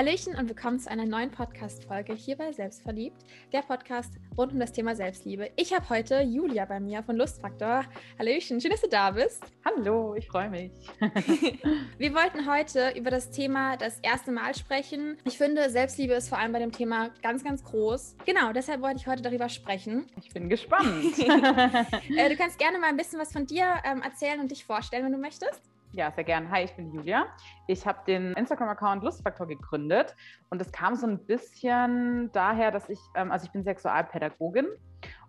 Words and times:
Hallöchen 0.00 0.34
und 0.34 0.48
willkommen 0.48 0.80
zu 0.80 0.90
einer 0.90 1.04
neuen 1.04 1.30
Podcast-Folge 1.30 2.14
hier 2.14 2.34
bei 2.34 2.52
Selbstverliebt, 2.52 3.18
der 3.52 3.60
Podcast 3.60 4.14
rund 4.34 4.54
um 4.54 4.58
das 4.58 4.72
Thema 4.72 4.96
Selbstliebe. 4.96 5.50
Ich 5.56 5.74
habe 5.74 5.90
heute 5.90 6.22
Julia 6.22 6.64
bei 6.64 6.80
mir 6.80 7.02
von 7.02 7.16
Lustfaktor. 7.16 7.84
Hallöchen, 8.18 8.62
schön, 8.62 8.70
dass 8.70 8.80
du 8.80 8.88
da 8.88 9.10
bist. 9.10 9.44
Hallo, 9.62 10.14
ich 10.14 10.26
freue 10.26 10.48
mich. 10.48 10.72
Wir 11.98 12.14
wollten 12.14 12.50
heute 12.50 12.94
über 12.96 13.10
das 13.10 13.30
Thema 13.30 13.76
das 13.76 13.98
erste 14.00 14.32
Mal 14.32 14.54
sprechen. 14.54 15.18
Ich 15.26 15.36
finde, 15.36 15.68
Selbstliebe 15.68 16.14
ist 16.14 16.30
vor 16.30 16.38
allem 16.38 16.52
bei 16.52 16.60
dem 16.60 16.72
Thema 16.72 17.10
ganz, 17.22 17.44
ganz 17.44 17.62
groß. 17.62 18.16
Genau, 18.24 18.54
deshalb 18.54 18.80
wollte 18.80 18.96
ich 18.96 19.06
heute 19.06 19.20
darüber 19.20 19.50
sprechen. 19.50 20.06
Ich 20.22 20.30
bin 20.32 20.48
gespannt. 20.48 20.88
äh, 21.18 22.30
du 22.30 22.36
kannst 22.38 22.58
gerne 22.58 22.78
mal 22.78 22.86
ein 22.86 22.96
bisschen 22.96 23.20
was 23.20 23.32
von 23.32 23.44
dir 23.44 23.66
ähm, 23.84 24.00
erzählen 24.00 24.40
und 24.40 24.50
dich 24.50 24.64
vorstellen, 24.64 25.04
wenn 25.04 25.12
du 25.12 25.18
möchtest. 25.18 25.60
Ja, 25.92 26.12
sehr 26.12 26.22
gern. 26.22 26.48
Hi, 26.52 26.62
ich 26.62 26.76
bin 26.76 26.92
Julia. 26.92 27.26
Ich 27.66 27.84
habe 27.84 27.98
den 28.06 28.32
Instagram-Account 28.34 29.02
Lustfaktor 29.02 29.48
gegründet 29.48 30.14
und 30.48 30.62
es 30.62 30.70
kam 30.70 30.94
so 30.94 31.04
ein 31.04 31.26
bisschen 31.26 32.30
daher, 32.32 32.70
dass 32.70 32.88
ich, 32.88 33.00
ähm, 33.16 33.32
also 33.32 33.46
ich 33.46 33.50
bin 33.50 33.64
Sexualpädagogin 33.64 34.68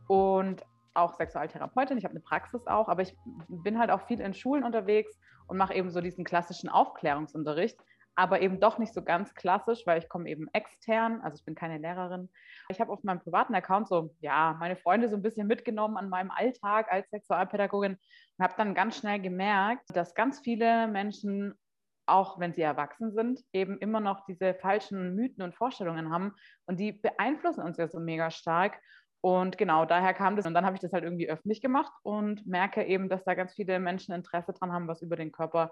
und 0.08 0.64
auch 0.94 1.16
Sexualtherapeutin. 1.16 1.98
Ich 1.98 2.04
habe 2.04 2.12
eine 2.12 2.20
Praxis 2.20 2.68
auch, 2.68 2.90
aber 2.90 3.02
ich 3.02 3.18
bin 3.48 3.80
halt 3.80 3.90
auch 3.90 4.02
viel 4.02 4.20
in 4.20 4.36
Schulen 4.36 4.64
unterwegs 4.64 5.20
und 5.48 5.58
mache 5.58 5.74
eben 5.74 5.90
so 5.90 6.00
diesen 6.00 6.24
klassischen 6.26 6.70
Aufklärungsunterricht, 6.70 7.80
aber 8.22 8.42
eben 8.42 8.60
doch 8.60 8.78
nicht 8.78 8.94
so 8.94 9.02
ganz 9.04 9.34
klassisch, 9.34 9.82
weil 9.88 9.98
ich 9.98 10.08
komme 10.08 10.30
eben 10.30 10.48
extern, 10.54 11.22
also 11.22 11.36
ich 11.36 11.44
bin 11.44 11.56
keine 11.56 11.80
Lehrerin. 11.80 12.30
Ich 12.70 12.80
habe 12.80 12.92
auf 12.92 13.04
meinem 13.04 13.20
privaten 13.20 13.56
Account 13.56 13.88
so, 13.88 14.14
ja, 14.20 14.56
meine 14.60 14.76
Freunde 14.76 15.10
so 15.10 15.16
ein 15.16 15.24
bisschen 15.24 15.48
mitgenommen 15.48 15.98
an 15.98 16.08
meinem 16.08 16.30
Alltag 16.30 16.92
als 16.92 17.10
Sexualpädagogin 17.10 17.94
und 17.94 18.44
habe 18.44 18.54
dann 18.58 18.76
ganz 18.76 18.98
schnell 18.98 19.20
gemerkt, 19.20 19.86
dass 19.96 20.14
ganz 20.14 20.40
viele 20.40 20.88
Menschen 20.88 21.56
auch 22.06 22.40
wenn 22.40 22.52
sie 22.54 22.62
erwachsen 22.62 23.14
sind, 23.14 23.40
eben 23.54 23.78
immer 23.78 24.02
noch 24.02 24.26
diese 24.26 24.54
falschen 24.56 25.16
Mythen 25.16 25.44
und 25.44 25.56
Vorstellungen 25.56 26.12
haben. 26.12 26.34
Und 26.66 26.78
die 26.80 26.92
beeinflussen 26.92 27.62
uns 27.62 27.78
ja 27.78 27.88
so 27.88 28.00
mega 28.00 28.32
stark. 28.32 28.80
Und 29.22 29.58
genau, 29.58 29.86
daher 29.86 30.14
kam 30.14 30.36
das. 30.36 30.46
Und 30.46 30.54
dann 30.54 30.66
habe 30.66 30.76
ich 30.76 30.82
das 30.82 30.92
halt 30.92 31.06
irgendwie 31.06 31.30
öffentlich 31.30 31.62
gemacht 31.62 31.94
und 32.04 32.46
merke 32.46 32.84
eben, 32.84 33.08
dass 33.08 33.24
da 33.24 33.34
ganz 33.34 33.54
viele 33.54 33.80
Menschen 33.80 34.14
Interesse 34.14 34.52
dran 34.52 34.74
haben, 34.74 34.88
was 34.90 35.02
über 35.02 35.16
den 35.16 35.32
Körper, 35.32 35.72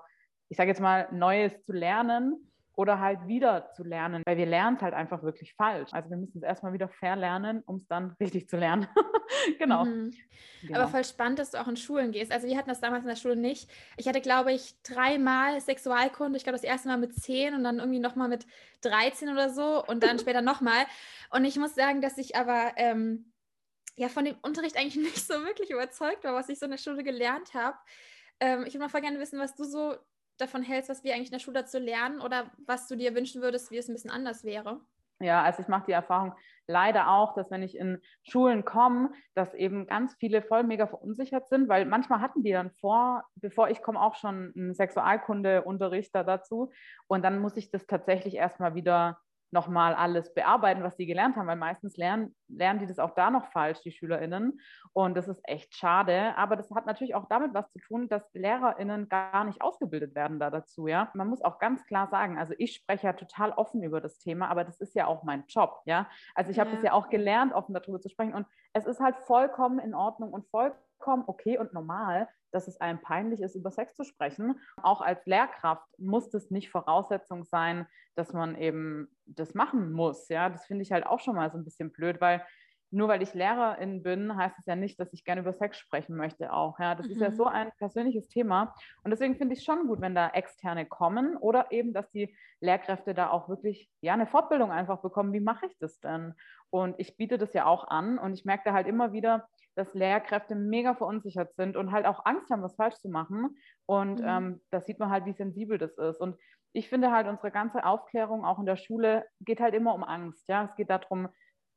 ich 0.50 0.58
sage 0.58 0.70
jetzt 0.70 0.82
mal, 0.82 1.08
Neues 1.12 1.54
zu 1.66 1.72
lernen 1.72 2.50
oder 2.80 3.00
halt 3.02 3.28
wieder 3.28 3.72
zu 3.74 3.84
lernen, 3.84 4.24
weil 4.26 4.38
wir 4.38 4.46
lernen 4.46 4.78
es 4.78 4.82
halt 4.82 4.94
einfach 4.94 5.22
wirklich 5.22 5.54
falsch. 5.54 5.90
Also 5.92 6.10
wir 6.10 6.16
müssen 6.16 6.38
es 6.38 6.44
erstmal 6.44 6.72
wieder 6.72 6.88
verlernen, 6.88 7.62
um 7.66 7.76
es 7.76 7.86
dann 7.88 8.16
richtig 8.22 8.48
zu 8.48 8.56
lernen. 8.56 8.88
genau. 9.60 9.84
Mhm. 9.84 10.14
genau. 10.62 10.80
Aber 10.80 10.88
voll 10.88 11.04
spannend, 11.04 11.40
dass 11.40 11.52
du 11.52 11.60
auch 11.60 11.68
in 11.68 11.76
Schulen 11.76 12.14
gehst. 12.14 12.32
Also 12.32 12.48
wir 12.48 12.58
hatten 12.58 12.70
das 12.70 12.80
damals 12.80 13.04
in 13.04 13.10
der 13.10 13.18
Schule 13.18 13.36
nicht. 13.36 13.70
Ich 13.98 14.08
hatte, 14.08 14.22
glaube 14.22 14.54
ich, 14.54 14.82
dreimal 14.84 15.60
Sexualkunde. 15.60 16.38
Ich 16.38 16.44
glaube, 16.44 16.58
das 16.58 16.64
erste 16.64 16.88
Mal 16.88 16.98
mit 16.98 17.14
zehn 17.14 17.54
und 17.54 17.66
dann 17.66 17.80
irgendwie 17.80 18.00
nochmal 18.00 18.30
mit 18.30 18.48
13 18.80 19.28
oder 19.28 19.50
so 19.50 19.86
und 19.86 20.02
dann 20.02 20.18
später 20.20 20.42
nochmal. 20.42 20.86
Und 21.32 21.44
ich 21.44 21.58
muss 21.58 21.76
sagen, 21.76 22.00
dass 22.00 22.18
ich 22.18 22.38
aber 22.38 22.72
ähm, 22.78 23.34
ja 23.98 24.08
von 24.08 24.24
dem 24.24 24.38
Unterricht 24.42 24.78
eigentlich 24.78 24.96
nicht 25.16 25.28
so 25.28 25.34
wirklich 25.44 25.70
überzeugt 25.70 26.24
war, 26.24 26.34
was 26.34 26.48
ich 26.48 26.60
so 26.60 26.66
in 26.66 26.72
der 26.72 26.78
Schule 26.78 27.04
gelernt 27.04 27.54
habe. 27.54 27.78
Ähm, 28.40 28.62
ich 28.62 28.74
würde 28.74 28.86
mal 28.86 28.90
voll 28.90 29.02
gerne 29.02 29.20
wissen, 29.20 29.38
was 29.38 29.54
du 29.56 29.66
so 29.66 29.98
davon 30.40 30.64
hältst, 30.64 30.90
was 30.90 31.04
wir 31.04 31.14
eigentlich 31.14 31.30
in 31.30 31.34
der 31.34 31.40
Schule 31.40 31.62
dazu 31.62 31.80
lernen 31.80 32.22
oder 32.22 32.52
was 32.66 32.88
du 32.88 32.96
dir 32.96 33.16
wünschen 33.16 33.42
würdest, 33.42 33.72
wie 33.72 33.78
es 33.78 33.88
ein 33.88 33.94
bisschen 33.94 34.12
anders 34.12 34.44
wäre? 34.44 34.82
Ja, 35.22 35.44
also 35.44 35.62
ich 35.62 35.68
mache 35.68 35.86
die 35.88 35.92
Erfahrung 35.92 36.34
leider 36.66 37.10
auch, 37.10 37.34
dass 37.34 37.52
wenn 37.52 37.62
ich 37.62 37.76
in 37.78 38.02
Schulen 38.24 38.64
komme, 38.64 39.12
dass 39.34 39.54
eben 39.54 39.86
ganz 39.86 40.16
viele 40.16 40.42
voll 40.42 40.64
mega 40.64 40.88
verunsichert 40.88 41.50
sind, 41.50 41.68
weil 41.68 41.86
manchmal 41.86 42.22
hatten 42.22 42.42
die 42.42 42.52
dann 42.52 42.72
vor, 42.72 43.26
bevor 43.36 43.70
ich 43.70 43.82
komme, 43.82 44.02
auch 44.02 44.16
schon 44.16 44.54
einen 44.56 44.74
Sexualkundeunterrichter 44.74 46.24
dazu 46.24 46.72
und 47.08 47.24
dann 47.24 47.40
muss 47.40 47.58
ich 47.58 47.70
das 47.70 47.86
tatsächlich 47.86 48.36
erstmal 48.36 48.76
wieder 48.76 49.20
nochmal 49.52 49.96
alles 49.96 50.34
bearbeiten, 50.34 50.84
was 50.84 50.96
die 50.96 51.06
gelernt 51.06 51.36
haben, 51.36 51.48
weil 51.48 51.56
meistens 51.56 51.98
lernen, 51.98 52.36
lernen 52.48 52.80
die 52.80 52.88
das 52.88 53.00
auch 53.00 53.16
da 53.16 53.32
noch 53.32 53.48
falsch, 53.52 53.82
die 53.82 53.92
SchülerInnen. 53.92 54.60
Und 54.94 55.16
das 55.16 55.28
ist 55.28 55.42
echt 55.44 55.76
schade. 55.76 56.36
Aber 56.38 56.56
das 56.56 56.72
hat 56.72 56.86
natürlich 56.86 57.16
auch 57.16 57.26
damit 57.30 57.54
was 57.54 57.72
zu 57.72 57.80
tun, 57.80 58.10
dass 58.10 58.24
LehrerInnen 58.34 59.10
gar 59.10 59.44
nicht 59.44 59.62
ausgebildet 59.62 60.16
werden 60.16 60.40
da 60.40 60.50
dazu, 60.50 60.88
ja. 60.88 61.10
Man 61.14 61.28
muss 61.28 61.42
auch 61.42 61.60
ganz 61.60 61.86
klar 61.86 62.08
sagen, 62.10 62.38
also 62.38 62.54
ich 62.58 62.74
spreche 62.74 63.08
ja 63.08 63.14
total 63.14 63.52
offen 63.52 63.84
über 63.84 64.02
das 64.02 64.20
Thema, 64.20 64.50
aber 64.50 64.64
das 64.64 64.80
ist 64.80 64.96
ja 64.96 65.08
auch 65.08 65.24
mein 65.24 65.44
Job, 65.48 65.82
ja. 65.86 66.08
Also 66.36 66.52
ich 66.52 66.58
ja. 66.58 66.66
habe 66.66 66.76
das 66.76 66.84
ja 66.84 66.94
auch 66.94 67.10
gelernt, 67.10 67.54
offen 67.54 67.74
darüber 67.74 68.00
zu 68.00 68.10
sprechen. 68.10 68.34
Und 68.34 68.48
es 68.74 68.86
ist 68.86 69.00
halt 69.00 69.16
vollkommen 69.18 69.80
in 69.80 69.96
Ordnung 69.96 70.32
und 70.32 70.46
vollkommen 70.48 70.89
okay 71.08 71.58
und 71.58 71.74
normal, 71.74 72.28
dass 72.52 72.68
es 72.68 72.80
einem 72.82 73.02
peinlich 73.02 73.42
ist, 73.42 73.56
über 73.56 73.72
Sex 73.72 73.96
zu 73.96 74.04
sprechen. 74.04 74.60
Auch 74.82 75.02
als 75.02 75.26
Lehrkraft 75.26 75.88
muss 75.98 76.30
das 76.30 76.50
nicht 76.50 76.70
Voraussetzung 76.70 77.44
sein, 77.44 77.88
dass 78.16 78.34
man 78.34 78.56
eben 78.56 79.08
das 79.26 79.54
machen 79.54 79.92
muss. 79.92 80.28
Ja, 80.30 80.50
das 80.50 80.66
finde 80.66 80.84
ich 80.84 80.92
halt 80.92 81.06
auch 81.06 81.20
schon 81.20 81.36
mal 81.36 81.52
so 81.52 81.58
ein 81.58 81.64
bisschen 81.64 81.92
blöd, 81.92 82.20
weil 82.22 82.44
nur 82.92 83.08
weil 83.08 83.22
ich 83.22 83.34
Lehrerin 83.34 84.02
bin, 84.02 84.36
heißt 84.36 84.58
es 84.58 84.66
ja 84.66 84.76
nicht, 84.76 85.00
dass 85.00 85.14
ich 85.14 85.24
gerne 85.24 85.42
über 85.42 85.54
Sex 85.54 85.78
sprechen 85.78 86.16
möchte 86.16 86.52
auch. 86.52 86.80
Ja, 86.80 86.96
das 86.96 87.06
mhm. 87.06 87.14
ist 87.14 87.22
ja 87.22 87.30
mhm. 87.30 87.36
so 87.36 87.46
ein 87.46 87.72
persönliches 87.78 88.28
Thema. 88.28 88.74
Und 89.04 89.12
deswegen 89.12 89.36
finde 89.36 89.54
ich 89.54 89.60
es 89.60 89.66
schon 89.66 89.88
gut, 89.88 90.02
wenn 90.02 90.16
da 90.16 90.30
Externe 90.30 90.86
kommen 90.86 91.38
oder 91.38 91.72
eben, 91.72 91.94
dass 91.94 92.10
die 92.10 92.36
Lehrkräfte 92.62 93.14
da 93.14 93.30
auch 93.30 93.48
wirklich 93.48 93.92
ja 94.02 94.14
eine 94.14 94.28
Fortbildung 94.28 94.72
einfach 94.72 95.02
bekommen. 95.02 95.34
Wie 95.34 95.40
mache 95.40 95.68
ich 95.68 95.78
das 95.80 96.00
denn? 96.00 96.34
Und 96.72 96.96
ich 97.00 97.16
biete 97.16 97.38
das 97.38 97.54
ja 97.54 97.66
auch 97.66 97.88
an 97.88 98.18
und 98.18 98.34
ich 98.34 98.46
merke 98.46 98.64
da 98.66 98.74
halt 98.74 98.88
immer 98.88 99.14
wieder, 99.14 99.48
dass 99.76 99.94
Lehrkräfte 99.94 100.56
mega 100.56 100.96
verunsichert 100.96 101.54
sind 101.54 101.78
und 101.78 101.92
halt 101.92 102.06
auch 102.06 102.26
Angst 102.26 102.50
haben, 102.50 102.64
was 102.64 102.76
falsch 102.76 102.96
zu 102.96 103.10
machen. 103.10 103.58
Und 103.86 104.20
mhm. 104.20 104.28
ähm, 104.28 104.62
da 104.72 104.82
sieht 104.82 105.00
man 105.00 105.10
halt, 105.10 105.26
wie 105.26 105.34
sensibel 105.34 105.78
das 105.78 105.98
ist. 105.98 106.20
Und 106.20 106.38
ich 106.74 106.90
finde 106.90 107.12
halt, 107.12 107.28
unsere 107.28 107.52
ganze 107.52 107.86
Aufklärung 107.86 108.46
auch 108.46 108.60
in 108.60 108.66
der 108.66 108.76
Schule 108.76 109.26
geht 109.42 109.60
halt 109.60 109.74
immer 109.74 109.94
um 109.96 110.04
Angst. 110.04 110.48
Ja, 110.48 110.66
es 110.66 110.76
geht 110.76 110.90
darum, 110.90 111.30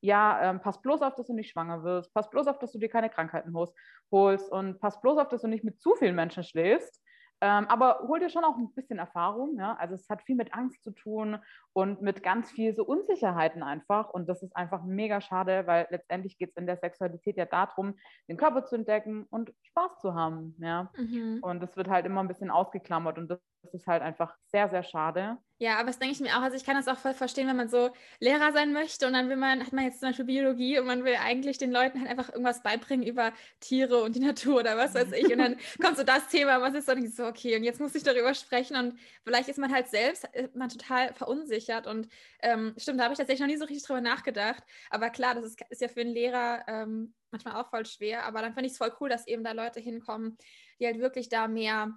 ja, 0.02 0.50
ähm, 0.50 0.60
pass 0.60 0.82
bloß 0.82 1.00
auf, 1.02 1.14
dass 1.14 1.28
du 1.28 1.34
nicht 1.34 1.50
schwanger 1.50 1.84
wirst, 1.84 2.12
pass 2.12 2.28
bloß 2.28 2.48
auf, 2.48 2.58
dass 2.58 2.72
du 2.72 2.78
dir 2.78 2.88
keine 2.88 3.08
Krankheiten 3.08 3.54
holst 3.54 4.52
und 4.52 4.80
pass 4.80 5.00
bloß 5.00 5.18
auf, 5.18 5.28
dass 5.28 5.42
du 5.42 5.48
nicht 5.48 5.64
mit 5.64 5.80
zu 5.80 5.94
vielen 5.94 6.16
Menschen 6.16 6.42
schläfst. 6.42 7.01
Ähm, 7.42 7.66
aber 7.66 8.04
hol 8.06 8.20
dir 8.20 8.30
schon 8.30 8.44
auch 8.44 8.56
ein 8.56 8.72
bisschen 8.72 9.00
Erfahrung. 9.00 9.58
Ja? 9.58 9.74
Also 9.74 9.96
es 9.96 10.08
hat 10.08 10.22
viel 10.22 10.36
mit 10.36 10.54
Angst 10.54 10.84
zu 10.84 10.92
tun 10.92 11.38
und 11.72 12.00
mit 12.00 12.22
ganz 12.22 12.52
viel 12.52 12.72
so 12.72 12.84
Unsicherheiten 12.84 13.64
einfach. 13.64 14.10
Und 14.10 14.28
das 14.28 14.44
ist 14.44 14.54
einfach 14.56 14.84
mega 14.84 15.20
schade, 15.20 15.66
weil 15.66 15.88
letztendlich 15.90 16.38
geht 16.38 16.50
es 16.50 16.56
in 16.56 16.66
der 16.66 16.76
Sexualität 16.76 17.36
ja 17.36 17.44
darum, 17.44 17.98
den 18.28 18.36
Körper 18.36 18.64
zu 18.64 18.76
entdecken 18.76 19.26
und 19.28 19.52
Spaß 19.62 19.98
zu 19.98 20.14
haben. 20.14 20.54
Ja? 20.60 20.92
Mhm. 20.96 21.40
Und 21.42 21.60
das 21.60 21.76
wird 21.76 21.88
halt 21.88 22.06
immer 22.06 22.20
ein 22.20 22.28
bisschen 22.28 22.52
ausgeklammert 22.52 23.18
und 23.18 23.28
das 23.28 23.40
das 23.62 23.74
ist 23.74 23.86
halt 23.86 24.02
einfach 24.02 24.36
sehr, 24.46 24.68
sehr 24.68 24.82
schade. 24.82 25.38
Ja, 25.58 25.76
aber 25.76 25.86
das 25.86 26.00
denke 26.00 26.14
ich 26.14 26.20
mir 26.20 26.36
auch. 26.36 26.42
Also 26.42 26.56
ich 26.56 26.64
kann 26.64 26.74
das 26.74 26.88
auch 26.88 26.98
voll 26.98 27.14
verstehen, 27.14 27.46
wenn 27.46 27.56
man 27.56 27.68
so 27.68 27.90
Lehrer 28.18 28.52
sein 28.52 28.72
möchte 28.72 29.06
und 29.06 29.12
dann 29.12 29.28
will 29.28 29.36
man, 29.36 29.64
hat 29.64 29.72
man 29.72 29.84
jetzt 29.84 30.00
zum 30.00 30.08
Beispiel 30.08 30.24
Biologie 30.24 30.80
und 30.80 30.86
man 30.86 31.04
will 31.04 31.14
eigentlich 31.14 31.56
den 31.56 31.70
Leuten 31.70 32.00
halt 32.00 32.10
einfach 32.10 32.30
irgendwas 32.30 32.64
beibringen 32.64 33.06
über 33.06 33.32
Tiere 33.60 34.02
und 34.02 34.16
die 34.16 34.20
Natur 34.20 34.60
oder 34.60 34.76
was 34.76 34.94
weiß 34.94 35.12
ich. 35.12 35.30
Und 35.32 35.38
dann 35.38 35.56
kommt 35.80 35.96
so 35.96 36.02
das 36.02 36.26
Thema, 36.26 36.60
was 36.60 36.74
ist 36.74 36.88
dann 36.88 37.06
so, 37.08 37.26
okay, 37.26 37.56
und 37.56 37.62
jetzt 37.62 37.78
muss 37.80 37.94
ich 37.94 38.02
darüber 38.02 38.34
sprechen 38.34 38.76
und 38.76 38.98
vielleicht 39.22 39.48
ist 39.48 39.58
man 39.58 39.72
halt 39.72 39.86
selbst 39.86 40.24
äh, 40.34 40.48
man 40.54 40.68
total 40.68 41.14
verunsichert. 41.14 41.86
Und 41.86 42.08
ähm, 42.42 42.74
stimmt, 42.76 42.98
da 42.98 43.04
habe 43.04 43.12
ich 43.12 43.18
tatsächlich 43.18 43.46
noch 43.46 43.52
nie 43.52 43.58
so 43.58 43.64
richtig 43.64 43.86
drüber 43.86 44.00
nachgedacht. 44.00 44.64
Aber 44.90 45.10
klar, 45.10 45.36
das 45.36 45.44
ist, 45.44 45.60
ist 45.70 45.80
ja 45.80 45.86
für 45.86 46.00
einen 46.00 46.10
Lehrer 46.10 46.64
ähm, 46.66 47.14
manchmal 47.30 47.54
auch 47.62 47.70
voll 47.70 47.86
schwer. 47.86 48.24
Aber 48.24 48.42
dann 48.42 48.54
finde 48.54 48.66
ich 48.66 48.72
es 48.72 48.78
voll 48.78 48.92
cool, 49.00 49.08
dass 49.08 49.28
eben 49.28 49.44
da 49.44 49.52
Leute 49.52 49.78
hinkommen, 49.78 50.36
die 50.80 50.86
halt 50.86 50.98
wirklich 50.98 51.28
da 51.28 51.46
mehr 51.46 51.96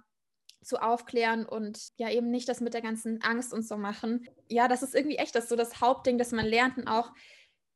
zu 0.66 0.82
aufklären 0.82 1.46
und 1.46 1.90
ja 1.96 2.10
eben 2.10 2.30
nicht 2.30 2.48
das 2.48 2.60
mit 2.60 2.74
der 2.74 2.82
ganzen 2.82 3.22
Angst 3.22 3.52
und 3.52 3.66
so 3.66 3.76
machen. 3.76 4.28
Ja, 4.48 4.68
das 4.68 4.82
ist 4.82 4.94
irgendwie 4.94 5.16
echt 5.16 5.34
das 5.34 5.48
so 5.48 5.56
das 5.56 5.80
Hauptding, 5.80 6.18
dass 6.18 6.32
man 6.32 6.46
lernt 6.46 6.76
und 6.76 6.88
auch, 6.88 7.12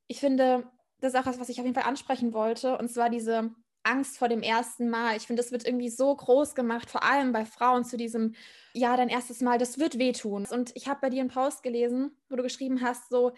ich 0.07 0.19
finde, 0.19 0.69
das 0.99 1.13
ist 1.13 1.19
auch 1.19 1.25
was, 1.25 1.39
was 1.39 1.49
ich 1.49 1.59
auf 1.59 1.65
jeden 1.65 1.75
Fall 1.75 1.89
ansprechen 1.89 2.33
wollte 2.33 2.77
und 2.77 2.89
zwar 2.89 3.09
diese 3.09 3.51
Angst 3.83 4.17
vor 4.17 4.27
dem 4.27 4.43
ersten 4.43 4.89
Mal. 4.89 5.17
Ich 5.17 5.25
finde, 5.25 5.41
das 5.41 5.51
wird 5.51 5.65
irgendwie 5.65 5.89
so 5.89 6.15
groß 6.15 6.53
gemacht, 6.53 6.89
vor 6.89 7.03
allem 7.03 7.31
bei 7.31 7.45
Frauen 7.45 7.83
zu 7.83 7.97
diesem, 7.97 8.35
ja, 8.73 8.95
dein 8.95 9.09
erstes 9.09 9.41
Mal, 9.41 9.57
das 9.57 9.79
wird 9.79 9.97
wehtun. 9.97 10.45
Und 10.45 10.71
ich 10.75 10.87
habe 10.87 10.99
bei 11.01 11.09
dir 11.09 11.21
einen 11.21 11.29
Post 11.29 11.63
gelesen, 11.63 12.15
wo 12.29 12.35
du 12.35 12.43
geschrieben 12.43 12.81
hast, 12.81 13.09
so, 13.09 13.31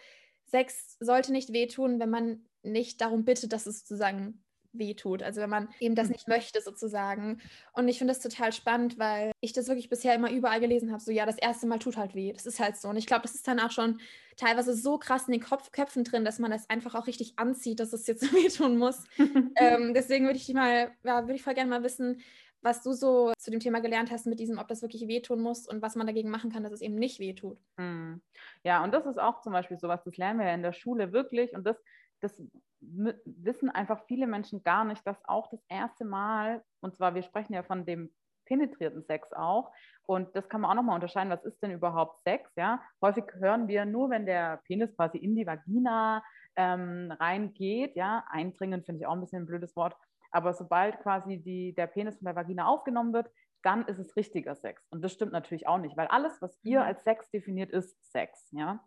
Sex 0.45 0.97
sollte 0.99 1.31
nicht 1.31 1.53
wehtun, 1.53 1.99
wenn 1.99 2.09
man 2.09 2.45
nicht 2.61 3.01
darum 3.01 3.25
bittet, 3.25 3.53
dass 3.53 3.65
es 3.65 3.79
sozusagen 3.79 4.42
wehtut. 4.73 5.23
Also 5.23 5.41
wenn 5.41 5.49
man 5.49 5.69
eben 5.79 5.95
das 5.95 6.07
mhm. 6.07 6.13
nicht 6.13 6.27
möchte 6.27 6.61
sozusagen. 6.61 7.39
Und 7.73 7.87
ich 7.87 7.97
finde 7.97 8.13
das 8.13 8.21
total 8.21 8.51
spannend, 8.51 8.99
weil 8.99 9.31
ich 9.39 9.53
das 9.53 9.67
wirklich 9.67 9.89
bisher 9.89 10.15
immer 10.15 10.31
überall 10.31 10.59
gelesen 10.59 10.91
habe. 10.91 11.01
So 11.01 11.11
ja, 11.11 11.25
das 11.25 11.37
erste 11.37 11.67
Mal 11.67 11.79
tut 11.79 11.97
halt 11.97 12.15
weh. 12.15 12.33
Das 12.33 12.45
ist 12.45 12.59
halt 12.59 12.77
so. 12.77 12.89
Und 12.89 12.97
ich 12.97 13.05
glaube, 13.05 13.23
das 13.23 13.35
ist 13.35 13.47
dann 13.47 13.59
auch 13.59 13.71
schon 13.71 13.99
teilweise 14.37 14.73
so 14.73 14.97
krass 14.97 15.27
in 15.27 15.33
den 15.33 15.41
Kopf, 15.41 15.71
Köpfen 15.71 16.03
drin, 16.03 16.25
dass 16.25 16.39
man 16.39 16.51
das 16.51 16.69
einfach 16.69 16.95
auch 16.95 17.07
richtig 17.07 17.33
anzieht, 17.37 17.79
dass 17.79 17.93
es 17.93 18.07
jetzt 18.07 18.23
wehtun 18.33 18.77
muss. 18.77 19.03
ähm, 19.55 19.93
deswegen 19.93 20.25
würde 20.25 20.37
ich 20.37 20.45
dich 20.45 20.55
mal, 20.55 20.91
ja, 21.03 21.21
würde 21.23 21.35
ich 21.35 21.43
voll 21.43 21.53
gerne 21.53 21.69
mal 21.69 21.83
wissen, 21.83 22.21
was 22.63 22.81
du 22.81 22.93
so 22.93 23.33
zu 23.37 23.51
dem 23.51 23.59
Thema 23.59 23.81
gelernt 23.81 24.09
hast 24.09 24.25
mit 24.25 24.39
diesem, 24.39 24.57
ob 24.57 24.67
das 24.67 24.81
wirklich 24.81 25.07
wehtun 25.07 25.41
muss 25.41 25.67
und 25.67 25.81
was 25.81 25.95
man 25.95 26.07
dagegen 26.07 26.29
machen 26.29 26.51
kann, 26.51 26.63
dass 26.63 26.71
es 26.71 26.81
eben 26.81 26.95
nicht 26.95 27.19
wehtut. 27.19 27.57
Mhm. 27.77 28.21
Ja, 28.63 28.83
und 28.83 28.93
das 28.93 29.05
ist 29.05 29.19
auch 29.19 29.41
zum 29.41 29.51
Beispiel 29.51 29.77
sowas, 29.77 30.01
das 30.05 30.17
lernen 30.17 30.39
wir 30.39 30.47
ja 30.47 30.53
in 30.53 30.63
der 30.63 30.73
Schule 30.73 31.11
wirklich 31.11 31.53
und 31.53 31.65
das, 31.65 31.77
das 32.23 32.41
wissen 32.79 33.69
einfach 33.69 34.03
viele 34.07 34.27
Menschen 34.27 34.63
gar 34.63 34.85
nicht, 34.85 35.05
dass 35.05 35.23
auch 35.25 35.49
das 35.49 35.63
erste 35.67 36.05
Mal, 36.05 36.63
und 36.81 36.95
zwar 36.95 37.15
wir 37.15 37.23
sprechen 37.23 37.53
ja 37.53 37.63
von 37.63 37.85
dem 37.85 38.13
penetrierten 38.45 39.03
Sex 39.03 39.31
auch. 39.33 39.71
Und 40.05 40.35
das 40.35 40.49
kann 40.49 40.61
man 40.61 40.71
auch 40.71 40.75
nochmal 40.75 40.95
unterscheiden, 40.95 41.31
was 41.31 41.45
ist 41.45 41.61
denn 41.61 41.71
überhaupt 41.71 42.19
Sex? 42.21 42.51
Ja? 42.55 42.81
Häufig 43.01 43.25
hören 43.35 43.67
wir 43.67 43.85
nur, 43.85 44.09
wenn 44.09 44.25
der 44.25 44.61
Penis 44.65 44.95
quasi 44.95 45.17
in 45.17 45.35
die 45.35 45.47
Vagina 45.47 46.23
ähm, 46.55 47.11
reingeht, 47.19 47.95
ja, 47.95 48.25
eindringen 48.29 48.83
finde 48.83 49.01
ich 49.01 49.07
auch 49.07 49.13
ein 49.13 49.21
bisschen 49.21 49.43
ein 49.43 49.47
blödes 49.47 49.75
Wort, 49.75 49.95
aber 50.31 50.53
sobald 50.53 50.99
quasi 51.01 51.37
die, 51.37 51.73
der 51.73 51.87
Penis 51.87 52.17
von 52.17 52.25
der 52.25 52.35
Vagina 52.35 52.67
aufgenommen 52.67 53.13
wird, 53.13 53.29
dann 53.63 53.85
ist 53.85 53.97
es 53.97 54.15
richtiger 54.15 54.55
Sex. 54.55 54.85
Und 54.89 55.03
das 55.03 55.13
stimmt 55.13 55.31
natürlich 55.31 55.67
auch 55.67 55.77
nicht, 55.77 55.95
weil 55.95 56.07
alles, 56.07 56.41
was 56.41 56.59
ihr 56.63 56.81
mhm. 56.81 56.85
als 56.85 57.03
Sex 57.03 57.31
definiert, 57.31 57.71
ist 57.71 57.97
Sex, 58.11 58.49
ja. 58.51 58.83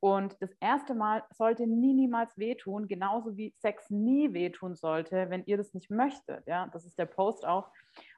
Und 0.00 0.40
das 0.40 0.50
erste 0.60 0.94
Mal 0.94 1.22
sollte 1.30 1.66
nie, 1.66 1.92
niemals 1.92 2.38
wehtun, 2.38 2.88
genauso 2.88 3.36
wie 3.36 3.54
Sex 3.58 3.90
nie 3.90 4.32
wehtun 4.32 4.74
sollte, 4.74 5.28
wenn 5.28 5.44
ihr 5.44 5.58
das 5.58 5.74
nicht 5.74 5.90
möchtet. 5.90 6.46
Ja, 6.46 6.68
das 6.68 6.86
ist 6.86 6.98
der 6.98 7.06
Post 7.06 7.46
auch. 7.46 7.70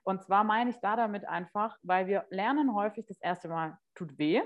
Und 0.05 0.23
zwar 0.23 0.45
meine 0.45 0.71
ich 0.71 0.79
da 0.81 0.95
damit 0.95 1.27
einfach, 1.27 1.77
weil 1.83 2.07
wir 2.07 2.25
lernen 2.31 2.75
häufig, 2.75 3.07
das 3.07 3.21
erste 3.21 3.49
Mal 3.49 3.79
tut 3.97 4.17
weh. 4.17 4.43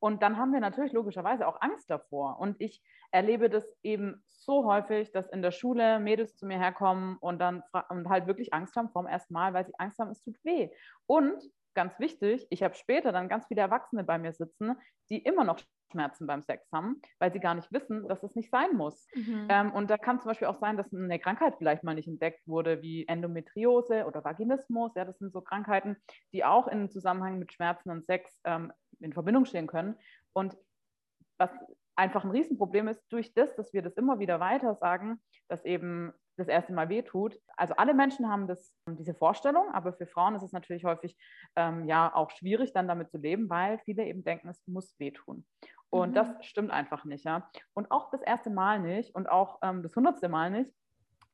Und 0.00 0.22
dann 0.22 0.36
haben 0.38 0.52
wir 0.52 0.60
natürlich 0.60 0.92
logischerweise 0.92 1.46
auch 1.46 1.60
Angst 1.60 1.90
davor. 1.90 2.40
Und 2.40 2.56
ich 2.58 2.82
erlebe 3.12 3.50
das 3.50 3.64
eben 3.82 4.24
so 4.28 4.64
häufig, 4.64 5.12
dass 5.12 5.28
in 5.28 5.42
der 5.42 5.50
Schule 5.52 6.00
Mädels 6.00 6.36
zu 6.36 6.46
mir 6.46 6.58
herkommen 6.58 7.18
und 7.20 7.38
dann 7.38 7.62
und 7.90 8.08
halt 8.08 8.26
wirklich 8.26 8.52
Angst 8.54 8.74
haben 8.76 8.90
vom 8.90 9.06
ersten 9.06 9.34
Mal, 9.34 9.52
weil 9.52 9.66
sie 9.66 9.74
Angst 9.78 9.98
haben, 9.98 10.10
es 10.10 10.22
tut 10.22 10.42
weh. 10.42 10.70
Und 11.06 11.40
ganz 11.74 11.98
wichtig, 12.00 12.46
ich 12.50 12.62
habe 12.62 12.74
später 12.74 13.12
dann 13.12 13.28
ganz 13.28 13.46
viele 13.46 13.60
Erwachsene 13.60 14.02
bei 14.02 14.18
mir 14.18 14.32
sitzen, 14.32 14.74
die 15.10 15.18
immer 15.18 15.44
noch 15.44 15.60
Schmerzen 15.90 16.26
beim 16.26 16.42
Sex 16.42 16.70
haben, 16.72 17.00
weil 17.18 17.32
sie 17.32 17.40
gar 17.40 17.54
nicht 17.54 17.72
wissen, 17.72 18.06
dass 18.08 18.22
es 18.22 18.34
nicht 18.34 18.50
sein 18.50 18.76
muss. 18.76 19.06
Mhm. 19.14 19.46
Ähm, 19.48 19.72
und 19.72 19.90
da 19.90 19.98
kann 19.98 20.20
zum 20.20 20.30
Beispiel 20.30 20.48
auch 20.48 20.58
sein, 20.58 20.76
dass 20.76 20.92
eine 20.92 21.18
Krankheit 21.18 21.54
vielleicht 21.58 21.84
mal 21.84 21.94
nicht 21.94 22.08
entdeckt 22.08 22.46
wurde, 22.46 22.82
wie 22.82 23.06
Endometriose 23.06 24.06
oder 24.06 24.24
Vaginismus. 24.24 24.92
Ja, 24.94 25.04
das 25.04 25.18
sind 25.18 25.32
so 25.32 25.40
Krankheiten, 25.40 25.96
die 26.32 26.44
auch 26.44 26.68
in 26.68 26.90
Zusammenhang 26.90 27.38
mit 27.38 27.52
Schmerzen 27.52 27.90
und 27.90 28.06
Sex 28.06 28.40
ähm, 28.44 28.72
in 29.00 29.12
Verbindung 29.12 29.44
stehen 29.44 29.66
können. 29.66 29.96
Und 30.32 30.56
was 31.38 31.50
einfach 31.96 32.24
ein 32.24 32.30
Riesenproblem 32.30 32.88
ist, 32.88 33.02
durch 33.10 33.34
das, 33.34 33.54
dass 33.56 33.72
wir 33.72 33.82
das 33.82 33.94
immer 33.94 34.18
wieder 34.18 34.40
weiter 34.40 34.74
sagen, 34.74 35.20
dass 35.48 35.64
eben 35.64 36.12
das 36.40 36.48
erste 36.48 36.72
Mal 36.72 36.88
wehtut. 36.88 37.38
Also 37.56 37.74
alle 37.74 37.94
Menschen 37.94 38.28
haben 38.28 38.48
das, 38.48 38.74
diese 38.88 39.14
Vorstellung, 39.14 39.68
aber 39.72 39.92
für 39.92 40.06
Frauen 40.06 40.34
ist 40.34 40.42
es 40.42 40.52
natürlich 40.52 40.84
häufig 40.84 41.16
ähm, 41.54 41.86
ja 41.86 42.14
auch 42.14 42.30
schwierig, 42.30 42.72
dann 42.72 42.88
damit 42.88 43.10
zu 43.10 43.18
leben, 43.18 43.48
weil 43.50 43.78
viele 43.84 44.06
eben 44.06 44.24
denken, 44.24 44.48
es 44.48 44.66
muss 44.66 44.98
wehtun. 44.98 45.44
Und 45.90 46.10
mhm. 46.10 46.14
das 46.14 46.28
stimmt 46.44 46.70
einfach 46.70 47.04
nicht, 47.04 47.24
ja. 47.24 47.48
Und 47.74 47.90
auch 47.90 48.10
das 48.10 48.22
erste 48.22 48.50
Mal 48.50 48.80
nicht 48.80 49.14
und 49.14 49.28
auch 49.28 49.58
ähm, 49.62 49.82
das 49.82 49.94
hundertste 49.94 50.28
Mal 50.28 50.50
nicht. 50.50 50.72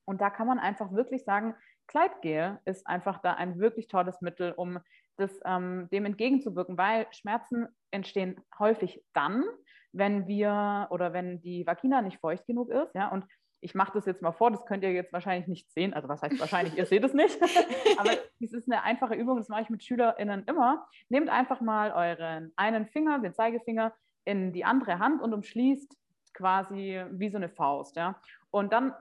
Und 0.07 0.21
da 0.21 0.31
kann 0.31 0.47
man 0.47 0.59
einfach 0.59 0.93
wirklich 0.93 1.25
sagen, 1.25 1.55
Kleidgel 1.89 2.59
ist 2.65 2.87
einfach 2.87 3.21
da 3.21 3.35
ein 3.35 3.59
wirklich 3.59 3.87
tolles 3.89 4.21
Mittel, 4.21 4.53
um 4.53 4.79
das, 5.17 5.31
ähm, 5.45 5.89
dem 5.93 6.05
entgegenzuwirken, 6.05 6.79
weil 6.79 7.07
Schmerzen 7.11 7.69
entstehen 7.91 8.41
häufig 8.59 9.03
dann, 9.13 9.45
wenn 9.93 10.27
wir 10.27 10.89
oder 10.91 11.13
wenn 11.13 11.41
die 11.41 11.67
Vagina 11.67 12.03
nicht 12.03 12.19
feucht 12.19 12.47
genug 12.47 12.71
ist, 12.71 12.95
ja, 12.95 13.09
und 13.09 13.25
ich 13.61 13.75
mache 13.75 13.93
das 13.95 14.07
jetzt 14.07 14.23
mal 14.23 14.33
vor, 14.33 14.51
das 14.51 14.65
könnt 14.67 14.83
ihr 14.85 14.93
jetzt 14.93 15.13
wahrscheinlich 15.13 15.49
nicht 15.49 15.71
sehen. 15.73 15.95
Also 15.95 16.09
was 16.09 16.23
heißt 16.23 16.39
wahrscheinlich, 16.39 16.77
ihr 16.77 16.87
seht 16.87 17.05
es 17.05 17.15
nicht. 17.15 17.41
Aber 17.99 18.11
es 18.41 18.53
ist 18.53 18.71
eine 18.71 18.83
einfache 18.83 19.15
Übung, 19.15 19.39
das 19.39 19.49
mache 19.49 19.63
ich 19.63 19.71
mit 19.71 19.83
SchülerInnen 19.83 20.45
immer. 20.47 20.87
Nehmt 21.09 21.29
einfach 21.29 21.61
mal 21.61 21.93
euren 21.93 22.53
einen 22.57 22.87
Finger, 22.87 23.19
den 23.19 23.35
Zeigefinger, 23.35 23.95
in 24.25 24.53
die 24.53 24.65
andere 24.65 24.99
Hand 24.99 25.23
und 25.23 25.33
umschließt 25.33 25.97
quasi 26.35 27.03
wie 27.13 27.31
so 27.31 27.37
eine 27.37 27.49
Faust. 27.49 27.97
Ja? 27.97 28.21
Und 28.51 28.73
dann 28.73 28.93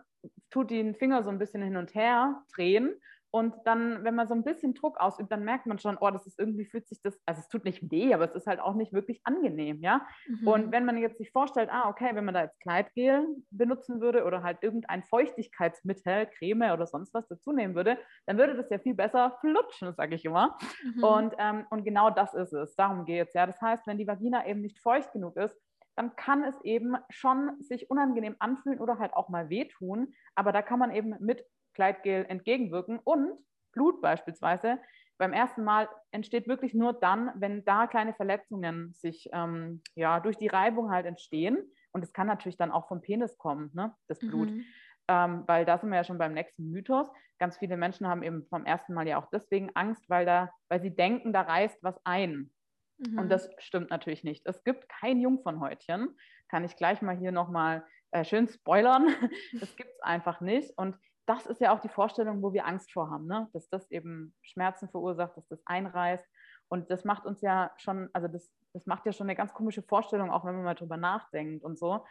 tut 0.50 0.72
den 0.72 0.96
Finger 0.96 1.24
so 1.24 1.30
ein 1.30 1.40
bisschen 1.40 1.62
hin 1.62 1.78
und 1.78 1.94
her 1.94 2.42
drehen 2.54 2.96
und 3.36 3.54
dann, 3.66 4.06
wenn 4.06 4.16
man 4.16 4.30
so 4.30 4.34
ein 4.34 4.46
bisschen 4.46 4.74
Druck 4.76 4.98
ausübt, 4.98 5.30
dann 5.30 5.44
merkt 5.44 5.66
man 5.66 5.78
schon, 5.78 5.98
oh, 6.00 6.10
das 6.10 6.26
ist 6.26 6.40
irgendwie, 6.40 6.64
fühlt 6.64 6.88
sich 6.88 7.02
das, 7.02 7.20
also 7.26 7.42
es 7.42 7.50
tut 7.50 7.66
nicht 7.66 7.92
weh, 7.92 8.14
aber 8.14 8.24
es 8.24 8.34
ist 8.34 8.48
halt 8.48 8.62
auch 8.62 8.76
nicht 8.76 8.94
wirklich 8.94 9.20
angenehm, 9.26 9.82
ja. 9.82 10.08
Mhm. 10.26 10.48
Und 10.48 10.72
wenn 10.72 10.86
man 10.86 10.98
jetzt 10.98 11.18
sich 11.18 11.34
vorstellt, 11.34 11.70
ah, 11.70 11.90
okay, 11.90 12.12
wenn 12.14 12.24
man 12.24 12.34
da 12.34 12.44
jetzt 12.44 12.62
Kleidgel 12.62 13.28
benutzen 13.50 14.00
würde 14.00 14.24
oder 14.24 14.42
halt 14.42 14.60
irgendein 14.62 15.04
Feuchtigkeitsmittel, 15.04 16.28
Creme 16.28 16.72
oder 16.72 16.88
sonst 16.88 17.14
was 17.14 17.28
dazu 17.28 17.52
nehmen 17.52 17.76
würde, 17.76 17.98
dann 18.26 18.38
würde 18.38 18.56
das 18.56 18.70
ja 18.70 18.80
viel 18.80 18.96
besser 18.96 19.38
flutschen, 19.42 19.94
sage 19.96 20.16
ich 20.16 20.24
immer. 20.24 20.58
Mhm. 20.96 21.04
Und, 21.04 21.36
ähm, 21.38 21.68
und 21.72 21.84
genau 21.84 22.12
das 22.12 22.34
ist 22.36 22.54
es. 22.54 22.78
Darum 22.78 23.04
geht 23.04 23.28
es, 23.28 23.34
ja. 23.34 23.46
Das 23.46 23.62
heißt, 23.62 23.86
wenn 23.86 23.98
die 23.98 24.08
Vagina 24.08 24.48
eben 24.48 24.62
nicht 24.62 24.80
feucht 24.80 25.12
genug 25.12 25.36
ist, 25.36 25.62
dann 25.98 26.16
kann 26.16 26.44
es 26.44 26.56
eben 26.64 26.96
schon 27.10 27.52
sich 27.62 27.90
unangenehm 27.90 28.36
anfühlen 28.40 28.80
oder 28.80 29.00
halt 29.00 29.14
auch 29.14 29.28
mal 29.28 29.50
wehtun. 29.50 30.14
Aber 30.36 30.52
da 30.52 30.62
kann 30.62 30.80
man 30.80 30.92
eben 30.92 31.16
mit 31.20 31.46
Kleidgel 31.76 32.26
entgegenwirken. 32.28 33.00
Und 33.04 33.38
Blut 33.72 34.02
beispielsweise 34.02 34.80
beim 35.18 35.34
ersten 35.34 35.64
Mal 35.64 35.88
entsteht 36.12 36.48
wirklich 36.48 36.74
nur 36.74 36.94
dann, 36.94 37.32
wenn 37.36 37.64
da 37.64 37.88
kleine 37.88 38.14
Verletzungen 38.14 38.94
sich 38.94 39.30
ähm, 39.32 39.82
ja, 39.96 40.20
durch 40.20 40.38
die 40.38 40.48
Reibung 40.48 40.92
halt 40.92 41.06
entstehen. 41.06 41.58
Und 41.92 42.04
es 42.04 42.12
kann 42.12 42.28
natürlich 42.28 42.58
dann 42.58 42.72
auch 42.72 42.88
vom 42.88 43.02
Penis 43.02 43.38
kommen, 43.38 43.70
ne, 43.74 43.96
das 44.08 44.20
Blut. 44.20 44.50
Mhm. 44.50 44.66
Ähm, 45.08 45.44
weil 45.46 45.66
da 45.66 45.78
sind 45.78 45.90
wir 45.90 45.98
ja 45.98 46.04
schon 46.04 46.18
beim 46.18 46.34
nächsten 46.34 46.72
Mythos. 46.72 47.08
Ganz 47.38 47.58
viele 47.58 47.78
Menschen 47.78 48.08
haben 48.08 48.24
eben 48.24 48.46
vom 48.48 48.66
ersten 48.66 48.94
Mal 48.94 49.08
ja 49.08 49.18
auch 49.22 49.30
deswegen 49.32 49.70
Angst, 49.76 50.10
weil, 50.10 50.26
da, 50.26 50.50
weil 50.68 50.82
sie 50.82 50.96
denken, 50.96 51.32
da 51.32 51.42
reißt 51.42 51.84
was 51.84 52.00
ein. 52.06 52.52
Mhm. 52.98 53.20
Und 53.20 53.30
das 53.30 53.50
stimmt 53.60 53.92
natürlich 53.92 54.24
nicht. 54.24 54.46
Es 54.46 54.64
gibt 54.64 54.90
kein 54.90 55.22
Jungfernhäutchen. 55.22 56.18
Kann 56.50 56.66
ich 56.66 56.76
gleich 56.76 57.02
mal 57.02 57.16
hier 57.16 57.32
nochmal 57.32 57.86
äh, 58.16 58.24
schön 58.24 58.48
spoilern. 58.48 59.08
das 59.60 59.76
gibt 59.76 59.92
es 59.92 60.02
einfach 60.02 60.40
nicht. 60.42 60.78
Und 60.78 60.98
das 61.26 61.46
ist 61.46 61.60
ja 61.60 61.74
auch 61.74 61.80
die 61.80 61.90
Vorstellung, 61.90 62.42
wo 62.42 62.54
wir 62.54 62.66
Angst 62.66 62.92
vor 62.94 63.10
haben, 63.10 63.28
ne? 63.28 63.50
dass 63.54 63.68
das 63.70 63.90
eben 63.92 64.34
Schmerzen 64.42 64.90
verursacht, 64.90 65.36
dass 65.36 65.48
das 65.48 65.66
einreißt. 65.66 66.26
Und 66.68 66.90
das 66.90 67.04
macht 67.04 67.26
uns 67.26 67.42
ja 67.42 67.72
schon, 67.78 68.10
also 68.14 68.28
das, 68.28 68.52
das 68.74 68.86
macht 68.86 69.06
ja 69.06 69.12
schon 69.12 69.28
eine 69.28 69.36
ganz 69.36 69.54
komische 69.54 69.82
Vorstellung, 69.82 70.32
auch 70.32 70.46
wenn 70.46 70.56
man 70.56 70.64
mal 70.64 70.76
drüber 70.76 70.98
nachdenkt 70.98 71.64
und 71.64 71.78
so. 71.78 72.06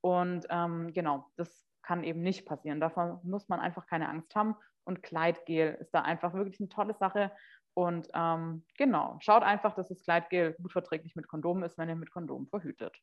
Und 0.00 0.46
ähm, 0.50 0.92
genau, 0.92 1.26
das 1.36 1.66
kann 1.82 2.04
eben 2.04 2.22
nicht 2.22 2.46
passieren. 2.46 2.80
Davon 2.80 3.18
muss 3.22 3.48
man 3.48 3.60
einfach 3.60 3.86
keine 3.86 4.08
Angst 4.08 4.34
haben. 4.34 4.56
Und 4.84 5.02
Kleidgel 5.02 5.76
ist 5.80 5.90
da 5.90 6.02
einfach 6.02 6.32
wirklich 6.32 6.58
eine 6.60 6.68
tolle 6.68 6.94
Sache. 6.94 7.30
Und 7.74 8.08
ähm, 8.14 8.64
genau, 8.78 9.18
schaut 9.20 9.42
einfach, 9.42 9.74
dass 9.74 9.88
das 9.88 10.02
Kleidgel 10.02 10.54
gut 10.54 10.72
verträglich 10.72 11.14
mit 11.16 11.28
Kondomen 11.28 11.62
ist, 11.64 11.76
wenn 11.76 11.88
ihr 11.88 11.96
mit 11.96 12.10
Kondom 12.10 12.48
verhütet. 12.48 12.96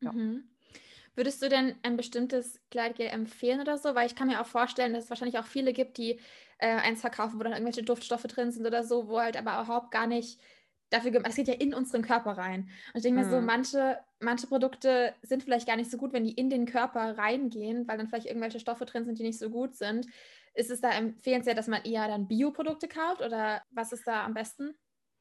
Ja. 0.00 0.12
Mhm. 0.12 0.53
Würdest 1.14 1.42
du 1.42 1.48
denn 1.48 1.76
ein 1.82 1.96
bestimmtes 1.96 2.60
Kleidgel 2.70 3.06
empfehlen 3.06 3.60
oder 3.60 3.78
so? 3.78 3.94
Weil 3.94 4.06
ich 4.06 4.16
kann 4.16 4.28
mir 4.28 4.40
auch 4.40 4.46
vorstellen, 4.46 4.92
dass 4.92 5.04
es 5.04 5.10
wahrscheinlich 5.10 5.38
auch 5.38 5.46
viele 5.46 5.72
gibt, 5.72 5.98
die 5.98 6.18
äh, 6.58 6.68
eins 6.68 7.00
verkaufen, 7.00 7.38
wo 7.38 7.44
dann 7.44 7.52
irgendwelche 7.52 7.84
Duftstoffe 7.84 8.24
drin 8.24 8.50
sind 8.50 8.66
oder 8.66 8.82
so, 8.82 9.08
wo 9.08 9.20
halt 9.20 9.36
aber 9.36 9.62
überhaupt 9.62 9.90
gar 9.90 10.06
nicht 10.06 10.40
dafür 10.90 11.10
gemacht 11.10 11.30
Es 11.30 11.36
geht 11.36 11.48
ja 11.48 11.54
in 11.54 11.74
unseren 11.74 12.02
Körper 12.02 12.32
rein. 12.32 12.62
Und 12.92 12.96
ich 12.96 13.02
denke 13.02 13.20
mhm. 13.20 13.26
mir 13.26 13.30
so, 13.30 13.40
mhm. 13.40 13.46
manche, 13.46 13.98
manche 14.20 14.46
Produkte 14.46 15.14
sind 15.22 15.42
vielleicht 15.42 15.66
gar 15.66 15.76
nicht 15.76 15.90
so 15.90 15.98
gut, 15.98 16.12
wenn 16.12 16.24
die 16.24 16.32
in 16.32 16.50
den 16.50 16.66
Körper 16.66 17.16
reingehen, 17.18 17.86
weil 17.88 17.98
dann 17.98 18.08
vielleicht 18.08 18.26
irgendwelche 18.26 18.60
Stoffe 18.60 18.84
drin 18.84 19.04
sind, 19.04 19.18
die 19.18 19.24
nicht 19.24 19.38
so 19.38 19.50
gut 19.50 19.74
sind. 19.74 20.06
Ist 20.54 20.70
es 20.70 20.80
da 20.80 20.90
empfehlenswert, 20.90 21.58
dass 21.58 21.66
man 21.66 21.82
eher 21.84 22.06
dann 22.06 22.28
Bioprodukte 22.28 22.88
kauft 22.88 23.22
oder 23.22 23.62
was 23.70 23.92
ist 23.92 24.06
da 24.06 24.24
am 24.24 24.34
besten? 24.34 24.74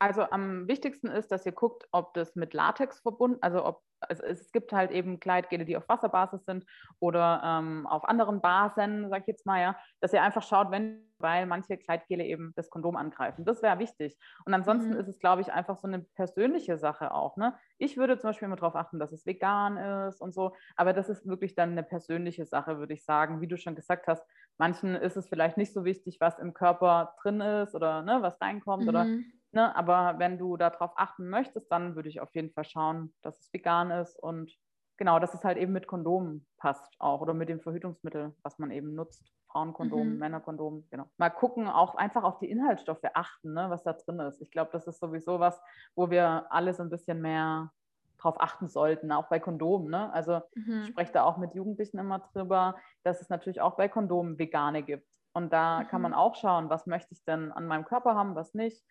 Also 0.03 0.23
am 0.31 0.67
wichtigsten 0.67 1.07
ist, 1.07 1.31
dass 1.31 1.45
ihr 1.45 1.53
guckt, 1.53 1.87
ob 1.93 2.13
das 2.13 2.35
mit 2.35 2.53
Latex 2.53 2.99
verbunden, 2.99 3.37
also 3.39 3.63
ob 3.63 3.83
also 4.09 4.21
es 4.23 4.51
gibt 4.51 4.73
halt 4.73 4.91
eben 4.91 5.21
Kleidgele, 5.21 5.63
die 5.63 5.77
auf 5.77 5.87
Wasserbasis 5.87 6.43
sind 6.43 6.65
oder 6.99 7.41
ähm, 7.41 7.87
auf 7.87 8.03
anderen 8.03 8.41
Basen, 8.41 9.09
sag 9.09 9.21
ich 9.21 9.27
jetzt 9.27 9.45
mal, 9.45 9.61
ja, 9.61 9.77
dass 10.01 10.11
ihr 10.11 10.21
einfach 10.21 10.43
schaut, 10.43 10.71
wenn, 10.71 11.09
weil 11.19 11.45
manche 11.45 11.77
Kleidgele 11.77 12.25
eben 12.25 12.51
das 12.57 12.69
Kondom 12.69 12.97
angreifen. 12.97 13.45
Das 13.45 13.61
wäre 13.61 13.79
wichtig. 13.79 14.17
Und 14.45 14.53
ansonsten 14.53 14.89
mhm. 14.89 14.97
ist 14.97 15.07
es, 15.07 15.19
glaube 15.19 15.41
ich, 15.41 15.53
einfach 15.53 15.77
so 15.77 15.87
eine 15.87 15.99
persönliche 15.99 16.77
Sache 16.77 17.13
auch. 17.13 17.37
Ne? 17.37 17.57
Ich 17.77 17.95
würde 17.95 18.17
zum 18.17 18.31
Beispiel 18.31 18.47
immer 18.47 18.57
darauf 18.57 18.75
achten, 18.75 18.99
dass 18.99 19.13
es 19.13 19.25
vegan 19.25 19.77
ist 19.77 20.19
und 20.19 20.33
so, 20.33 20.53
aber 20.75 20.91
das 20.91 21.07
ist 21.07 21.25
wirklich 21.25 21.55
dann 21.55 21.71
eine 21.71 21.83
persönliche 21.83 22.45
Sache, 22.45 22.77
würde 22.77 22.93
ich 22.93 23.05
sagen. 23.05 23.39
Wie 23.39 23.47
du 23.47 23.57
schon 23.57 23.75
gesagt 23.75 24.07
hast, 24.07 24.25
manchen 24.57 24.95
ist 24.95 25.15
es 25.15 25.29
vielleicht 25.29 25.55
nicht 25.55 25.73
so 25.73 25.85
wichtig, 25.85 26.17
was 26.19 26.39
im 26.39 26.53
Körper 26.53 27.15
drin 27.21 27.39
ist 27.39 27.73
oder 27.73 28.01
ne, 28.01 28.17
was 28.21 28.41
reinkommt 28.41 28.83
mhm. 28.83 28.89
oder 28.89 29.07
Ne? 29.53 29.75
Aber 29.75 30.15
wenn 30.17 30.37
du 30.37 30.57
darauf 30.57 30.91
achten 30.95 31.29
möchtest, 31.29 31.71
dann 31.71 31.95
würde 31.95 32.09
ich 32.09 32.21
auf 32.21 32.33
jeden 32.33 32.51
Fall 32.51 32.65
schauen, 32.65 33.13
dass 33.21 33.39
es 33.39 33.53
vegan 33.53 33.91
ist 33.91 34.17
und 34.17 34.51
genau, 34.97 35.19
dass 35.19 35.33
es 35.33 35.43
halt 35.43 35.57
eben 35.57 35.73
mit 35.73 35.87
Kondomen 35.87 36.47
passt 36.57 36.93
auch 36.99 37.21
oder 37.21 37.33
mit 37.33 37.49
dem 37.49 37.61
Verhütungsmittel, 37.61 38.35
was 38.41 38.59
man 38.59 38.71
eben 38.71 38.95
nutzt. 38.95 39.31
Frauenkondom, 39.47 40.13
mhm. 40.13 40.17
Männerkondom, 40.17 40.87
genau. 40.89 41.05
Mal 41.17 41.29
gucken, 41.29 41.67
auch 41.67 41.93
einfach 41.93 42.23
auf 42.23 42.39
die 42.39 42.49
Inhaltsstoffe 42.49 43.03
achten, 43.13 43.53
ne, 43.53 43.69
was 43.69 43.83
da 43.83 43.93
drin 43.93 44.19
ist. 44.19 44.41
Ich 44.41 44.49
glaube, 44.49 44.71
das 44.73 44.87
ist 44.87 44.99
sowieso 44.99 45.39
was, 45.39 45.61
wo 45.95 46.09
wir 46.09 46.47
alle 46.49 46.73
so 46.73 46.81
ein 46.81 46.89
bisschen 46.89 47.21
mehr 47.21 47.71
drauf 48.17 48.39
achten 48.39 48.67
sollten, 48.67 49.11
auch 49.11 49.29
bei 49.29 49.39
Kondomen. 49.39 49.91
Ne? 49.91 50.11
Also 50.11 50.41
mhm. 50.55 50.81
ich 50.81 50.87
spreche 50.87 51.11
da 51.11 51.23
auch 51.23 51.37
mit 51.37 51.53
Jugendlichen 51.53 51.99
immer 51.99 52.19
drüber, 52.19 52.77
dass 53.03 53.21
es 53.21 53.29
natürlich 53.29 53.61
auch 53.61 53.75
bei 53.75 53.87
Kondomen 53.89 54.39
vegane 54.39 54.81
gibt. 54.81 55.07
Und 55.33 55.53
da 55.53 55.81
mhm. 55.81 55.87
kann 55.87 56.01
man 56.01 56.13
auch 56.13 56.35
schauen, 56.35 56.69
was 56.69 56.87
möchte 56.87 57.13
ich 57.13 57.23
denn 57.23 57.51
an 57.51 57.67
meinem 57.67 57.85
Körper 57.85 58.15
haben, 58.15 58.33
was 58.33 58.55
nicht 58.55 58.83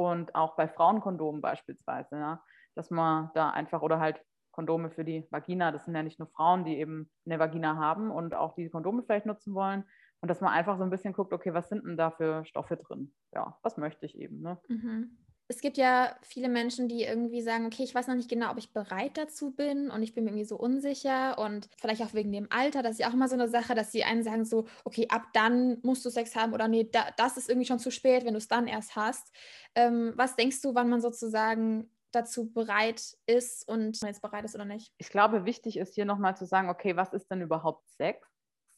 und 0.00 0.34
auch 0.34 0.56
bei 0.56 0.66
Frauenkondomen 0.66 1.42
beispielsweise, 1.42 2.16
ja, 2.16 2.42
dass 2.74 2.90
man 2.90 3.30
da 3.34 3.50
einfach 3.50 3.82
oder 3.82 4.00
halt 4.00 4.24
Kondome 4.50 4.90
für 4.90 5.04
die 5.04 5.26
Vagina, 5.30 5.72
das 5.72 5.84
sind 5.84 5.94
ja 5.94 6.02
nicht 6.02 6.18
nur 6.18 6.28
Frauen, 6.28 6.64
die 6.64 6.78
eben 6.78 7.10
eine 7.26 7.38
Vagina 7.38 7.76
haben 7.76 8.10
und 8.10 8.34
auch 8.34 8.54
die 8.54 8.70
Kondome 8.70 9.02
vielleicht 9.02 9.26
nutzen 9.26 9.52
wollen, 9.54 9.84
Und 10.22 10.28
dass 10.28 10.40
man 10.40 10.54
einfach 10.54 10.78
so 10.78 10.84
ein 10.84 10.90
bisschen 10.90 11.12
guckt, 11.12 11.34
okay, 11.34 11.52
was 11.52 11.68
sind 11.68 11.84
denn 11.84 11.98
da 11.98 12.10
für 12.10 12.46
Stoffe 12.46 12.78
drin? 12.78 13.12
Ja, 13.32 13.58
was 13.62 13.76
möchte 13.76 14.06
ich 14.06 14.18
eben. 14.18 14.40
Ne? 14.40 14.58
Mhm 14.68 15.18
es 15.50 15.60
gibt 15.60 15.78
ja 15.78 16.14
viele 16.22 16.48
Menschen, 16.48 16.86
die 16.86 17.02
irgendwie 17.02 17.42
sagen, 17.42 17.66
okay, 17.66 17.82
ich 17.82 17.92
weiß 17.92 18.06
noch 18.06 18.14
nicht 18.14 18.30
genau, 18.30 18.52
ob 18.52 18.58
ich 18.58 18.72
bereit 18.72 19.16
dazu 19.16 19.50
bin 19.50 19.90
und 19.90 20.00
ich 20.00 20.14
bin 20.14 20.22
mir 20.22 20.30
irgendwie 20.30 20.44
so 20.44 20.56
unsicher 20.56 21.38
und 21.40 21.68
vielleicht 21.76 22.02
auch 22.02 22.14
wegen 22.14 22.30
dem 22.30 22.46
Alter, 22.50 22.84
das 22.84 22.92
ist 22.92 22.98
ja 23.00 23.08
auch 23.08 23.14
immer 23.14 23.26
so 23.26 23.34
eine 23.34 23.48
Sache, 23.48 23.74
dass 23.74 23.90
die 23.90 24.04
einen 24.04 24.22
sagen 24.22 24.44
so, 24.44 24.66
okay, 24.84 25.08
ab 25.08 25.24
dann 25.32 25.78
musst 25.82 26.04
du 26.04 26.10
Sex 26.10 26.36
haben 26.36 26.52
oder 26.52 26.68
nee, 26.68 26.88
da, 26.90 27.06
das 27.16 27.36
ist 27.36 27.48
irgendwie 27.48 27.66
schon 27.66 27.80
zu 27.80 27.90
spät, 27.90 28.24
wenn 28.24 28.34
du 28.34 28.38
es 28.38 28.46
dann 28.46 28.68
erst 28.68 28.94
hast. 28.94 29.34
Ähm, 29.74 30.12
was 30.14 30.36
denkst 30.36 30.62
du, 30.62 30.76
wann 30.76 30.88
man 30.88 31.00
sozusagen 31.00 31.90
dazu 32.12 32.52
bereit 32.52 33.16
ist 33.26 33.66
und 33.66 34.00
jetzt 34.04 34.22
bereit 34.22 34.44
ist 34.44 34.54
oder 34.54 34.64
nicht? 34.64 34.92
Ich 34.98 35.10
glaube, 35.10 35.46
wichtig 35.46 35.78
ist 35.78 35.96
hier 35.96 36.04
nochmal 36.04 36.36
zu 36.36 36.46
sagen, 36.46 36.70
okay, 36.70 36.94
was 36.94 37.12
ist 37.12 37.28
denn 37.28 37.42
überhaupt 37.42 37.88
Sex? 37.88 38.29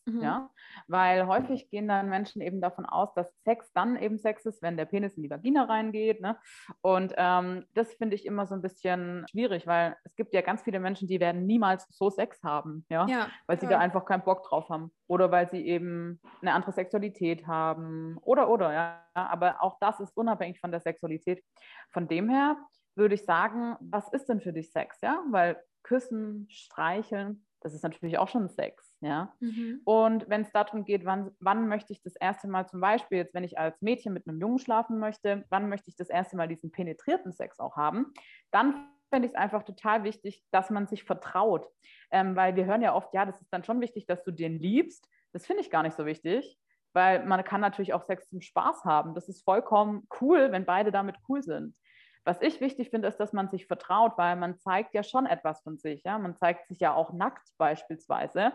Mhm. 0.04 0.20
Ja, 0.20 0.50
weil 0.88 1.26
häufig 1.26 1.70
gehen 1.70 1.86
dann 1.86 2.08
Menschen 2.08 2.42
eben 2.42 2.60
davon 2.60 2.86
aus, 2.86 3.14
dass 3.14 3.32
Sex 3.44 3.72
dann 3.72 3.96
eben 3.96 4.18
Sex 4.18 4.44
ist, 4.46 4.60
wenn 4.60 4.76
der 4.76 4.84
Penis 4.84 5.16
in 5.16 5.22
die 5.22 5.30
Vagina 5.30 5.64
reingeht. 5.64 6.20
Ne? 6.20 6.36
Und 6.80 7.14
ähm, 7.16 7.66
das 7.74 7.94
finde 7.94 8.16
ich 8.16 8.26
immer 8.26 8.46
so 8.46 8.54
ein 8.54 8.62
bisschen 8.62 9.24
schwierig, 9.30 9.66
weil 9.66 9.96
es 10.04 10.16
gibt 10.16 10.34
ja 10.34 10.40
ganz 10.40 10.62
viele 10.62 10.80
Menschen, 10.80 11.06
die 11.06 11.20
werden 11.20 11.46
niemals 11.46 11.86
so 11.90 12.10
Sex 12.10 12.42
haben, 12.42 12.84
ja, 12.88 13.06
ja 13.06 13.28
weil 13.46 13.60
sie 13.60 13.66
ja. 13.66 13.72
da 13.72 13.78
einfach 13.78 14.04
keinen 14.04 14.24
Bock 14.24 14.42
drauf 14.42 14.68
haben 14.70 14.90
oder 15.06 15.30
weil 15.30 15.48
sie 15.50 15.64
eben 15.64 16.20
eine 16.40 16.52
andere 16.52 16.72
Sexualität 16.72 17.46
haben 17.46 18.18
oder 18.22 18.48
oder 18.48 18.72
ja. 18.72 18.98
Aber 19.14 19.62
auch 19.62 19.78
das 19.78 20.00
ist 20.00 20.16
unabhängig 20.16 20.58
von 20.58 20.72
der 20.72 20.80
Sexualität. 20.80 21.44
Von 21.90 22.08
dem 22.08 22.28
her 22.28 22.56
würde 22.96 23.14
ich 23.14 23.24
sagen, 23.24 23.76
was 23.80 24.12
ist 24.12 24.28
denn 24.28 24.40
für 24.40 24.52
dich 24.52 24.72
Sex, 24.72 25.00
ja? 25.00 25.22
Weil 25.30 25.62
Küssen, 25.82 26.46
Streicheln, 26.50 27.44
das 27.62 27.74
ist 27.74 27.82
natürlich 27.82 28.18
auch 28.18 28.28
schon 28.28 28.48
Sex, 28.48 28.96
ja. 29.00 29.32
Mhm. 29.40 29.80
Und 29.84 30.28
wenn 30.28 30.42
es 30.42 30.50
darum 30.52 30.84
geht, 30.84 31.04
wann, 31.04 31.30
wann 31.38 31.68
möchte 31.68 31.92
ich 31.92 32.02
das 32.02 32.16
erste 32.16 32.48
Mal 32.48 32.66
zum 32.66 32.80
Beispiel, 32.80 33.18
jetzt 33.18 33.34
wenn 33.34 33.44
ich 33.44 33.58
als 33.58 33.80
Mädchen 33.80 34.12
mit 34.12 34.26
einem 34.26 34.40
Jungen 34.40 34.58
schlafen 34.58 34.98
möchte, 34.98 35.44
wann 35.48 35.68
möchte 35.68 35.88
ich 35.88 35.96
das 35.96 36.08
erste 36.08 36.36
Mal 36.36 36.48
diesen 36.48 36.72
penetrierten 36.72 37.32
Sex 37.32 37.60
auch 37.60 37.76
haben, 37.76 38.12
dann 38.50 38.88
finde 39.10 39.26
ich 39.26 39.34
es 39.34 39.38
einfach 39.38 39.62
total 39.62 40.04
wichtig, 40.04 40.42
dass 40.50 40.70
man 40.70 40.86
sich 40.86 41.04
vertraut. 41.04 41.68
Ähm, 42.10 42.34
weil 42.34 42.56
wir 42.56 42.64
hören 42.64 42.82
ja 42.82 42.94
oft, 42.94 43.14
ja, 43.14 43.26
das 43.26 43.40
ist 43.40 43.52
dann 43.52 43.62
schon 43.62 43.80
wichtig, 43.80 44.06
dass 44.06 44.24
du 44.24 44.32
den 44.32 44.58
liebst. 44.58 45.06
Das 45.32 45.46
finde 45.46 45.62
ich 45.62 45.70
gar 45.70 45.82
nicht 45.82 45.96
so 45.96 46.06
wichtig, 46.06 46.58
weil 46.92 47.24
man 47.24 47.44
kann 47.44 47.60
natürlich 47.60 47.94
auch 47.94 48.02
Sex 48.02 48.28
zum 48.28 48.40
Spaß 48.40 48.84
haben. 48.84 49.14
Das 49.14 49.28
ist 49.28 49.44
vollkommen 49.44 50.08
cool, 50.20 50.50
wenn 50.50 50.64
beide 50.64 50.90
damit 50.90 51.16
cool 51.28 51.42
sind. 51.42 51.76
Was 52.24 52.40
ich 52.40 52.60
wichtig 52.60 52.90
finde, 52.90 53.08
ist, 53.08 53.18
dass 53.18 53.32
man 53.32 53.48
sich 53.48 53.66
vertraut, 53.66 54.16
weil 54.16 54.36
man 54.36 54.58
zeigt 54.58 54.94
ja 54.94 55.02
schon 55.02 55.26
etwas 55.26 55.62
von 55.62 55.78
sich. 55.78 56.04
Ja? 56.04 56.18
Man 56.18 56.36
zeigt 56.36 56.68
sich 56.68 56.78
ja 56.78 56.94
auch 56.94 57.12
nackt 57.12 57.48
beispielsweise. 57.58 58.52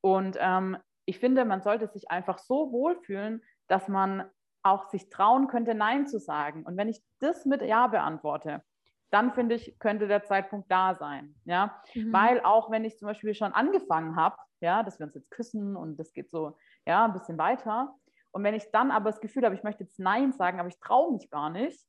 Und 0.00 0.36
ähm, 0.40 0.76
ich 1.06 1.18
finde, 1.18 1.44
man 1.44 1.62
sollte 1.62 1.88
sich 1.88 2.10
einfach 2.10 2.38
so 2.38 2.70
wohlfühlen, 2.70 3.42
dass 3.66 3.88
man 3.88 4.28
auch 4.62 4.90
sich 4.90 5.08
trauen 5.08 5.48
könnte, 5.48 5.74
Nein 5.74 6.06
zu 6.06 6.18
sagen. 6.18 6.64
Und 6.64 6.76
wenn 6.76 6.88
ich 6.88 7.02
das 7.20 7.46
mit 7.46 7.62
Ja 7.62 7.86
beantworte, 7.86 8.62
dann 9.10 9.32
finde 9.32 9.54
ich, 9.54 9.78
könnte 9.78 10.06
der 10.06 10.24
Zeitpunkt 10.24 10.70
da 10.70 10.94
sein. 10.94 11.34
Ja, 11.44 11.80
mhm. 11.94 12.12
weil 12.12 12.40
auch 12.42 12.70
wenn 12.70 12.84
ich 12.84 12.98
zum 12.98 13.06
Beispiel 13.06 13.34
schon 13.34 13.52
angefangen 13.52 14.16
habe, 14.16 14.36
ja, 14.60 14.82
dass 14.82 14.98
wir 14.98 15.06
uns 15.06 15.14
jetzt 15.14 15.30
küssen 15.30 15.76
und 15.76 15.96
das 15.96 16.12
geht 16.12 16.30
so, 16.30 16.56
ja, 16.86 17.04
ein 17.04 17.12
bisschen 17.12 17.38
weiter. 17.38 17.94
Und 18.30 18.44
wenn 18.44 18.54
ich 18.54 18.70
dann 18.70 18.90
aber 18.90 19.10
das 19.10 19.20
Gefühl 19.20 19.44
habe, 19.44 19.54
ich 19.54 19.62
möchte 19.62 19.84
jetzt 19.84 19.98
Nein 19.98 20.32
sagen, 20.32 20.60
aber 20.60 20.68
ich 20.68 20.78
traue 20.78 21.12
mich 21.12 21.30
gar 21.30 21.48
nicht, 21.48 21.80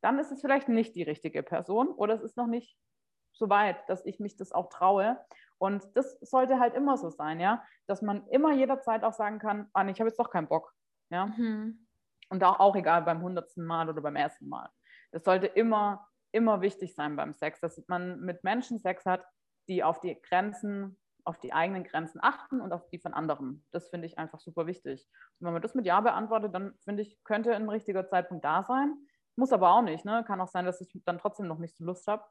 dann 0.00 0.18
ist 0.18 0.32
es 0.32 0.40
vielleicht 0.40 0.68
nicht 0.68 0.94
die 0.94 1.02
richtige 1.02 1.42
Person 1.42 1.88
oder 1.88 2.14
es 2.14 2.22
ist 2.22 2.36
noch 2.36 2.46
nicht 2.46 2.78
so 3.32 3.48
weit, 3.48 3.88
dass 3.88 4.04
ich 4.04 4.20
mich 4.20 4.36
das 4.36 4.52
auch 4.52 4.68
traue. 4.68 5.18
Und 5.58 5.84
das 5.94 6.18
sollte 6.20 6.58
halt 6.60 6.74
immer 6.74 6.96
so 6.96 7.10
sein, 7.10 7.40
ja, 7.40 7.64
dass 7.86 8.02
man 8.02 8.26
immer 8.28 8.52
jederzeit 8.52 9.04
auch 9.04 9.12
sagen 9.12 9.38
kann, 9.38 9.68
ah, 9.72 9.86
ich 9.86 10.00
habe 10.00 10.08
jetzt 10.08 10.18
doch 10.18 10.30
keinen 10.30 10.48
Bock, 10.48 10.72
ja. 11.10 11.26
Mhm. 11.26 11.86
Und 12.30 12.44
auch, 12.44 12.60
auch 12.60 12.76
egal 12.76 13.02
beim 13.02 13.22
hundertsten 13.22 13.64
Mal 13.64 13.88
oder 13.88 14.02
beim 14.02 14.16
ersten 14.16 14.48
Mal. 14.48 14.68
Das 15.12 15.24
sollte 15.24 15.46
immer, 15.46 16.06
immer 16.30 16.60
wichtig 16.60 16.94
sein 16.94 17.16
beim 17.16 17.32
Sex, 17.32 17.60
dass 17.60 17.82
man 17.88 18.20
mit 18.20 18.44
Menschen 18.44 18.78
Sex 18.78 19.06
hat, 19.06 19.24
die 19.68 19.82
auf 19.82 20.00
die 20.00 20.20
Grenzen, 20.20 20.98
auf 21.24 21.38
die 21.38 21.52
eigenen 21.52 21.84
Grenzen 21.84 22.20
achten 22.22 22.60
und 22.60 22.72
auf 22.72 22.86
die 22.90 22.98
von 22.98 23.14
anderen. 23.14 23.64
Das 23.70 23.88
finde 23.88 24.06
ich 24.06 24.18
einfach 24.18 24.40
super 24.40 24.66
wichtig. 24.66 25.08
Und 25.38 25.46
wenn 25.46 25.52
man 25.54 25.62
das 25.62 25.74
mit 25.74 25.86
Ja 25.86 26.00
beantwortet, 26.00 26.54
dann 26.54 26.74
finde 26.84 27.02
ich, 27.02 27.18
könnte 27.24 27.54
ein 27.54 27.68
richtiger 27.68 28.06
Zeitpunkt 28.06 28.44
da 28.44 28.62
sein. 28.62 28.94
Muss 29.38 29.52
aber 29.52 29.70
auch 29.72 29.82
nicht. 29.82 30.04
Ne? 30.04 30.24
Kann 30.26 30.40
auch 30.40 30.48
sein, 30.48 30.64
dass 30.64 30.80
ich 30.80 30.90
dann 31.04 31.18
trotzdem 31.18 31.46
noch 31.46 31.58
nicht 31.58 31.76
so 31.76 31.84
Lust 31.84 32.08
habe 32.08 32.24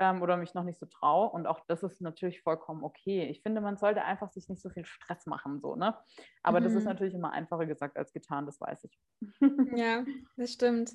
ähm, 0.00 0.22
oder 0.22 0.36
mich 0.36 0.54
noch 0.54 0.64
nicht 0.64 0.80
so 0.80 0.86
traue. 0.86 1.30
Und 1.30 1.46
auch 1.46 1.60
das 1.68 1.84
ist 1.84 2.00
natürlich 2.00 2.42
vollkommen 2.42 2.82
okay. 2.82 3.28
Ich 3.30 3.42
finde, 3.42 3.60
man 3.60 3.76
sollte 3.76 4.02
einfach 4.02 4.32
sich 4.32 4.48
nicht 4.48 4.60
so 4.60 4.68
viel 4.68 4.84
Stress 4.84 5.26
machen. 5.26 5.60
So, 5.60 5.76
ne? 5.76 5.96
Aber 6.42 6.58
mhm. 6.58 6.64
das 6.64 6.72
ist 6.72 6.80
mhm. 6.80 6.88
natürlich 6.88 7.14
immer 7.14 7.30
einfacher 7.30 7.64
gesagt 7.64 7.96
als 7.96 8.12
getan, 8.12 8.44
das 8.44 8.60
weiß 8.60 8.84
ich. 8.84 9.00
ja, 9.76 10.04
das 10.36 10.52
stimmt. 10.52 10.90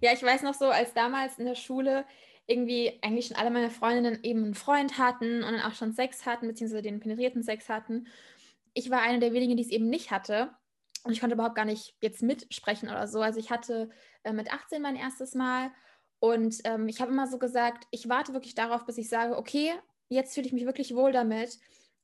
Ja, 0.00 0.12
ich 0.12 0.24
weiß 0.24 0.42
noch 0.42 0.54
so, 0.54 0.66
als 0.66 0.92
damals 0.92 1.38
in 1.38 1.46
der 1.46 1.54
Schule 1.54 2.04
irgendwie 2.48 2.98
eigentlich 3.00 3.28
schon 3.28 3.36
alle 3.36 3.52
meine 3.52 3.70
Freundinnen 3.70 4.24
eben 4.24 4.42
einen 4.42 4.54
Freund 4.54 4.98
hatten 4.98 5.44
und 5.44 5.52
dann 5.52 5.62
auch 5.62 5.74
schon 5.74 5.92
Sex 5.92 6.26
hatten, 6.26 6.48
beziehungsweise 6.48 6.82
den 6.82 6.98
penetrierten 6.98 7.44
Sex 7.44 7.68
hatten. 7.68 8.08
Ich 8.74 8.90
war 8.90 9.02
eine 9.02 9.20
der 9.20 9.32
wenigen, 9.32 9.56
die 9.56 9.62
es 9.62 9.70
eben 9.70 9.88
nicht 9.88 10.10
hatte. 10.10 10.50
Und 11.06 11.12
ich 11.12 11.20
konnte 11.20 11.34
überhaupt 11.34 11.54
gar 11.54 11.64
nicht 11.64 11.94
jetzt 12.00 12.20
mitsprechen 12.20 12.88
oder 12.88 13.06
so. 13.06 13.20
Also 13.20 13.38
ich 13.38 13.52
hatte 13.52 13.90
äh, 14.26 14.32
mit 14.32 14.52
18 14.52 14.82
mein 14.82 14.96
erstes 14.96 15.34
Mal 15.34 15.70
und 16.18 16.60
ähm, 16.64 16.88
ich 16.88 17.00
habe 17.00 17.12
immer 17.12 17.26
so 17.26 17.38
gesagt, 17.38 17.86
ich 17.90 18.08
warte 18.08 18.32
wirklich 18.32 18.54
darauf, 18.54 18.84
bis 18.84 18.98
ich 18.98 19.08
sage, 19.08 19.36
okay, 19.36 19.72
jetzt 20.08 20.34
fühle 20.34 20.46
ich 20.46 20.52
mich 20.52 20.66
wirklich 20.66 20.94
wohl 20.94 21.12
damit. 21.12 21.58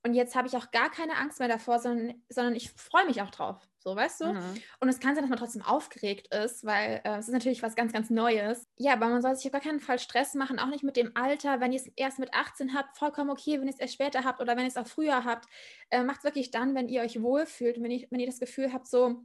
Und 0.05 0.15
jetzt 0.15 0.35
habe 0.35 0.49
ich 0.49 0.57
auch 0.57 0.69
gar 0.71 0.91
keine 0.91 1.15
Angst 1.15 1.39
mehr 1.39 1.47
davor, 1.47 1.79
sondern, 1.79 2.21
sondern 2.27 2.55
ich 2.55 2.71
freue 2.71 3.05
mich 3.05 3.21
auch 3.21 3.31
drauf. 3.31 3.65
So, 3.79 3.95
weißt 3.95 4.21
du? 4.21 4.33
Mhm. 4.33 4.61
Und 4.81 4.89
es 4.89 4.99
kann 4.99 5.15
sein, 5.15 5.23
dass 5.23 5.29
man 5.29 5.39
trotzdem 5.39 5.61
aufgeregt 5.61 6.33
ist, 6.33 6.65
weil 6.65 7.01
äh, 7.05 7.17
es 7.17 7.27
ist 7.27 7.33
natürlich 7.33 7.63
was 7.63 7.75
ganz, 7.75 7.93
ganz 7.93 8.09
Neues. 8.09 8.67
Ja, 8.77 8.93
aber 8.93 9.07
man 9.07 9.21
soll 9.21 9.35
sich 9.35 9.45
auf 9.45 9.53
gar 9.53 9.61
keinen 9.61 9.79
Fall 9.79 9.99
Stress 9.99 10.35
machen, 10.35 10.59
auch 10.59 10.67
nicht 10.67 10.83
mit 10.83 10.97
dem 10.97 11.11
Alter. 11.15 11.61
Wenn 11.61 11.71
ihr 11.71 11.79
es 11.79 11.87
erst 11.95 12.19
mit 12.19 12.33
18 12.33 12.73
habt, 12.73 12.97
vollkommen 12.97 13.29
okay. 13.29 13.59
Wenn 13.59 13.67
ihr 13.67 13.73
es 13.73 13.79
erst 13.79 13.93
später 13.93 14.25
habt 14.25 14.41
oder 14.41 14.57
wenn 14.57 14.63
ihr 14.63 14.69
es 14.69 14.77
auch 14.77 14.87
früher 14.87 15.23
habt, 15.23 15.47
äh, 15.89 16.03
macht 16.03 16.19
es 16.19 16.23
wirklich 16.25 16.51
dann, 16.51 16.75
wenn 16.75 16.89
ihr 16.89 17.01
euch 17.01 17.21
wohlfühlt, 17.21 17.81
wenn 17.81 17.91
ihr, 17.91 18.05
wenn 18.09 18.19
ihr 18.19 18.27
das 18.27 18.39
Gefühl 18.39 18.73
habt, 18.73 18.87
so, 18.87 19.23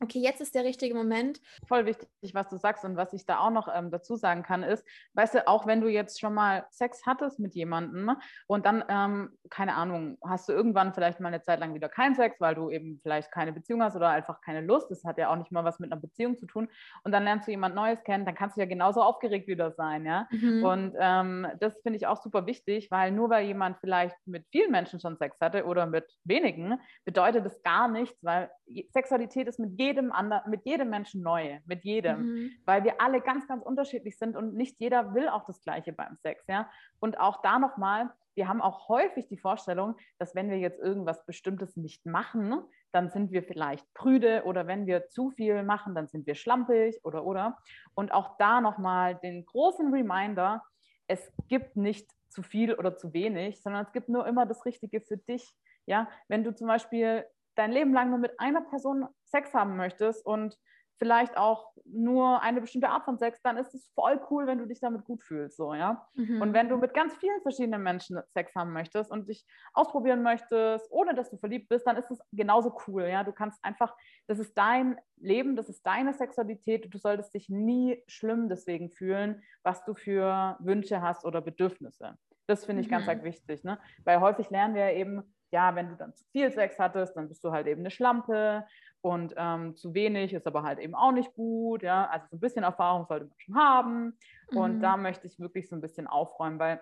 okay, 0.00 0.18
jetzt 0.18 0.40
ist 0.40 0.54
der 0.54 0.64
richtige 0.64 0.94
Moment. 0.94 1.40
Voll 1.66 1.86
wichtig, 1.86 2.08
was 2.32 2.48
du 2.48 2.56
sagst 2.56 2.84
und 2.84 2.96
was 2.96 3.12
ich 3.12 3.26
da 3.26 3.38
auch 3.38 3.50
noch 3.50 3.68
ähm, 3.72 3.90
dazu 3.90 4.16
sagen 4.16 4.42
kann, 4.42 4.62
ist, 4.62 4.84
weißt 5.14 5.34
du, 5.34 5.48
auch 5.48 5.66
wenn 5.66 5.80
du 5.80 5.88
jetzt 5.88 6.20
schon 6.20 6.34
mal 6.34 6.66
Sex 6.70 7.02
hattest 7.06 7.38
mit 7.38 7.54
jemandem 7.54 8.16
und 8.46 8.66
dann, 8.66 8.84
ähm, 8.88 9.30
keine 9.50 9.74
Ahnung, 9.74 10.18
hast 10.26 10.48
du 10.48 10.52
irgendwann 10.52 10.94
vielleicht 10.94 11.20
mal 11.20 11.28
eine 11.28 11.42
Zeit 11.42 11.60
lang 11.60 11.74
wieder 11.74 11.88
keinen 11.88 12.14
Sex, 12.14 12.40
weil 12.40 12.54
du 12.54 12.70
eben 12.70 13.00
vielleicht 13.02 13.30
keine 13.30 13.52
Beziehung 13.52 13.82
hast 13.82 13.96
oder 13.96 14.08
einfach 14.08 14.40
keine 14.40 14.60
Lust, 14.60 14.90
das 14.90 15.04
hat 15.04 15.18
ja 15.18 15.30
auch 15.30 15.36
nicht 15.36 15.52
mal 15.52 15.64
was 15.64 15.78
mit 15.78 15.92
einer 15.92 16.00
Beziehung 16.00 16.38
zu 16.38 16.46
tun 16.46 16.68
und 17.04 17.12
dann 17.12 17.24
lernst 17.24 17.46
du 17.46 17.52
jemand 17.52 17.74
Neues 17.74 18.02
kennen, 18.04 18.26
dann 18.26 18.34
kannst 18.34 18.56
du 18.56 18.60
ja 18.60 18.66
genauso 18.66 19.02
aufgeregt 19.02 19.48
wieder 19.48 19.72
sein, 19.72 20.04
ja. 20.04 20.26
Mhm. 20.30 20.64
Und 20.64 20.94
ähm, 20.98 21.46
das 21.60 21.80
finde 21.82 21.96
ich 21.98 22.06
auch 22.06 22.20
super 22.20 22.46
wichtig, 22.46 22.90
weil 22.90 23.12
nur 23.12 23.30
weil 23.30 23.46
jemand 23.46 23.78
vielleicht 23.78 24.16
mit 24.26 24.46
vielen 24.50 24.70
Menschen 24.70 25.00
schon 25.00 25.16
Sex 25.16 25.40
hatte 25.40 25.64
oder 25.64 25.86
mit 25.86 26.04
wenigen, 26.24 26.80
bedeutet 27.04 27.44
das 27.46 27.62
gar 27.62 27.88
nichts, 27.88 28.22
weil 28.22 28.50
Sexualität 28.92 29.46
ist 29.48 29.58
mit 29.58 29.78
jedem 29.78 29.83
jedem 29.84 30.12
anderen, 30.12 30.50
mit 30.50 30.64
jedem 30.64 30.90
Menschen 30.90 31.22
neu, 31.22 31.60
mit 31.66 31.84
jedem, 31.84 32.20
mhm. 32.20 32.50
weil 32.64 32.84
wir 32.84 33.00
alle 33.00 33.20
ganz, 33.20 33.46
ganz 33.46 33.62
unterschiedlich 33.62 34.18
sind 34.18 34.36
und 34.36 34.54
nicht 34.54 34.80
jeder 34.80 35.14
will 35.14 35.28
auch 35.28 35.44
das 35.44 35.60
Gleiche 35.60 35.92
beim 35.92 36.16
Sex, 36.22 36.46
ja. 36.46 36.68
Und 37.00 37.20
auch 37.20 37.42
da 37.42 37.58
nochmal, 37.58 38.10
wir 38.34 38.48
haben 38.48 38.62
auch 38.62 38.88
häufig 38.88 39.28
die 39.28 39.36
Vorstellung, 39.36 39.96
dass 40.18 40.34
wenn 40.34 40.50
wir 40.50 40.58
jetzt 40.58 40.80
irgendwas 40.80 41.24
Bestimmtes 41.26 41.76
nicht 41.76 42.06
machen, 42.06 42.62
dann 42.92 43.10
sind 43.10 43.30
wir 43.30 43.42
vielleicht 43.42 43.92
prüde 43.94 44.44
oder 44.44 44.66
wenn 44.66 44.86
wir 44.86 45.08
zu 45.08 45.30
viel 45.30 45.62
machen, 45.62 45.94
dann 45.94 46.08
sind 46.08 46.26
wir 46.26 46.34
schlampig 46.34 47.04
oder 47.04 47.24
oder. 47.26 47.58
Und 47.94 48.12
auch 48.12 48.36
da 48.38 48.60
nochmal 48.60 49.16
den 49.16 49.44
großen 49.44 49.92
Reminder, 49.92 50.62
es 51.06 51.32
gibt 51.48 51.76
nicht 51.76 52.10
zu 52.28 52.42
viel 52.42 52.74
oder 52.74 52.96
zu 52.96 53.12
wenig, 53.12 53.62
sondern 53.62 53.84
es 53.84 53.92
gibt 53.92 54.08
nur 54.08 54.26
immer 54.26 54.46
das 54.46 54.64
Richtige 54.64 55.00
für 55.00 55.16
dich. 55.16 55.54
Ja, 55.86 56.08
wenn 56.28 56.44
du 56.44 56.54
zum 56.54 56.66
Beispiel 56.66 57.24
dein 57.56 57.72
Leben 57.72 57.92
lang 57.92 58.10
nur 58.10 58.18
mit 58.18 58.38
einer 58.40 58.62
Person 58.62 59.06
Sex 59.24 59.54
haben 59.54 59.76
möchtest 59.76 60.24
und 60.24 60.58
vielleicht 60.98 61.36
auch 61.36 61.72
nur 61.84 62.40
eine 62.42 62.60
bestimmte 62.60 62.88
Art 62.88 63.04
von 63.04 63.18
Sex, 63.18 63.42
dann 63.42 63.56
ist 63.56 63.74
es 63.74 63.90
voll 63.94 64.20
cool, 64.30 64.46
wenn 64.46 64.58
du 64.58 64.66
dich 64.66 64.80
damit 64.80 65.04
gut 65.04 65.22
fühlst, 65.22 65.56
so, 65.56 65.74
ja. 65.74 66.06
Mhm. 66.14 66.40
Und 66.40 66.52
wenn 66.54 66.68
du 66.68 66.76
mit 66.76 66.94
ganz 66.94 67.14
vielen 67.16 67.40
verschiedenen 67.42 67.82
Menschen 67.82 68.20
Sex 68.28 68.54
haben 68.54 68.72
möchtest 68.72 69.10
und 69.10 69.28
dich 69.28 69.44
ausprobieren 69.72 70.22
möchtest, 70.22 70.90
ohne 70.90 71.14
dass 71.14 71.30
du 71.30 71.36
verliebt 71.36 71.68
bist, 71.68 71.86
dann 71.86 71.96
ist 71.96 72.10
es 72.10 72.20
genauso 72.32 72.76
cool, 72.86 73.04
ja. 73.04 73.24
Du 73.24 73.32
kannst 73.32 73.62
einfach, 73.64 73.94
das 74.26 74.38
ist 74.38 74.56
dein 74.56 74.98
Leben, 75.16 75.56
das 75.56 75.68
ist 75.68 75.84
deine 75.84 76.14
Sexualität, 76.14 76.92
du 76.92 76.98
solltest 76.98 77.34
dich 77.34 77.48
nie 77.48 78.02
schlimm 78.06 78.48
deswegen 78.48 78.90
fühlen, 78.90 79.42
was 79.62 79.84
du 79.84 79.94
für 79.94 80.56
Wünsche 80.60 81.02
hast 81.02 81.24
oder 81.24 81.40
Bedürfnisse. 81.40 82.16
Das 82.46 82.66
finde 82.66 82.82
ich 82.82 82.88
mhm. 82.88 82.92
ganz, 82.92 83.06
ganz 83.06 83.24
wichtig, 83.24 83.64
ne? 83.64 83.78
Weil 84.04 84.20
häufig 84.20 84.50
lernen 84.50 84.74
wir 84.74 84.90
ja 84.90 84.96
eben, 84.96 85.34
ja, 85.54 85.76
wenn 85.76 85.88
du 85.88 85.94
dann 85.94 86.12
zu 86.14 86.24
viel 86.32 86.50
Sex 86.50 86.80
hattest, 86.80 87.16
dann 87.16 87.28
bist 87.28 87.44
du 87.44 87.52
halt 87.52 87.68
eben 87.68 87.80
eine 87.80 87.92
Schlampe 87.92 88.66
und 89.02 89.34
ähm, 89.36 89.76
zu 89.76 89.94
wenig 89.94 90.34
ist 90.34 90.48
aber 90.48 90.64
halt 90.64 90.80
eben 90.80 90.96
auch 90.96 91.12
nicht 91.12 91.32
gut, 91.34 91.84
ja, 91.84 92.06
also 92.06 92.26
so 92.28 92.36
ein 92.36 92.40
bisschen 92.40 92.64
Erfahrung 92.64 93.06
sollte 93.06 93.26
man 93.26 93.38
schon 93.38 93.56
haben 93.56 94.18
und 94.52 94.78
mhm. 94.78 94.80
da 94.80 94.96
möchte 94.96 95.28
ich 95.28 95.38
wirklich 95.38 95.68
so 95.68 95.76
ein 95.76 95.80
bisschen 95.80 96.08
aufräumen, 96.08 96.58
weil 96.58 96.80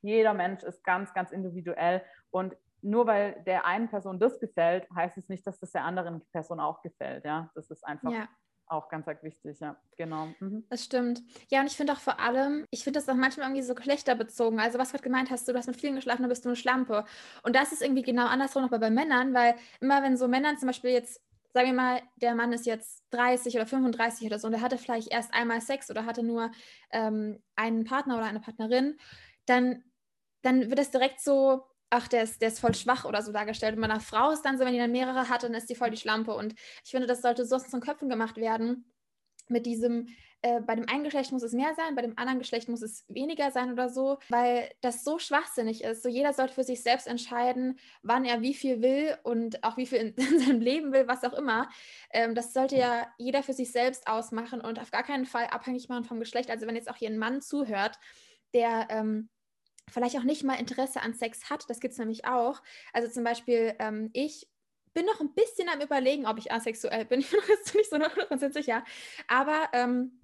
jeder 0.00 0.32
Mensch 0.32 0.62
ist 0.62 0.84
ganz, 0.84 1.12
ganz 1.12 1.32
individuell 1.32 2.04
und 2.30 2.56
nur 2.82 3.08
weil 3.08 3.42
der 3.46 3.64
einen 3.64 3.88
Person 3.88 4.20
das 4.20 4.38
gefällt, 4.38 4.86
heißt 4.94 5.18
es 5.18 5.28
nicht, 5.28 5.44
dass 5.44 5.58
das 5.58 5.72
der 5.72 5.82
anderen 5.82 6.24
Person 6.30 6.60
auch 6.60 6.80
gefällt. 6.82 7.24
Ja, 7.24 7.50
das 7.56 7.68
ist 7.68 7.84
einfach 7.84 8.12
ja. 8.12 8.28
Auch 8.68 8.88
ganz 8.88 9.06
wichtig. 9.22 9.60
Ja, 9.60 9.76
genau. 9.96 10.28
Mhm. 10.40 10.64
Das 10.68 10.84
stimmt. 10.84 11.22
Ja, 11.50 11.60
und 11.60 11.66
ich 11.66 11.76
finde 11.76 11.92
auch 11.92 12.00
vor 12.00 12.20
allem, 12.20 12.64
ich 12.70 12.84
finde 12.84 13.00
das 13.00 13.08
auch 13.08 13.14
manchmal 13.14 13.46
irgendwie 13.46 13.62
so 13.62 13.74
geschlechterbezogen. 13.74 14.60
Also, 14.60 14.78
was 14.78 14.92
du 14.92 14.98
gemeint 14.98 15.30
hast, 15.30 15.48
du, 15.48 15.54
hast 15.54 15.66
mit 15.66 15.76
vielen 15.76 15.96
geschlafen, 15.96 16.22
dann 16.22 16.28
bist 16.28 16.44
du 16.44 16.48
eine 16.48 16.56
Schlampe. 16.56 17.04
Und 17.42 17.56
das 17.56 17.72
ist 17.72 17.82
irgendwie 17.82 18.02
genau 18.02 18.26
andersrum 18.26 18.62
noch 18.62 18.70
bei 18.70 18.90
Männern, 18.90 19.34
weil 19.34 19.54
immer, 19.80 20.02
wenn 20.02 20.16
so 20.16 20.28
Männern 20.28 20.58
zum 20.58 20.68
Beispiel 20.68 20.90
jetzt 20.90 21.22
sagen 21.54 21.68
wir 21.68 21.74
mal, 21.74 22.02
der 22.16 22.34
Mann 22.34 22.52
ist 22.52 22.66
jetzt 22.66 23.02
30 23.10 23.54
oder 23.56 23.66
35 23.66 24.26
oder 24.26 24.38
so 24.38 24.46
und 24.46 24.54
er 24.54 24.60
hatte 24.60 24.78
vielleicht 24.78 25.10
erst 25.10 25.32
einmal 25.32 25.60
Sex 25.60 25.90
oder 25.90 26.04
hatte 26.04 26.22
nur 26.22 26.50
ähm, 26.92 27.42
einen 27.56 27.84
Partner 27.84 28.16
oder 28.16 28.26
eine 28.26 28.40
Partnerin, 28.40 28.98
dann, 29.46 29.82
dann 30.42 30.68
wird 30.68 30.78
es 30.78 30.90
direkt 30.90 31.20
so, 31.20 31.64
ach, 31.90 32.08
der 32.08 32.22
ist, 32.22 32.40
der 32.42 32.48
ist 32.48 32.60
voll 32.60 32.74
schwach 32.74 33.04
oder 33.04 33.22
so 33.22 33.32
dargestellt. 33.32 33.74
Und 33.74 33.80
bei 33.80 33.88
einer 33.88 34.00
Frau 34.00 34.30
ist 34.30 34.42
dann 34.42 34.58
so, 34.58 34.64
wenn 34.64 34.72
die 34.72 34.78
dann 34.78 34.92
mehrere 34.92 35.28
hat, 35.28 35.42
dann 35.42 35.54
ist 35.54 35.70
die 35.70 35.74
voll 35.74 35.90
die 35.90 35.96
Schlampe. 35.96 36.34
Und 36.34 36.54
ich 36.84 36.90
finde, 36.90 37.06
das 37.06 37.22
sollte 37.22 37.44
so 37.44 37.56
aus 37.56 37.64
unseren 37.64 37.80
Köpfen 37.80 38.08
gemacht 38.08 38.36
werden, 38.36 38.92
mit 39.48 39.66
diesem, 39.66 40.08
äh, 40.42 40.60
bei 40.60 40.74
dem 40.74 40.88
einen 40.88 41.04
Geschlecht 41.04 41.32
muss 41.32 41.42
es 41.42 41.52
mehr 41.52 41.74
sein, 41.74 41.94
bei 41.94 42.02
dem 42.02 42.16
anderen 42.18 42.38
Geschlecht 42.38 42.68
muss 42.68 42.82
es 42.82 43.04
weniger 43.08 43.50
sein 43.50 43.72
oder 43.72 43.88
so, 43.88 44.18
weil 44.28 44.70
das 44.82 45.04
so 45.04 45.18
schwachsinnig 45.18 45.82
ist. 45.82 46.02
So 46.02 46.08
jeder 46.08 46.32
sollte 46.32 46.54
für 46.54 46.64
sich 46.64 46.82
selbst 46.82 47.06
entscheiden, 47.06 47.78
wann 48.02 48.24
er 48.24 48.42
wie 48.42 48.54
viel 48.54 48.82
will 48.82 49.16
und 49.22 49.64
auch 49.64 49.76
wie 49.76 49.86
viel 49.86 49.98
in, 49.98 50.14
in 50.16 50.38
seinem 50.38 50.60
Leben 50.60 50.92
will, 50.92 51.08
was 51.08 51.24
auch 51.24 51.32
immer. 51.32 51.68
Ähm, 52.10 52.34
das 52.34 52.52
sollte 52.52 52.76
ja 52.76 53.06
jeder 53.16 53.42
für 53.42 53.54
sich 53.54 53.72
selbst 53.72 54.06
ausmachen 54.06 54.60
und 54.60 54.78
auf 54.78 54.90
gar 54.90 55.02
keinen 55.02 55.26
Fall 55.26 55.46
abhängig 55.46 55.88
machen 55.88 56.04
vom 56.04 56.20
Geschlecht. 56.20 56.50
Also 56.50 56.66
wenn 56.66 56.76
jetzt 56.76 56.90
auch 56.90 56.96
hier 56.96 57.10
ein 57.10 57.18
Mann 57.18 57.40
zuhört, 57.40 57.98
der 58.54 58.88
ähm, 58.90 59.28
vielleicht 59.90 60.16
auch 60.18 60.24
nicht 60.24 60.44
mal 60.44 60.54
Interesse 60.54 61.02
an 61.02 61.14
Sex 61.14 61.50
hat, 61.50 61.68
das 61.68 61.80
gibt 61.80 61.92
es 61.92 61.98
nämlich 61.98 62.24
auch. 62.24 62.62
Also 62.92 63.08
zum 63.08 63.24
Beispiel 63.24 63.74
ähm, 63.78 64.10
ich 64.12 64.48
bin 64.94 65.06
noch 65.06 65.20
ein 65.20 65.32
bisschen 65.34 65.68
am 65.68 65.80
Überlegen, 65.80 66.26
ob 66.26 66.38
ich 66.38 66.50
asexuell 66.50 67.04
bin. 67.04 67.20
Ich 67.24 67.30
bin 67.30 67.40
noch 67.40 67.74
nicht 67.74 67.90
so 67.90 67.96
100% 67.96 68.52
sicher. 68.52 68.84
Aber 69.28 69.68
ähm, 69.72 70.20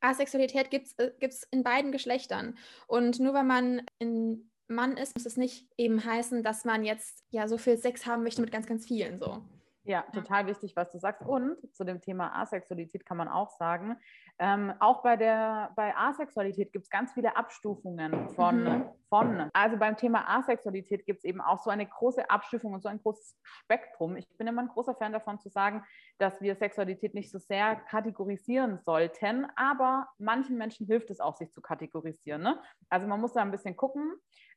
Asexualität 0.00 0.70
gibt 0.70 0.86
es 0.86 1.42
äh, 1.42 1.46
in 1.50 1.62
beiden 1.62 1.92
Geschlechtern. 1.92 2.56
Und 2.86 3.20
nur 3.20 3.34
weil 3.34 3.44
man 3.44 3.82
ein 4.00 4.50
Mann 4.66 4.96
ist, 4.96 5.16
muss 5.16 5.26
es 5.26 5.36
nicht 5.36 5.66
eben 5.76 6.04
heißen, 6.04 6.42
dass 6.42 6.64
man 6.64 6.84
jetzt 6.84 7.22
ja 7.30 7.48
so 7.48 7.58
viel 7.58 7.76
Sex 7.76 8.06
haben 8.06 8.22
möchte 8.22 8.40
mit 8.40 8.50
ganz, 8.50 8.66
ganz 8.66 8.86
vielen 8.86 9.18
so. 9.18 9.42
Ja, 9.86 10.02
total 10.14 10.46
wichtig, 10.46 10.74
was 10.76 10.90
du 10.90 10.98
sagst. 10.98 11.20
Und 11.22 11.56
zu 11.74 11.84
dem 11.84 12.00
Thema 12.00 12.34
Asexualität 12.40 13.04
kann 13.04 13.18
man 13.18 13.28
auch 13.28 13.50
sagen, 13.50 13.96
ähm, 14.38 14.72
auch 14.80 15.02
bei 15.02 15.16
der 15.16 15.72
bei 15.76 15.94
Asexualität 15.94 16.72
gibt 16.72 16.84
es 16.84 16.90
ganz 16.90 17.12
viele 17.12 17.36
Abstufungen 17.36 18.30
von, 18.30 18.64
mhm. 18.64 18.84
von. 19.10 19.50
Also 19.52 19.76
beim 19.76 19.96
Thema 19.98 20.26
Asexualität 20.26 21.04
gibt 21.04 21.18
es 21.18 21.24
eben 21.24 21.42
auch 21.42 21.62
so 21.62 21.68
eine 21.68 21.86
große 21.86 22.30
Abstufung 22.30 22.72
und 22.72 22.82
so 22.82 22.88
ein 22.88 23.00
großes 23.02 23.38
Spektrum. 23.42 24.16
Ich 24.16 24.26
bin 24.38 24.46
immer 24.46 24.62
ein 24.62 24.68
großer 24.68 24.94
Fan 24.94 25.12
davon 25.12 25.38
zu 25.38 25.50
sagen, 25.50 25.84
dass 26.16 26.40
wir 26.40 26.56
Sexualität 26.56 27.12
nicht 27.12 27.30
so 27.30 27.38
sehr 27.38 27.76
kategorisieren 27.76 28.78
sollten, 28.78 29.46
aber 29.54 30.08
manchen 30.18 30.56
Menschen 30.56 30.86
hilft 30.86 31.10
es 31.10 31.20
auch, 31.20 31.36
sich 31.36 31.52
zu 31.52 31.60
kategorisieren. 31.60 32.42
Ne? 32.42 32.58
Also 32.88 33.06
man 33.06 33.20
muss 33.20 33.34
da 33.34 33.42
ein 33.42 33.50
bisschen 33.50 33.76
gucken. 33.76 34.14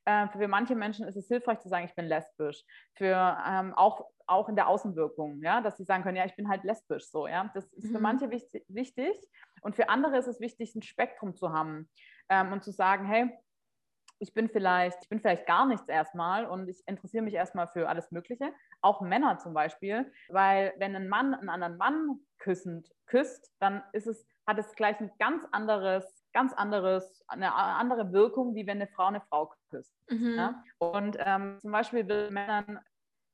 Äh, 0.07 0.29
für 0.29 0.47
manche 0.47 0.73
Menschen 0.73 1.05
ist 1.05 1.17
es 1.17 1.27
hilfreich 1.27 1.59
zu 1.59 1.67
sagen, 1.67 1.85
ich 1.85 1.93
bin 1.93 2.05
lesbisch. 2.05 2.63
Für 2.95 3.37
ähm, 3.45 3.73
auch, 3.73 4.05
auch 4.25 4.47
in 4.47 4.55
der 4.55 4.69
Außenwirkung, 4.69 5.41
ja, 5.43 5.59
dass 5.59 5.75
sie 5.75 5.83
sagen 5.83 6.03
können, 6.03 6.15
ja, 6.15 6.23
ich 6.23 6.35
bin 6.37 6.47
halt 6.47 6.63
lesbisch 6.63 7.09
so, 7.09 7.27
ja. 7.27 7.51
Das 7.53 7.65
ist 7.73 7.91
für 7.91 7.97
mhm. 7.97 8.03
manche 8.03 8.31
wichtig, 8.31 8.63
wichtig 8.69 9.13
und 9.61 9.75
für 9.75 9.89
andere 9.89 10.17
ist 10.17 10.27
es 10.27 10.39
wichtig, 10.39 10.73
ein 10.75 10.81
Spektrum 10.81 11.35
zu 11.35 11.51
haben 11.51 11.89
ähm, 12.29 12.53
und 12.53 12.63
zu 12.63 12.71
sagen, 12.71 13.05
hey, 13.05 13.37
ich 14.19 14.33
bin 14.33 14.47
vielleicht, 14.47 14.97
ich 15.03 15.09
bin 15.09 15.19
vielleicht 15.19 15.45
gar 15.45 15.65
nichts 15.65 15.89
erstmal 15.89 16.45
und 16.45 16.69
ich 16.69 16.81
interessiere 16.87 17.23
mich 17.23 17.33
erstmal 17.33 17.67
für 17.67 17.89
alles 17.89 18.09
Mögliche, 18.09 18.53
auch 18.81 19.01
Männer 19.01 19.39
zum 19.39 19.53
Beispiel, 19.53 20.09
weil 20.29 20.73
wenn 20.77 20.95
ein 20.95 21.09
Mann 21.09 21.33
einen 21.33 21.49
anderen 21.49 21.75
Mann 21.75 22.19
küssend 22.39 22.89
küsst, 23.07 23.53
dann 23.59 23.83
ist 23.91 24.07
es, 24.07 24.25
hat 24.47 24.57
es 24.57 24.73
gleich 24.75 24.99
ein 25.01 25.11
ganz 25.19 25.43
anderes 25.51 26.16
ganz 26.33 26.53
anderes, 26.53 27.23
eine 27.27 27.53
andere 27.53 28.11
Wirkung, 28.11 28.55
wie 28.55 28.67
wenn 28.67 28.77
eine 28.77 28.87
Frau 28.87 29.05
eine 29.05 29.21
Frau 29.21 29.53
küsst. 29.69 29.93
Mhm. 30.09 30.35
Ja? 30.35 30.63
Und 30.77 31.17
ähm, 31.19 31.57
zum 31.59 31.71
Beispiel 31.71 32.07
wird 32.07 32.31
Männern 32.31 32.79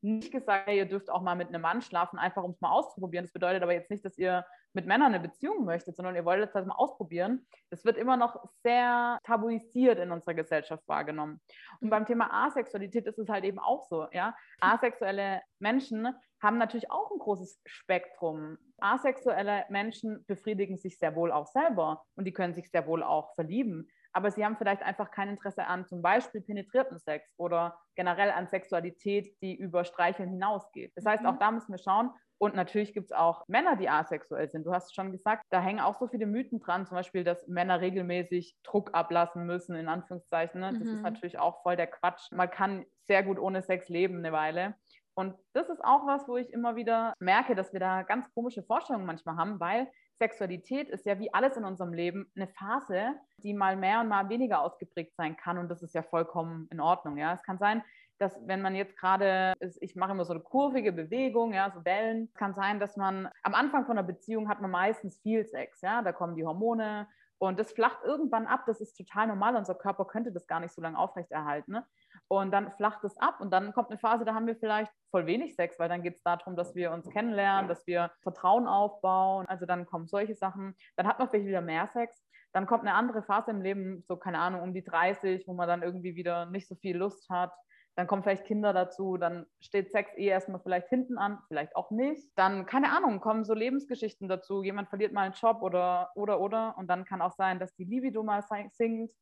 nicht 0.04 0.32
gesagt, 0.32 0.68
hey, 0.68 0.78
ihr 0.78 0.86
dürft 0.86 1.10
auch 1.10 1.22
mal 1.22 1.36
mit 1.36 1.48
einem 1.48 1.62
Mann 1.62 1.82
schlafen, 1.82 2.20
einfach 2.20 2.44
um 2.44 2.52
es 2.52 2.62
mal 2.62 2.72
auszuprobieren. 2.72 3.26
Das 3.26 3.32
bedeutet 3.32 3.64
aber 3.64 3.74
jetzt 3.74 3.90
nicht, 3.90 4.04
dass 4.04 4.18
ihr 4.18 4.46
mit 4.74 4.86
Männern 4.86 5.14
eine 5.14 5.20
Beziehung 5.20 5.64
möchtet, 5.64 5.96
sondern 5.96 6.16
ihr 6.16 6.26
wollt 6.26 6.42
das 6.44 6.54
halt 6.54 6.68
mal 6.68 6.76
ausprobieren. 6.76 7.48
Das 7.70 7.86
wird 7.86 7.98
immer 7.98 8.18
noch 8.18 8.44
sehr 8.64 9.18
tabuisiert 9.24 10.00
in 10.00 10.12
unserer 10.12 10.34
Gesellschaft 10.34 10.86
wahrgenommen. 10.88 11.40
Und 11.80 11.90
beim 11.90 12.06
Thema 12.06 12.46
Asexualität 12.46 13.08
ist 13.08 13.20
es 13.20 13.30
halt 13.30 13.46
eben 13.46 13.60
auch 13.60 13.84
so. 13.88 14.08
Ja? 14.12 14.36
Asexuelle 14.60 15.42
Menschen 15.60 16.14
haben 16.44 16.58
natürlich 16.58 16.92
auch 16.92 17.10
ein 17.12 17.20
großes 17.20 17.62
Spektrum. 17.66 18.58
Asexuelle 18.80 19.66
Menschen 19.70 20.24
befriedigen 20.28 20.78
sich 20.78 21.00
sehr 21.00 21.16
wohl 21.16 21.32
auch 21.32 21.48
selber 21.48 22.04
und 22.16 22.26
die 22.26 22.34
können 22.34 22.54
sich 22.54 22.70
sehr 22.70 22.86
wohl 22.86 23.02
auch 23.02 23.34
verlieben 23.34 23.90
aber 24.14 24.32
sie 24.32 24.46
haben 24.46 24.56
vielleicht 24.58 24.84
einfach 24.84 25.12
kein 25.12 25.28
Interesse 25.28 25.66
an 25.66 25.88
zum 25.88 26.02
Beispiel 26.02 26.42
penetrierten 26.42 27.00
Sex 27.00 27.34
oder 27.38 27.78
generell 27.96 28.32
an 28.32 28.48
Sexualität, 28.48 29.36
die 29.42 29.56
über 29.56 29.84
Streicheln 29.84 30.30
hinausgeht. 30.30 30.94
Das 30.96 31.06
heißt, 31.06 31.26
auch 31.26 31.34
mhm. 31.34 31.40
da 31.40 31.52
müssen 31.52 31.72
wir 31.72 31.80
schauen. 31.80 32.12
Und 32.38 32.56
natürlich 32.56 32.94
gibt 32.94 33.06
es 33.06 33.12
auch 33.12 33.44
Männer, 33.48 33.76
die 33.76 33.90
asexuell 33.90 34.50
sind. 34.50 34.66
Du 34.66 34.74
hast 34.74 34.94
schon 34.94 35.12
gesagt, 35.12 35.46
da 35.50 35.62
hängen 35.62 35.80
auch 35.80 35.98
so 35.98 36.08
viele 36.08 36.26
Mythen 36.26 36.60
dran, 36.60 36.86
zum 36.86 36.96
Beispiel, 36.96 37.24
dass 37.24 37.48
Männer 37.48 37.80
regelmäßig 37.80 38.58
Druck 38.64 38.94
ablassen 38.94 39.46
müssen, 39.46 39.76
in 39.76 39.88
Anführungszeichen. 39.88 40.60
Ne? 40.60 40.74
Das 40.74 40.88
mhm. 40.88 40.96
ist 40.96 41.02
natürlich 41.02 41.40
auch 41.40 41.62
voll 41.64 41.76
der 41.76 41.88
Quatsch. 41.88 42.32
Man 42.32 42.52
kann 42.52 42.86
sehr 43.08 43.24
gut 43.24 43.40
ohne 43.40 43.62
Sex 43.62 43.88
leben 43.90 44.18
eine 44.18 44.32
Weile. 44.32 44.76
Und 45.16 45.36
das 45.54 45.70
ist 45.70 45.84
auch 45.84 46.08
was, 46.08 46.28
wo 46.28 46.38
ich 46.38 46.52
immer 46.52 46.76
wieder 46.76 47.14
merke, 47.20 47.56
dass 47.56 47.72
wir 47.72 47.80
da 47.80 48.02
ganz 48.04 48.34
komische 48.34 48.64
Vorstellungen 48.64 49.06
manchmal 49.06 49.38
haben, 49.38 49.60
weil 49.60 49.88
Sexualität 50.18 50.90
ist 50.90 51.06
ja 51.06 51.20
wie 51.20 51.34
alles 51.34 51.58
in 51.58 51.66
unserem 51.66 51.94
Leben 51.94 52.32
eine 52.36 52.48
Phase, 52.48 53.16
die 53.38 53.54
mal 53.54 53.76
mehr 53.76 54.00
und 54.00 54.08
mal 54.08 54.30
weniger 54.30 54.62
ausgeprägt 54.62 55.16
sein 55.16 55.38
kann 55.38 55.58
und 55.58 55.70
das 55.70 55.84
ist 55.84 55.94
ja 55.94 56.04
vollkommen 56.04 56.68
in 56.72 56.80
Ordnung. 56.80 57.18
Ja, 57.18 57.34
es 57.34 57.44
kann 57.44 57.58
sein, 57.58 57.84
dass 58.20 58.40
wenn 58.48 58.62
man 58.62 58.76
jetzt 58.76 58.96
gerade, 58.98 59.54
ich 59.82 59.96
mache 59.96 60.12
immer 60.12 60.26
so 60.26 60.34
eine 60.34 60.42
kurvige 60.42 60.94
Bewegung, 60.94 61.54
ja, 61.54 61.72
so 61.72 61.84
Wellen, 61.84 62.26
es 62.26 62.34
kann 62.36 62.54
sein, 62.54 62.80
dass 62.80 62.96
man 62.96 63.30
am 63.44 63.54
Anfang 63.54 63.86
von 63.86 63.98
einer 63.98 64.08
Beziehung 64.08 64.50
hat 64.50 64.62
man 64.62 64.72
meistens 64.72 65.20
viel 65.20 65.46
Sex, 65.46 65.82
ja, 65.82 66.02
da 66.02 66.12
kommen 66.12 66.36
die 66.36 66.46
Hormone 66.46 67.08
und 67.38 67.60
das 67.60 67.74
flacht 67.74 68.00
irgendwann 68.04 68.48
ab, 68.48 68.64
das 68.68 68.80
ist 68.80 68.96
total 68.96 69.28
normal, 69.28 69.56
unser 69.56 69.76
Körper 69.76 70.06
könnte 70.06 70.32
das 70.32 70.48
gar 70.48 70.62
nicht 70.62 70.74
so 70.74 70.82
lange 70.82 70.98
aufrechterhalten. 70.98 71.74
Ne? 71.74 71.86
Und 72.30 72.52
dann 72.52 72.72
flacht 72.72 73.04
es 73.04 73.18
ab 73.18 73.42
und 73.42 73.52
dann 73.52 73.74
kommt 73.74 73.90
eine 73.90 74.00
Phase, 74.00 74.24
da 74.24 74.34
haben 74.34 74.48
wir 74.48 74.56
vielleicht 74.56 74.92
voll 75.14 75.28
wenig 75.28 75.56
Sex, 75.56 75.78
weil 75.78 75.90
dann 75.90 76.02
geht 76.02 76.16
es 76.16 76.24
darum, 76.24 76.56
dass 76.56 76.74
wir 76.74 76.92
uns 76.92 77.08
kennenlernen, 77.08 77.68
dass 77.68 77.86
wir 77.86 78.10
Vertrauen 78.24 78.66
aufbauen. 78.66 79.46
Also 79.48 79.68
dann 79.68 79.86
kommen 79.86 80.08
solche 80.08 80.34
Sachen. 80.34 80.76
Dann 80.96 81.08
hat 81.08 81.20
man 81.20 81.30
vielleicht 81.30 81.46
wieder 81.46 81.62
mehr 81.62 81.88
Sex. 81.88 82.26
Dann 82.52 82.66
kommt 82.66 82.82
eine 82.82 82.96
andere 82.96 83.22
Phase 83.22 83.52
im 83.52 83.62
Leben, 83.62 84.04
so 84.08 84.18
keine 84.18 84.40
Ahnung, 84.40 84.62
um 84.64 84.74
die 84.74 84.84
30, 84.84 85.48
wo 85.48 85.54
man 85.54 85.68
dann 85.68 85.84
irgendwie 85.84 86.16
wieder 86.16 86.48
nicht 86.48 86.68
so 86.68 86.74
viel 86.74 86.98
Lust 86.98 87.30
hat. 87.30 87.54
Dann 87.96 88.08
kommen 88.08 88.24
vielleicht 88.24 88.46
Kinder 88.46 88.74
dazu, 88.74 89.18
dann 89.18 89.46
steht 89.60 89.92
Sex 89.92 90.10
eh 90.18 90.26
erstmal 90.26 90.60
vielleicht 90.60 90.90
hinten 90.90 91.20
an, 91.20 91.38
vielleicht 91.48 91.76
auch 91.76 91.92
nicht. 91.92 92.32
Dann, 92.36 92.66
keine 92.66 92.92
Ahnung, 92.92 93.20
kommen 93.20 93.46
so 93.46 93.54
Lebensgeschichten 93.54 94.28
dazu. 94.28 94.64
Jemand 94.64 94.90
verliert 94.90 95.14
mal 95.14 95.26
einen 95.26 95.36
Job 95.36 95.62
oder, 95.62 96.10
oder, 96.16 96.42
oder. 96.42 96.76
Und 96.80 96.88
dann 96.88 97.06
kann 97.06 97.22
auch 97.22 97.34
sein, 97.34 97.60
dass 97.60 97.76
die 97.76 97.86
Libido 97.86 98.24
mal 98.24 98.42
sinkt 98.42 99.14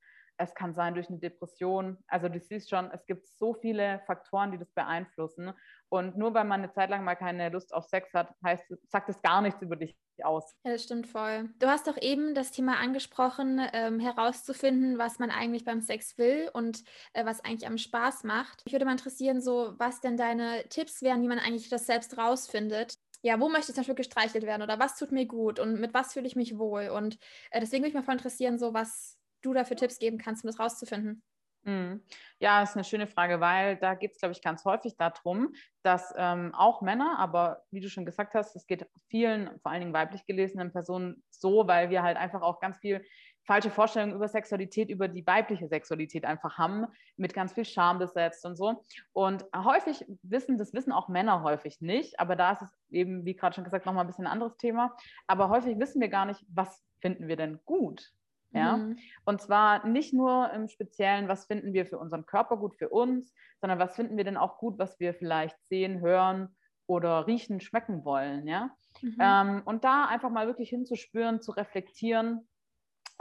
es 0.41 0.56
kann 0.56 0.73
sein 0.73 0.93
durch 0.93 1.10
eine 1.10 1.19
Depression. 1.19 1.97
Also 2.08 2.30
du 2.30 2.39
siehst 2.39 2.69
schon, 2.69 2.89
es 2.91 3.06
gibt 3.06 3.27
so 3.27 3.54
viele 3.54 4.01
Faktoren, 4.06 4.51
die 4.51 4.58
das 4.58 4.71
beeinflussen. 4.71 5.54
Und 5.89 6.17
nur 6.17 6.34
weil 6.34 6.45
man 6.45 6.62
eine 6.62 6.71
Zeit 6.71 6.89
lang 6.89 7.04
mal 7.04 7.15
keine 7.15 7.49
Lust 7.49 7.73
auf 7.73 7.86
Sex 7.86 8.13
hat, 8.13 8.34
heißt, 8.43 8.63
sagt 8.88 9.10
es 9.10 9.21
gar 9.21 9.41
nichts 9.41 9.62
über 9.62 9.75
dich 9.75 9.97
aus. 10.23 10.56
Ja, 10.63 10.71
das 10.71 10.84
stimmt 10.84 11.08
voll. 11.08 11.49
Du 11.60 11.67
hast 11.67 11.88
doch 11.88 11.97
eben 12.01 12.34
das 12.34 12.51
Thema 12.51 12.77
angesprochen, 12.77 13.62
ähm, 13.73 13.99
herauszufinden, 13.99 14.97
was 14.97 15.19
man 15.19 15.32
eigentlich 15.32 15.65
beim 15.65 15.82
Sex 15.82 16.17
will 16.17 16.49
und 16.54 16.84
äh, 17.13 17.25
was 17.25 17.43
eigentlich 17.43 17.67
am 17.67 17.77
Spaß 17.77 18.23
macht. 18.23 18.62
Ich 18.65 18.73
würde 18.73 18.86
mal 18.86 18.91
interessieren, 18.91 19.41
so 19.41 19.73
was 19.77 20.01
denn 20.01 20.17
deine 20.17 20.63
Tipps 20.69 21.01
wären, 21.01 21.21
wie 21.21 21.27
man 21.27 21.39
eigentlich 21.39 21.69
das 21.69 21.86
selbst 21.86 22.17
rausfindet 22.17 22.97
ja, 23.23 23.39
wo 23.39 23.49
möchte 23.49 23.71
ich 23.71 23.75
zum 23.75 23.82
Beispiel 23.82 23.95
gestreichelt 23.95 24.45
werden 24.45 24.63
oder 24.63 24.80
was 24.80 24.97
tut 24.97 25.12
mir 25.12 25.25
gut 25.25 25.60
und 25.60 25.80
mit 25.80 25.93
was 25.93 26.13
fühle 26.13 26.27
ich 26.27 26.36
mich 26.36 26.58
wohl? 26.58 26.89
Und 26.89 27.17
äh, 27.51 27.60
deswegen 27.60 27.84
würde 27.84 27.89
ich 27.89 27.95
mich 27.95 28.08
mal 28.08 28.13
interessieren, 28.13 28.58
so 28.58 28.73
was, 28.73 29.19
du 29.41 29.54
da 29.54 29.63
für 29.63 29.75
Tipps 29.75 29.99
geben 29.99 30.17
kannst, 30.17 30.43
um 30.43 30.47
das 30.47 30.60
rauszufinden? 30.60 31.23
Mhm. 31.63 32.04
Ja, 32.39 32.63
ist 32.63 32.75
eine 32.75 32.84
schöne 32.84 33.06
Frage, 33.06 33.39
weil 33.39 33.77
da 33.77 33.93
geht 33.93 34.13
es, 34.13 34.19
glaube 34.19 34.34
ich, 34.34 34.41
ganz 34.41 34.65
häufig 34.65 34.97
darum, 34.97 35.54
dass 35.84 36.12
ähm, 36.17 36.56
auch 36.56 36.82
Männer, 36.82 37.19
aber 37.19 37.63
wie 37.69 37.82
du 37.82 37.89
schon 37.89 38.06
gesagt 38.06 38.34
hast, 38.34 38.56
es 38.56 38.65
geht 38.65 38.88
vielen, 39.10 39.60
vor 39.60 39.71
allen 39.71 39.82
Dingen 39.82 39.93
weiblich 39.93 40.25
gelesenen 40.25 40.71
Personen 40.71 41.23
so, 41.30 41.67
weil 41.67 41.91
wir 41.91 42.01
halt 42.01 42.17
einfach 42.17 42.41
auch 42.41 42.60
ganz 42.60 42.80
viel 42.80 43.06
falsche 43.43 43.69
Vorstellungen 43.69 44.15
über 44.15 44.27
Sexualität, 44.27 44.89
über 44.89 45.08
die 45.08 45.25
weibliche 45.25 45.67
Sexualität 45.67 46.25
einfach 46.25 46.58
haben, 46.58 46.86
mit 47.15 47.34
ganz 47.34 47.54
viel 47.54 47.65
Scham 47.65 47.99
besetzt 47.99 48.45
und 48.45 48.56
so. 48.56 48.84
Und 49.13 49.45
häufig 49.56 50.06
wissen, 50.23 50.58
das 50.58 50.73
wissen 50.73 50.91
auch 50.91 51.10
Männer 51.10 51.43
häufig 51.43 51.82
nicht, 51.82 52.19
aber 52.19 52.36
da 52.36 52.54
ist 52.54 52.62
es 52.63 52.75
eben, 52.89 53.25
wie 53.25 53.36
gerade 53.36 53.56
schon 53.56 53.63
gesagt, 53.63 53.86
nochmal 53.86 54.04
ein 54.04 54.08
bisschen 54.08 54.25
ein 54.25 54.32
anderes 54.32 54.58
Thema. 54.58 54.95
Aber 55.27 55.49
häufig 55.49 55.77
wissen 55.80 56.01
wir 56.01 56.10
gar 56.10 56.25
nicht, 56.25 56.43
was 56.49 56.84
finden 57.01 57.27
wir 57.27 57.36
denn 57.36 57.60
gut 57.65 58.12
Ja? 58.54 58.78
Mhm. 58.78 58.98
Und 59.26 59.42
zwar 59.42 59.86
nicht 59.88 60.14
nur 60.14 60.52
im 60.54 60.68
Speziellen, 60.68 61.28
was 61.28 61.46
finden 61.46 61.74
wir 61.74 61.86
für 61.86 61.98
unseren 61.98 62.26
Körper 62.26 62.58
gut 62.58 62.76
für 62.76 62.90
uns, 62.90 63.34
sondern 63.60 63.80
was 63.80 63.96
finden 63.96 64.18
wir 64.18 64.24
denn 64.24 64.38
auch 64.38 64.58
gut, 64.58 64.78
was 64.80 65.00
wir 65.00 65.14
vielleicht 65.14 65.58
sehen, 65.68 66.02
hören 66.02 66.56
oder 66.88 67.28
riechen, 67.28 67.60
schmecken 67.62 68.04
wollen. 68.04 68.48
Ja? 68.48 68.72
Mhm. 69.02 69.18
Ähm, 69.20 69.62
und 69.66 69.84
da 69.84 70.06
einfach 70.06 70.30
mal 70.30 70.48
wirklich 70.48 70.70
hinzuspüren, 70.70 71.42
zu 71.42 71.52
reflektieren, 71.52 72.48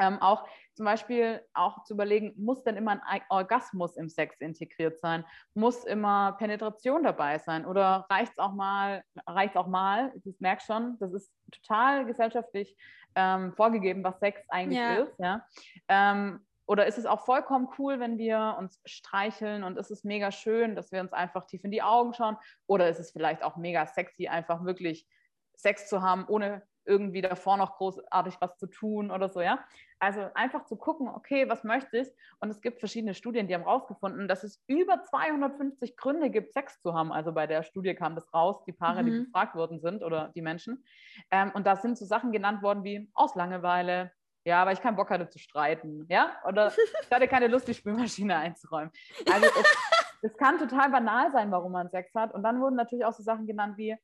ähm, 0.00 0.20
auch 0.20 0.46
zum 0.74 0.86
Beispiel 0.86 1.44
auch 1.52 1.84
zu 1.84 1.94
überlegen, 1.94 2.32
muss 2.36 2.62
denn 2.62 2.76
immer 2.76 3.00
ein 3.06 3.20
Orgasmus 3.28 3.96
im 3.96 4.08
Sex 4.08 4.40
integriert 4.40 4.98
sein? 4.98 5.24
Muss 5.54 5.84
immer 5.84 6.32
Penetration 6.38 7.02
dabei 7.02 7.38
sein? 7.38 7.66
Oder 7.66 8.06
reicht 8.08 8.32
es 8.32 8.38
auch 8.38 8.54
mal, 8.54 9.04
reicht 9.26 9.56
auch 9.56 9.66
mal, 9.66 10.12
ich 10.24 10.40
merke 10.40 10.62
schon, 10.62 10.96
das 10.98 11.12
ist 11.12 11.30
total 11.50 12.06
gesellschaftlich 12.06 12.76
ähm, 13.14 13.52
vorgegeben, 13.54 14.02
was 14.04 14.18
Sex 14.20 14.40
eigentlich 14.48 14.80
ja. 14.80 14.94
ist. 14.94 15.18
Ja? 15.18 15.46
Ähm, 15.88 16.46
oder 16.66 16.86
ist 16.86 16.98
es 16.98 17.06
auch 17.06 17.24
vollkommen 17.24 17.68
cool, 17.78 17.98
wenn 17.98 18.16
wir 18.16 18.54
uns 18.58 18.80
streicheln 18.86 19.64
und 19.64 19.76
ist 19.76 19.90
es 19.90 20.04
mega 20.04 20.30
schön, 20.30 20.76
dass 20.76 20.92
wir 20.92 21.00
uns 21.00 21.12
einfach 21.12 21.44
tief 21.44 21.64
in 21.64 21.72
die 21.72 21.82
Augen 21.82 22.14
schauen? 22.14 22.36
Oder 22.66 22.88
ist 22.88 23.00
es 23.00 23.10
vielleicht 23.10 23.42
auch 23.42 23.56
mega 23.56 23.86
sexy, 23.86 24.28
einfach 24.28 24.64
wirklich 24.64 25.08
Sex 25.56 25.88
zu 25.88 26.00
haben, 26.00 26.24
ohne 26.28 26.62
irgendwie 26.84 27.20
davor 27.20 27.56
noch 27.56 27.76
großartig 27.76 28.36
was 28.40 28.56
zu 28.56 28.66
tun 28.66 29.10
oder 29.10 29.28
so, 29.28 29.40
ja. 29.40 29.64
Also 29.98 30.28
einfach 30.34 30.64
zu 30.64 30.76
gucken, 30.76 31.08
okay, 31.08 31.48
was 31.48 31.62
möchte 31.62 31.98
ich? 31.98 32.08
Und 32.40 32.50
es 32.50 32.60
gibt 32.60 32.80
verschiedene 32.80 33.14
Studien, 33.14 33.48
die 33.48 33.54
haben 33.54 33.64
rausgefunden, 33.64 34.28
dass 34.28 34.44
es 34.44 34.62
über 34.66 35.02
250 35.02 35.96
Gründe 35.96 36.30
gibt, 36.30 36.52
Sex 36.52 36.80
zu 36.80 36.94
haben. 36.94 37.12
Also 37.12 37.32
bei 37.32 37.46
der 37.46 37.62
Studie 37.62 37.94
kam 37.94 38.14
das 38.14 38.32
raus, 38.32 38.64
die 38.64 38.72
Paare, 38.72 39.02
mhm. 39.02 39.06
die 39.06 39.20
befragt 39.24 39.54
worden 39.54 39.80
sind 39.80 40.02
oder 40.02 40.32
die 40.34 40.42
Menschen. 40.42 40.84
Ähm, 41.30 41.50
und 41.54 41.66
da 41.66 41.76
sind 41.76 41.98
so 41.98 42.06
Sachen 42.06 42.32
genannt 42.32 42.62
worden 42.62 42.82
wie 42.82 43.10
aus 43.12 43.34
Langeweile, 43.34 44.12
ja, 44.44 44.64
weil 44.64 44.72
ich 44.72 44.80
keinen 44.80 44.96
Bock 44.96 45.10
hatte 45.10 45.28
zu 45.28 45.38
streiten, 45.38 46.06
ja, 46.08 46.34
oder 46.46 46.72
ich 47.02 47.10
hatte 47.10 47.28
keine 47.28 47.48
Lust, 47.48 47.68
die 47.68 47.74
Spülmaschine 47.74 48.36
einzuräumen. 48.36 48.90
Also 49.30 49.46
es, 49.46 49.76
es 50.22 50.36
kann 50.38 50.58
total 50.58 50.90
banal 50.90 51.30
sein, 51.30 51.50
warum 51.50 51.72
man 51.72 51.90
Sex 51.90 52.14
hat. 52.14 52.32
Und 52.32 52.42
dann 52.42 52.60
wurden 52.60 52.76
natürlich 52.76 53.04
auch 53.04 53.12
so 53.12 53.22
Sachen 53.22 53.46
genannt 53.46 53.76
wie, 53.76 53.96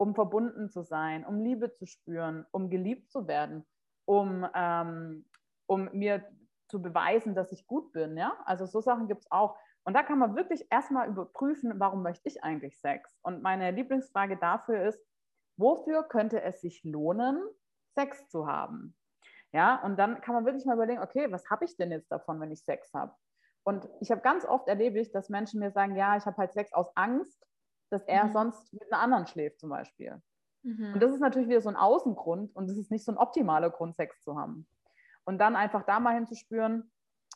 um 0.00 0.14
verbunden 0.14 0.70
zu 0.70 0.82
sein, 0.82 1.26
um 1.26 1.40
Liebe 1.40 1.74
zu 1.74 1.84
spüren, 1.84 2.46
um 2.52 2.70
geliebt 2.70 3.10
zu 3.10 3.28
werden, 3.28 3.66
um, 4.06 4.48
ähm, 4.54 5.26
um 5.66 5.90
mir 5.92 6.24
zu 6.68 6.80
beweisen, 6.80 7.34
dass 7.34 7.52
ich 7.52 7.66
gut 7.66 7.92
bin. 7.92 8.16
Ja? 8.16 8.34
Also 8.46 8.64
so 8.64 8.80
Sachen 8.80 9.08
gibt 9.08 9.20
es 9.20 9.30
auch. 9.30 9.58
Und 9.84 9.92
da 9.92 10.02
kann 10.02 10.18
man 10.18 10.36
wirklich 10.36 10.66
erstmal 10.70 11.06
überprüfen, 11.06 11.78
warum 11.78 12.02
möchte 12.02 12.30
ich 12.30 12.42
eigentlich 12.42 12.80
Sex? 12.80 13.18
Und 13.20 13.42
meine 13.42 13.72
Lieblingsfrage 13.72 14.38
dafür 14.38 14.84
ist, 14.88 15.04
wofür 15.58 16.04
könnte 16.04 16.40
es 16.40 16.62
sich 16.62 16.82
lohnen, 16.82 17.38
Sex 17.94 18.26
zu 18.28 18.46
haben? 18.46 18.96
Ja, 19.52 19.82
und 19.84 19.98
dann 19.98 20.22
kann 20.22 20.34
man 20.34 20.46
wirklich 20.46 20.64
mal 20.64 20.76
überlegen, 20.76 21.02
okay, 21.02 21.30
was 21.30 21.50
habe 21.50 21.66
ich 21.66 21.76
denn 21.76 21.90
jetzt 21.90 22.10
davon, 22.10 22.40
wenn 22.40 22.52
ich 22.52 22.64
Sex 22.64 22.94
habe? 22.94 23.14
Und 23.64 23.86
ich 24.00 24.10
habe 24.10 24.22
ganz 24.22 24.46
oft 24.46 24.66
erlebt, 24.66 25.14
dass 25.14 25.28
Menschen 25.28 25.60
mir 25.60 25.72
sagen, 25.72 25.94
ja, 25.94 26.16
ich 26.16 26.24
habe 26.24 26.38
halt 26.38 26.54
Sex 26.54 26.72
aus 26.72 26.90
Angst, 26.94 27.46
dass 27.90 28.04
er 28.04 28.24
mhm. 28.24 28.32
sonst 28.32 28.72
mit 28.72 28.92
einer 28.92 29.02
anderen 29.02 29.26
schläft 29.26 29.60
zum 29.60 29.70
Beispiel. 29.70 30.20
Mhm. 30.62 30.94
Und 30.94 31.02
das 31.02 31.12
ist 31.12 31.20
natürlich 31.20 31.48
wieder 31.48 31.60
so 31.60 31.68
ein 31.68 31.76
Außengrund 31.76 32.54
und 32.54 32.70
es 32.70 32.76
ist 32.76 32.90
nicht 32.90 33.04
so 33.04 33.12
ein 33.12 33.18
optimaler 33.18 33.70
Grund, 33.70 33.96
Sex 33.96 34.20
zu 34.22 34.36
haben. 34.38 34.66
Und 35.24 35.38
dann 35.38 35.56
einfach 35.56 35.84
da 35.84 36.00
mal 36.00 36.14
hinzuspüren. 36.14 36.90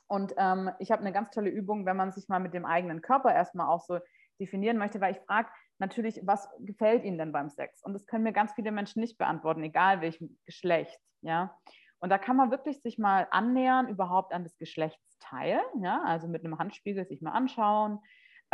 Und 0.07 0.35
ähm, 0.37 0.71
ich 0.79 0.91
habe 0.91 1.01
eine 1.01 1.13
ganz 1.13 1.31
tolle 1.31 1.51
Übung, 1.51 1.87
wenn 1.87 1.97
man 1.97 2.13
sich 2.13 2.29
mal 2.29 2.41
mit 2.41 2.55
dem 2.55 2.65
eigenen 2.65 3.01
Körper 3.01 3.33
erstmal 3.33 3.69
auch 3.69 3.81
so 3.81 3.99
definieren 4.41 4.79
möchte, 4.79 5.01
weil 5.01 5.13
ich 5.13 5.21
frage 5.21 5.49
natürlich, 5.79 6.21
was 6.25 6.49
gefällt 6.61 7.05
Ihnen 7.05 7.19
denn 7.19 7.33
beim 7.33 7.49
Sex? 7.51 7.83
Und 7.83 7.95
das 7.95 8.07
können 8.07 8.25
mir 8.25 8.33
ganz 8.33 8.53
viele 8.53 8.73
Menschen 8.73 9.01
nicht 9.01 9.19
beantworten, 9.19 9.63
egal 9.63 10.01
welchem 10.01 10.39
Geschlecht. 10.45 10.99
Ja? 11.23 11.57
Und 12.01 12.11
da 12.11 12.19
kann 12.19 12.37
man 12.37 12.51
wirklich 12.51 12.83
sich 12.83 12.99
mal 12.99 13.27
annähern 13.31 13.89
überhaupt 13.89 14.33
an 14.33 14.45
das 14.45 14.57
Geschlechtsteil, 14.59 15.61
ja? 15.81 16.03
also 16.05 16.29
mit 16.29 16.45
einem 16.45 16.59
Handspiegel 16.59 17.07
sich 17.07 17.23
mal 17.23 17.33
anschauen, 17.33 18.01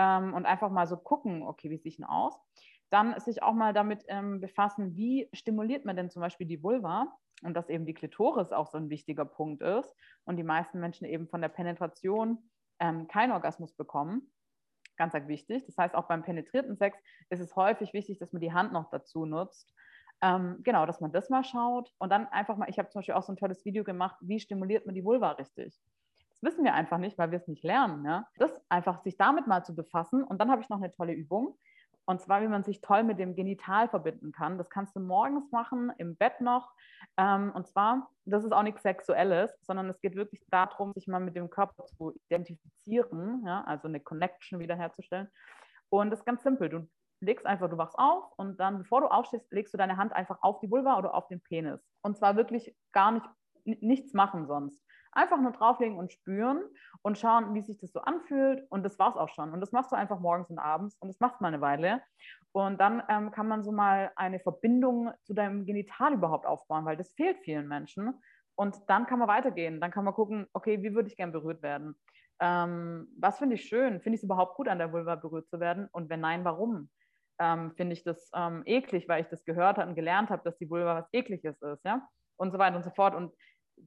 ähm, 0.01 0.33
und 0.33 0.47
einfach 0.47 0.71
mal 0.71 0.87
so 0.87 0.97
gucken, 0.97 1.43
okay, 1.43 1.69
wie 1.69 1.77
sieht 1.77 1.99
denn 1.99 2.07
aus? 2.07 2.35
Dann 2.89 3.21
sich 3.21 3.43
auch 3.43 3.53
mal 3.53 3.75
damit 3.75 4.03
ähm, 4.09 4.41
befassen, 4.41 4.97
wie 4.97 5.29
stimuliert 5.35 5.85
man 5.85 5.95
denn 5.95 6.11
zum 6.11 6.23
Beispiel 6.23 6.47
die 6.47 6.63
Vulva 6.63 7.15
und 7.43 7.55
dass 7.55 7.69
eben 7.69 7.85
die 7.85 7.93
Klitoris 7.93 8.51
auch 8.51 8.67
so 8.67 8.79
ein 8.79 8.89
wichtiger 8.89 9.27
Punkt 9.27 9.63
ist 9.63 9.95
und 10.25 10.39
die 10.39 10.43
meisten 10.43 10.81
Menschen 10.81 11.07
eben 11.07 11.29
von 11.29 11.43
der 11.43 11.51
Penetration 11.51 12.51
ähm, 12.81 13.09
keinen 13.09 13.33
Orgasmus 13.33 13.75
bekommen. 13.75 14.33
Ganz, 14.97 15.15
wichtig. 15.29 15.65
Das 15.67 15.77
heißt, 15.79 15.95
auch 15.95 16.09
beim 16.09 16.23
penetrierten 16.23 16.77
Sex 16.77 16.99
ist 17.29 17.41
es 17.41 17.55
häufig 17.57 17.93
wichtig, 17.93 18.19
dass 18.19 18.33
man 18.33 18.41
die 18.41 18.53
Hand 18.53 18.73
noch 18.73 18.91
dazu 18.91 19.25
nutzt. 19.27 19.75
Ähm, 20.23 20.59
genau, 20.63 20.85
dass 20.85 21.01
man 21.01 21.13
das 21.13 21.31
mal 21.31 21.45
schaut 21.45 21.93
und 21.99 22.11
dann 22.11 22.27
einfach 22.27 22.57
mal, 22.57 22.69
ich 22.69 22.79
habe 22.79 22.89
zum 22.89 23.01
Beispiel 23.01 23.15
auch 23.15 23.23
so 23.23 23.33
ein 23.33 23.37
tolles 23.37 23.65
Video 23.65 23.85
gemacht, 23.85 24.17
wie 24.21 24.41
stimuliert 24.41 24.85
man 24.85 24.95
die 24.95 25.05
Vulva 25.05 25.33
richtig? 25.33 25.79
Wissen 26.43 26.65
wir 26.65 26.75
einfach 26.75 26.99
nicht, 26.99 27.19
weil 27.19 27.31
wir 27.31 27.39
es 27.39 27.49
nicht 27.49 27.65
lernen. 27.65 28.05
Ja? 28.05 28.27
Das 28.37 28.51
einfach 28.69 29.03
sich 29.03 29.17
damit 29.17 29.47
mal 29.47 29.65
zu 29.65 29.75
befassen. 29.75 30.23
Und 30.25 30.41
dann 30.41 30.51
habe 30.51 30.63
ich 30.63 30.69
noch 30.69 30.79
eine 30.79 30.91
tolle 30.91 31.13
Übung. 31.13 31.57
Und 32.07 32.21
zwar, 32.21 32.43
wie 32.43 32.49
man 32.49 32.65
sich 32.65 32.81
toll 32.81 33.05
mit 33.05 33.19
dem 33.19 33.37
Genital 33.37 33.89
verbinden 33.89 34.33
kann. 34.33 34.59
Das 34.59 34.69
kannst 34.69 34.97
du 34.97 35.01
morgens 35.01 35.53
machen, 35.53 35.93
im 35.99 36.17
Bett 36.17 36.41
noch. 36.41 36.73
Ähm, 37.17 37.53
und 37.55 37.69
zwar, 37.69 38.11
das 38.25 38.43
ist 38.43 38.53
auch 38.53 38.63
nichts 38.63 38.83
Sexuelles, 38.83 39.57
sondern 39.63 39.89
es 39.91 40.01
geht 40.01 40.17
wirklich 40.17 40.45
darum, 40.51 40.93
sich 40.93 41.07
mal 41.07 41.21
mit 41.21 41.37
dem 41.37 41.51
Körper 41.51 41.87
zu 41.87 42.15
identifizieren, 42.29 43.45
ja? 43.47 43.63
also 43.65 43.87
eine 43.87 44.01
Connection 44.01 44.59
wiederherzustellen. 44.59 45.29
Und 45.89 46.11
das 46.11 46.21
ist 46.21 46.25
ganz 46.25 46.43
simpel. 46.43 46.69
Du 46.69 46.89
legst 47.21 47.47
einfach, 47.47 47.69
du 47.69 47.77
wachst 47.77 47.99
auf 47.99 48.33
und 48.37 48.59
dann, 48.59 48.79
bevor 48.79 49.03
du 49.03 49.07
aufstehst, 49.07 49.47
legst 49.53 49.75
du 49.75 49.79
deine 49.79 49.97
Hand 49.97 50.13
einfach 50.13 50.39
auf 50.43 50.59
die 50.61 50.71
Vulva 50.71 50.99
oder 50.99 51.15
auf 51.15 51.29
den 51.29 51.41
Penis. 51.41 51.81
Und 52.03 52.17
zwar 52.17 52.37
wirklich 52.37 52.75
gar 52.93 53.13
nicht, 53.13 53.27
nichts 53.65 54.15
machen 54.15 54.47
sonst. 54.47 54.81
Einfach 55.13 55.41
nur 55.41 55.53
drauflegen 55.53 55.97
und 55.97 56.13
spüren 56.13 56.63
und 57.03 57.19
schauen, 57.19 57.55
wie 57.55 57.63
sich 57.63 57.79
das 57.79 57.93
so 57.93 58.01
anfühlt. 58.01 58.65
Und 58.71 58.85
das 58.85 58.99
war 58.99 59.11
es 59.11 59.17
auch 59.17 59.29
schon. 59.29 59.53
Und 59.53 59.61
das 59.61 59.73
machst 59.73 59.91
du 59.91 59.97
einfach 59.97 60.21
morgens 60.21 60.51
und 60.51 60.59
abends 60.59 60.97
und 61.01 61.09
das 61.09 61.21
machst 61.21 61.41
mal 61.41 61.49
eine 61.49 61.61
Weile. 61.61 62.03
Und 62.53 62.81
dann 62.81 63.03
ähm, 63.09 63.31
kann 63.31 63.49
man 63.49 63.63
so 63.63 63.73
mal 63.73 64.13
eine 64.17 64.41
Verbindung 64.41 65.11
zu 65.23 65.35
deinem 65.35 65.67
Genital 65.67 66.15
überhaupt 66.15 66.47
aufbauen, 66.47 66.85
weil 66.85 66.97
das 66.97 67.13
fehlt 67.13 67.39
vielen 67.45 67.69
Menschen. 67.69 68.15
Und 68.55 68.77
dann 68.89 69.07
kann 69.07 69.19
man 69.19 69.29
weitergehen. 69.29 69.81
Dann 69.81 69.91
kann 69.91 70.05
man 70.05 70.15
gucken, 70.15 70.47
okay, 70.53 70.83
wie 70.83 70.95
würde 70.95 71.09
ich 71.09 71.17
gern 71.17 71.33
berührt 71.33 71.63
werden? 71.63 71.97
Ähm, 72.41 73.09
was 73.19 73.39
finde 73.39 73.55
ich 73.55 73.65
schön? 73.65 74.01
Finde 74.01 74.17
ich 74.17 74.21
es 74.21 74.25
überhaupt 74.25 74.57
gut, 74.57 74.69
an 74.69 74.79
der 74.79 74.93
Vulva 74.93 75.15
berührt 75.15 75.49
zu 75.49 75.61
werden? 75.61 75.89
Und 75.93 76.09
wenn 76.09 76.21
nein, 76.21 76.45
warum? 76.45 76.91
Ähm, 77.39 77.73
finde 77.77 77.95
ich 77.95 78.03
das 78.03 78.31
ähm, 78.35 78.63
eklig, 78.67 79.09
weil 79.09 79.23
ich 79.23 79.29
das 79.29 79.45
gehört 79.45 79.79
habe 79.79 79.89
und 79.89 79.95
gelernt 79.95 80.31
habe, 80.31 80.43
dass 80.45 80.59
die 80.59 80.69
Vulva 80.69 80.97
was 80.97 81.09
Ekliges 81.13 81.61
ist, 81.63 81.85
ja? 81.85 82.07
Und 82.37 82.53
so 82.53 82.59
weiter 82.59 82.77
und 82.77 82.85
so 82.85 82.91
fort. 82.91 83.15
Und 83.15 83.33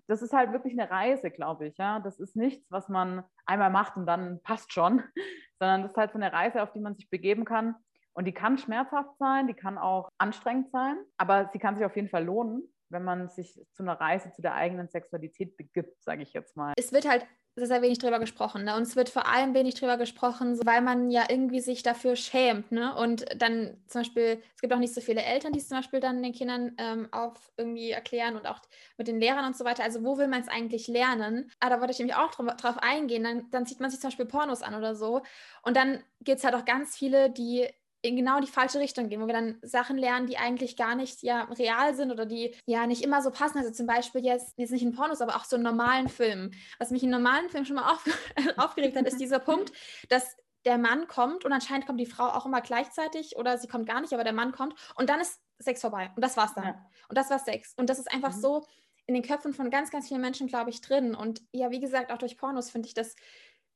das 0.08 0.22
ist 0.22 0.34
halt 0.34 0.52
wirklich 0.52 0.74
eine 0.80 0.90
Reise, 0.90 1.32
glaube 1.32 1.68
ich. 1.68 1.78
Ja? 1.78 2.00
Das 2.00 2.20
ist 2.20 2.36
nichts, 2.36 2.70
was 2.70 2.90
man 2.90 3.24
einmal 3.46 3.70
macht 3.70 3.98
und 3.98 4.06
dann 4.06 4.42
passt 4.44 4.74
schon, 4.74 5.04
sondern 5.60 5.84
das 5.84 5.92
ist 5.92 5.98
halt 5.98 6.12
so 6.12 6.18
eine 6.18 6.32
Reise, 6.32 6.62
auf 6.62 6.72
die 6.72 6.80
man 6.80 6.96
sich 6.96 7.10
begeben 7.10 7.46
kann. 7.46 7.76
Und 8.14 8.26
die 8.26 8.34
kann 8.34 8.58
schmerzhaft 8.58 9.18
sein, 9.18 9.48
die 9.48 9.56
kann 9.56 9.78
auch 9.78 10.10
anstrengend 10.20 10.70
sein, 10.72 10.98
aber 11.18 11.50
sie 11.52 11.60
kann 11.60 11.76
sich 11.76 11.84
auf 11.86 11.96
jeden 11.96 12.10
Fall 12.10 12.24
lohnen, 12.24 12.62
wenn 12.90 13.04
man 13.04 13.28
sich 13.30 13.60
zu 13.74 13.82
einer 13.82 14.00
Reise 14.00 14.32
zu 14.32 14.44
der 14.44 14.54
eigenen 14.54 14.88
Sexualität 14.88 15.58
begibt, 15.58 16.04
sage 16.04 16.22
ich 16.22 16.32
jetzt 16.34 16.56
mal. 16.56 16.74
Es 16.78 16.94
wird 16.94 17.10
halt 17.10 17.26
sehr, 17.56 17.68
sehr 17.68 17.82
wenig 17.84 18.00
drüber 18.00 18.20
gesprochen. 18.20 18.64
Ne? 18.64 18.76
Und 18.76 18.84
es 18.84 18.96
wird 18.96 19.10
vor 19.10 19.28
allem 19.28 19.54
wenig 19.54 19.76
drüber 19.76 19.98
gesprochen, 19.98 20.60
weil 20.66 20.82
man 20.82 21.12
ja 21.12 21.26
irgendwie 21.30 21.60
sich 21.60 21.84
dafür 21.84 22.16
schämt. 22.16 22.72
Ne? 22.72 22.96
Und 22.96 23.26
dann 23.38 23.78
zum 23.88 24.02
Beispiel, 24.02 24.42
es 24.56 24.62
gibt 24.62 24.74
auch 24.74 24.80
nicht 24.80 24.94
so 24.94 25.02
viele 25.02 25.22
Eltern, 25.22 25.54
die 25.54 25.60
es 25.60 25.68
zum 25.68 25.78
Beispiel 25.78 26.00
dann 26.00 26.24
den 26.24 26.34
Kindern 26.34 26.74
ähm, 26.80 27.10
auf 27.12 27.52
irgendwie 27.56 27.92
erklären 27.92 28.36
und 28.36 28.48
auch 28.48 28.60
mit 28.98 29.08
den 29.08 29.20
Lehrern 29.20 29.46
und 29.46 29.56
so 29.56 29.66
weiter. 29.66 29.84
Also 29.84 30.04
wo 30.04 30.18
will 30.18 30.28
man 30.28 30.42
es 30.42 30.48
eigentlich 30.48 30.88
lernen? 30.88 31.52
Ah, 31.60 31.70
da 31.70 31.80
wollte 31.80 31.92
ich 31.92 32.00
nämlich 32.00 32.16
auch 32.16 32.32
drauf, 32.32 32.48
drauf 32.58 32.78
eingehen. 32.80 33.24
Dann, 33.24 33.52
dann 33.52 33.68
zieht 33.68 33.80
man 33.80 33.92
sich 33.92 34.00
zum 34.00 34.10
Beispiel 34.10 34.26
Pornos 34.26 34.64
an 34.64 34.74
oder 34.74 34.96
so. 34.96 35.22
Und 35.62 35.78
dann 35.78 36.04
gibt 36.22 36.40
es 36.40 36.44
halt 36.44 36.56
auch 36.56 36.66
ganz 36.66 36.98
viele, 36.98 37.30
die 37.30 37.68
in 38.04 38.18
genau 38.18 38.42
die 38.42 38.48
falsche 38.48 38.80
Richtung 38.80 39.08
gehen, 39.08 39.22
wo 39.22 39.28
wir 39.28 39.34
dann 39.34 39.58
Sachen 39.62 39.98
lernen, 39.98 40.28
die 40.28 40.38
eigentlich 40.38 40.76
gar 40.76 40.94
nicht 40.94 41.24
ja 41.24 41.44
real 41.44 41.96
sind 41.96 42.12
oder 42.12 42.26
die 42.26 42.54
ja 42.66 42.86
nicht 42.86 43.02
immer 43.02 43.22
so 43.22 43.32
passen. 43.32 43.58
Also 43.58 43.72
zum 43.72 43.88
Beispiel 43.88 44.24
jetzt, 44.24 44.54
jetzt 44.58 44.72
nicht 44.72 44.84
in 44.84 44.94
Pornos, 44.94 45.22
aber 45.22 45.38
auch 45.38 45.46
so 45.46 45.56
in 45.56 45.64
normalen 45.64 46.10
Filmen. 46.10 46.54
Was 46.80 46.92
mich 46.92 47.02
in 47.02 47.10
normalen 47.10 47.50
Filmen 47.50 47.66
schon 47.66 47.78
mal 47.78 47.94
auf, 47.94 48.06
aufgeregt 48.58 48.98
hat, 48.98 49.08
ist 49.08 49.22
dieser 49.22 49.40
Punkt, 49.40 49.72
dass 50.10 50.36
der 50.66 50.78
Mann 50.78 51.08
kommt 51.08 51.46
und 51.46 51.54
anscheinend 51.54 51.88
kommt 51.88 52.00
die 52.00 52.06
Frau 52.06 52.28
auch 52.28 52.46
immer 52.46 52.62
gleichzeitig 52.62 53.38
oder 53.38 53.58
sie 53.58 53.68
kommt 53.68 53.88
gar 53.88 54.02
nicht, 54.02 54.14
aber 54.14 54.24
der 54.26 54.34
Mann 54.34 54.52
kommt 54.52 54.76
und 54.96 55.10
dann 55.10 55.22
ist 55.22 55.42
Sex 55.60 55.82
vorbei 55.82 56.12
und 56.16 56.24
das 56.24 56.36
war's 56.36 56.54
dann. 56.54 56.66
Ja. 56.66 56.86
Und 57.08 57.18
das 57.18 57.30
war 57.30 57.40
Sex. 57.40 57.74
Und 57.78 57.90
das 57.90 58.00
ist 58.00 58.12
einfach 58.12 58.36
mhm. 58.36 58.42
so 58.42 58.66
in 59.06 59.14
den 59.14 59.24
Köpfen 59.24 59.54
von 59.54 59.70
ganz, 59.70 59.92
ganz 59.92 60.08
vielen 60.08 60.22
Menschen, 60.22 60.48
glaube 60.48 60.70
ich, 60.70 60.82
drin. 60.82 61.16
Und 61.16 61.42
ja, 61.52 61.72
wie 61.72 61.80
gesagt, 61.80 62.12
auch 62.12 62.18
durch 62.18 62.38
Pornos 62.38 62.70
finde 62.70 62.88
ich 62.88 62.94
das 62.94 63.16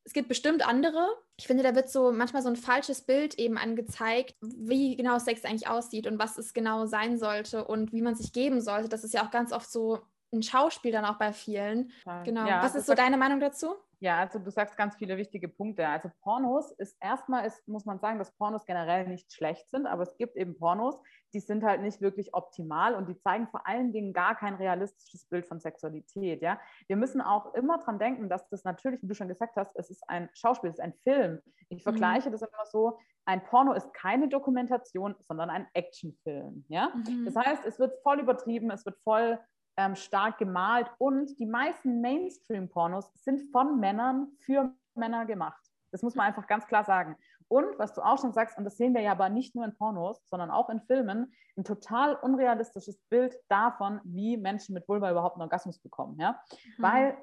es 0.07 0.13
gibt 0.13 0.29
bestimmt 0.29 0.65
andere. 0.65 1.05
Ich 1.35 1.47
finde, 1.47 1.63
da 1.63 1.75
wird 1.75 1.89
so 1.89 2.13
manchmal 2.13 2.41
so 2.41 2.47
ein 2.47 2.55
falsches 2.55 3.01
Bild 3.01 3.37
eben 3.37 3.57
angezeigt, 3.57 4.35
wie 4.39 4.95
genau 4.95 5.19
Sex 5.19 5.43
eigentlich 5.43 5.67
aussieht 5.67 6.07
und 6.07 6.17
was 6.17 6.37
es 6.37 6.53
genau 6.53 6.85
sein 6.85 7.17
sollte 7.17 7.65
und 7.65 7.91
wie 7.91 8.01
man 8.01 8.15
sich 8.15 8.31
geben 8.31 8.61
sollte. 8.61 8.87
Das 8.87 9.03
ist 9.03 9.13
ja 9.13 9.25
auch 9.25 9.31
ganz 9.31 9.51
oft 9.51 9.69
so 9.69 9.99
ein 10.31 10.43
Schauspiel 10.43 10.93
dann 10.93 11.03
auch 11.03 11.17
bei 11.17 11.33
vielen. 11.33 11.91
Genau. 12.23 12.47
Ja, 12.47 12.63
was 12.63 12.73
ist 12.73 12.85
so 12.85 12.93
deine 12.93 13.17
Meinung 13.17 13.41
dazu? 13.41 13.75
Ja, 13.99 14.19
also 14.19 14.37
du 14.37 14.51
sagst 14.51 14.77
ganz 14.77 14.95
viele 14.95 15.17
wichtige 15.17 15.47
Punkte. 15.47 15.87
Also 15.87 16.11
Pornos 16.21 16.71
ist 16.73 16.95
erstmal, 17.01 17.45
ist, 17.45 17.67
muss 17.67 17.85
man 17.85 17.99
sagen, 17.99 18.19
dass 18.19 18.35
Pornos 18.37 18.65
generell 18.65 19.07
nicht 19.07 19.33
schlecht 19.33 19.69
sind, 19.71 19.87
aber 19.87 20.03
es 20.03 20.15
gibt 20.17 20.35
eben 20.35 20.55
Pornos, 20.55 20.99
die 21.33 21.39
sind 21.39 21.63
halt 21.63 21.81
nicht 21.81 21.99
wirklich 21.99 22.33
optimal 22.35 22.93
und 22.93 23.09
die 23.09 23.17
zeigen 23.17 23.47
vor 23.47 23.65
allen 23.65 23.91
Dingen 23.91 24.13
gar 24.13 24.35
kein 24.35 24.53
realistisches 24.53 25.25
Bild 25.25 25.47
von 25.47 25.59
Sexualität. 25.59 26.43
Ja? 26.43 26.59
Wir 26.87 26.95
müssen 26.95 27.21
auch 27.21 27.53
immer 27.55 27.79
dran 27.79 27.97
denken, 27.97 28.29
dass 28.29 28.47
das 28.49 28.63
natürlich, 28.63 29.01
wie 29.01 29.07
du 29.07 29.15
schon 29.15 29.27
gesagt 29.27 29.55
hast, 29.55 29.75
es 29.75 29.89
ist 29.89 30.03
ein 30.07 30.29
Schauspiel, 30.33 30.69
es 30.69 30.77
ist 30.77 30.83
ein 30.83 30.93
Film. 31.03 31.41
Ich 31.69 31.79
mhm. 31.79 31.83
vergleiche 31.83 32.29
mhm. 32.29 32.33
das 32.33 32.41
immer 32.43 32.65
so, 32.65 32.99
ein 33.25 33.43
Porno 33.43 33.73
ist 33.73 33.93
keine 33.93 34.29
Dokumentation, 34.29 35.15
sondern 35.19 35.49
ein 35.49 35.67
Actionfilm. 35.73 36.65
Ja? 36.69 36.93
Mhm. 36.95 37.25
Das 37.25 37.35
heißt, 37.35 37.65
es 37.65 37.79
wird 37.79 37.93
voll 38.03 38.19
übertrieben, 38.19 38.69
es 38.69 38.85
wird 38.85 38.97
voll 39.03 39.39
ähm, 39.77 39.95
stark 39.95 40.39
gemalt 40.39 40.91
und 40.97 41.39
die 41.39 41.45
meisten 41.45 42.01
Mainstream-Pornos 42.01 43.11
sind 43.13 43.51
von 43.51 43.79
Männern 43.79 44.27
für 44.39 44.73
Männer 44.95 45.25
gemacht. 45.25 45.61
Das 45.91 46.01
muss 46.01 46.15
man 46.15 46.27
einfach 46.27 46.47
ganz 46.47 46.67
klar 46.67 46.83
sagen. 46.83 47.15
Und 47.47 47.79
was 47.79 47.93
du 47.93 48.01
auch 48.01 48.19
schon 48.19 48.33
sagst, 48.33 48.57
und 48.57 48.65
das 48.65 48.75
sehen 48.75 48.93
wir 48.93 49.01
ja 49.01 49.11
aber 49.11 49.29
nicht 49.29 49.55
nur 49.55 49.63
in 49.63 49.75
Pornos, 49.75 50.21
sondern 50.27 50.51
auch 50.51 50.69
in 50.69 50.81
Filmen, 50.81 51.33
ein 51.55 51.63
total 51.63 52.15
unrealistisches 52.15 52.99
Bild 53.09 53.37
davon, 53.47 54.01
wie 54.03 54.35
Menschen 54.35 54.73
mit 54.73 54.87
Vulva 54.87 55.09
überhaupt 55.09 55.35
einen 55.35 55.43
Orgasmus 55.43 55.79
bekommen. 55.79 56.19
Ja? 56.19 56.41
Mhm. 56.77 56.83
Weil 56.83 57.17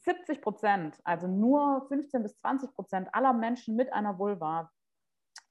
70 0.00 0.42
Prozent, 0.42 1.00
also 1.04 1.26
nur 1.26 1.86
15 1.88 2.22
bis 2.22 2.36
20 2.40 2.74
Prozent 2.74 3.08
aller 3.12 3.32
Menschen 3.32 3.74
mit 3.74 3.90
einer 3.92 4.18
Vulva 4.18 4.70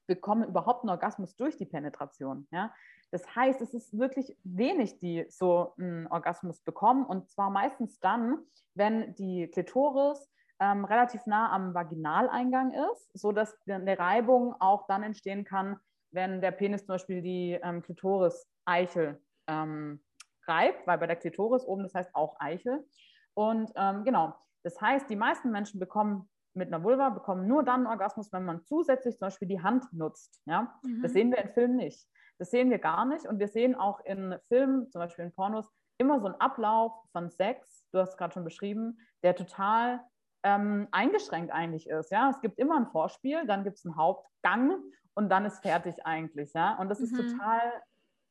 bekommen 0.06 0.48
überhaupt 0.48 0.82
einen 0.82 0.90
Orgasmus 0.90 1.36
durch 1.36 1.56
die 1.56 1.66
Penetration. 1.66 2.46
Ja? 2.50 2.72
Das 3.10 3.34
heißt, 3.34 3.60
es 3.60 3.74
ist 3.74 3.98
wirklich 3.98 4.36
wenig, 4.44 4.98
die 4.98 5.24
so 5.28 5.74
einen 5.78 6.06
Orgasmus 6.08 6.60
bekommen 6.60 7.04
und 7.06 7.30
zwar 7.30 7.50
meistens 7.50 7.98
dann, 8.00 8.38
wenn 8.74 9.14
die 9.14 9.48
Klitoris 9.48 10.28
ähm, 10.60 10.84
relativ 10.84 11.26
nah 11.26 11.52
am 11.52 11.74
Vaginaleingang 11.74 12.72
ist, 12.92 13.10
sodass 13.18 13.56
eine 13.68 13.98
Reibung 13.98 14.54
auch 14.60 14.86
dann 14.86 15.02
entstehen 15.02 15.44
kann, 15.44 15.78
wenn 16.10 16.40
der 16.40 16.52
Penis 16.52 16.86
zum 16.86 16.94
Beispiel 16.94 17.22
die 17.22 17.58
ähm, 17.62 17.82
Klitoris-Eichel 17.82 19.20
ähm, 19.48 20.02
reibt, 20.46 20.86
weil 20.86 20.98
bei 20.98 21.06
der 21.06 21.16
Klitoris 21.16 21.64
oben 21.64 21.82
das 21.82 21.94
heißt 21.94 22.14
auch 22.14 22.36
Eichel. 22.38 22.86
Und 23.34 23.72
ähm, 23.76 24.04
genau, 24.04 24.34
das 24.62 24.80
heißt, 24.80 25.10
die 25.10 25.16
meisten 25.16 25.50
Menschen 25.50 25.80
bekommen 25.80 26.28
mit 26.54 26.72
einer 26.72 26.82
Vulva 26.82 27.10
bekommen 27.10 27.46
nur 27.46 27.64
dann 27.64 27.80
einen 27.80 27.86
Orgasmus, 27.86 28.32
wenn 28.32 28.44
man 28.44 28.64
zusätzlich 28.64 29.18
zum 29.18 29.26
Beispiel 29.26 29.48
die 29.48 29.62
Hand 29.62 29.92
nutzt. 29.92 30.40
Ja? 30.46 30.78
Mhm. 30.82 31.02
Das 31.02 31.12
sehen 31.12 31.30
wir 31.30 31.38
in 31.38 31.50
Filmen 31.50 31.76
nicht. 31.76 32.08
Das 32.38 32.50
sehen 32.50 32.70
wir 32.70 32.78
gar 32.78 33.04
nicht. 33.04 33.26
Und 33.26 33.38
wir 33.38 33.48
sehen 33.48 33.74
auch 33.74 34.00
in 34.04 34.36
Filmen, 34.48 34.90
zum 34.90 35.00
Beispiel 35.00 35.24
in 35.24 35.32
Pornos, 35.32 35.70
immer 35.98 36.20
so 36.20 36.26
einen 36.26 36.40
Ablauf 36.40 36.92
von 37.12 37.30
Sex, 37.30 37.86
du 37.92 38.00
hast 38.00 38.10
es 38.10 38.16
gerade 38.16 38.32
schon 38.32 38.44
beschrieben, 38.44 38.98
der 39.22 39.36
total 39.36 40.00
ähm, 40.42 40.88
eingeschränkt 40.90 41.52
eigentlich 41.52 41.88
ist. 41.88 42.10
Ja? 42.10 42.30
Es 42.30 42.40
gibt 42.40 42.58
immer 42.58 42.76
ein 42.76 42.86
Vorspiel, 42.86 43.46
dann 43.46 43.64
gibt 43.64 43.78
es 43.78 43.84
einen 43.84 43.96
Hauptgang 43.96 44.76
und 45.14 45.28
dann 45.28 45.44
ist 45.44 45.60
fertig 45.62 46.04
eigentlich. 46.04 46.52
Ja? 46.52 46.76
Und 46.78 46.88
das 46.88 47.00
mhm. 47.00 47.04
ist 47.04 47.16
total, 47.16 47.60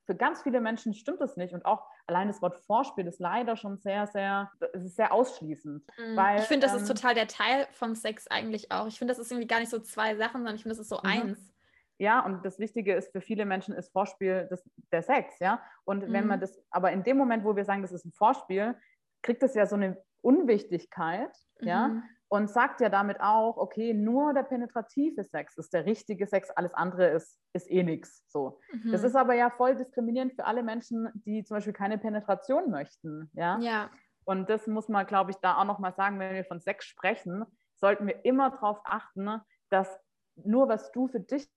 für 0.06 0.16
ganz 0.16 0.42
viele 0.42 0.62
Menschen 0.62 0.94
stimmt 0.94 1.22
das 1.22 1.38
nicht. 1.38 1.54
Und 1.54 1.66
auch 1.66 1.86
allein 2.08 2.28
das 2.28 2.42
Wort 2.42 2.58
Vorspiel 2.58 3.08
ist 3.08 3.20
leider 3.20 3.56
schon 3.56 3.78
sehr, 3.78 4.08
sehr, 4.08 4.52
es 4.74 4.84
ist 4.84 4.96
sehr 4.96 5.14
ausschließend. 5.14 5.84
Mhm. 5.98 6.16
Weil, 6.16 6.40
ich 6.40 6.46
finde, 6.46 6.68
das 6.68 6.76
ähm, 6.76 6.82
ist 6.82 6.88
total 6.88 7.16
der 7.16 7.28
Teil 7.28 7.68
von 7.72 7.96
Sex 7.96 8.28
eigentlich 8.28 8.72
auch. 8.72 8.88
Ich 8.88 8.98
finde, 8.98 9.14
das 9.14 9.20
ist 9.20 9.32
irgendwie 9.32 9.48
gar 9.48 9.60
nicht 9.60 9.70
so 9.70 9.80
zwei 9.80 10.16
Sachen, 10.16 10.40
sondern 10.40 10.56
ich 10.56 10.64
finde, 10.64 10.76
das 10.76 10.82
ist 10.82 10.90
so 10.90 10.98
mhm. 10.98 11.10
eins. 11.10 11.54
Ja, 12.00 12.20
und 12.26 12.44
das 12.44 12.60
Wichtige 12.60 12.96
ist 12.96 13.12
für 13.12 13.22
viele 13.22 13.46
Menschen 13.46 13.74
ist 13.74 13.92
Vorspiel 13.92 14.48
das, 14.50 14.64
der 14.92 15.04
Sex, 15.04 15.40
ja. 15.40 15.62
Und 15.86 16.08
mhm. 16.08 16.14
wenn 16.14 16.28
man 16.28 16.40
mhm. 16.40 16.42
das, 16.42 16.60
aber 16.70 16.92
in 16.92 17.04
dem 17.04 17.18
Moment, 17.18 17.46
wo 17.46 17.56
wir 17.56 17.66
sagen, 17.66 17.82
das 17.82 17.92
ist 17.92 18.06
ein 18.06 18.12
Vorspiel, 18.12 18.76
kriegt 19.22 19.42
es 19.44 19.54
ja 19.54 19.66
so 19.66 19.76
eine 19.76 19.98
Unwichtigkeit, 20.22 21.32
mhm. 21.62 21.68
ja, 21.68 22.04
und 22.34 22.50
sagt 22.50 22.82
ja 22.82 22.90
damit 22.90 23.22
auch, 23.22 23.58
okay, 23.58 23.94
nur 23.94 24.34
der 24.34 24.42
penetrative 24.42 25.24
Sex 25.24 25.56
ist 25.56 25.72
der 25.72 25.86
richtige 25.86 26.26
Sex, 26.26 26.50
alles 26.50 26.74
andere 26.74 27.10
ist, 27.10 27.40
ist 27.54 27.70
eh 27.70 27.84
nichts. 27.84 28.24
So. 28.28 28.60
Mhm. 28.72 28.92
Das 28.92 29.04
ist 29.04 29.16
aber 29.16 29.36
ja 29.36 29.52
voll 29.52 29.76
diskriminierend 29.76 30.34
für 30.34 30.46
alle 30.46 30.64
Menschen, 30.64 31.10
die 31.14 31.44
zum 31.44 31.58
Beispiel 31.58 31.74
keine 31.74 32.00
Penetration 32.00 32.72
möchten, 32.72 33.30
ja. 33.34 33.60
Ja. 33.60 33.92
Und 34.26 34.50
das 34.50 34.66
muss 34.66 34.90
man, 34.90 35.06
glaube 35.06 35.30
ich, 35.30 35.38
da 35.42 35.58
auch 35.58 35.66
nochmal 35.66 35.94
sagen, 35.94 36.18
wenn 36.18 36.34
wir 36.34 36.44
von 36.44 36.60
Sex 36.60 36.86
sprechen, 36.86 37.46
sollten 37.76 38.08
wir 38.08 38.26
immer 38.26 38.50
darauf 38.50 38.80
achten, 38.84 39.40
dass 39.70 39.88
nur 40.34 40.68
was 40.68 40.92
du 40.92 41.08
für 41.08 41.20
dich 41.20 41.48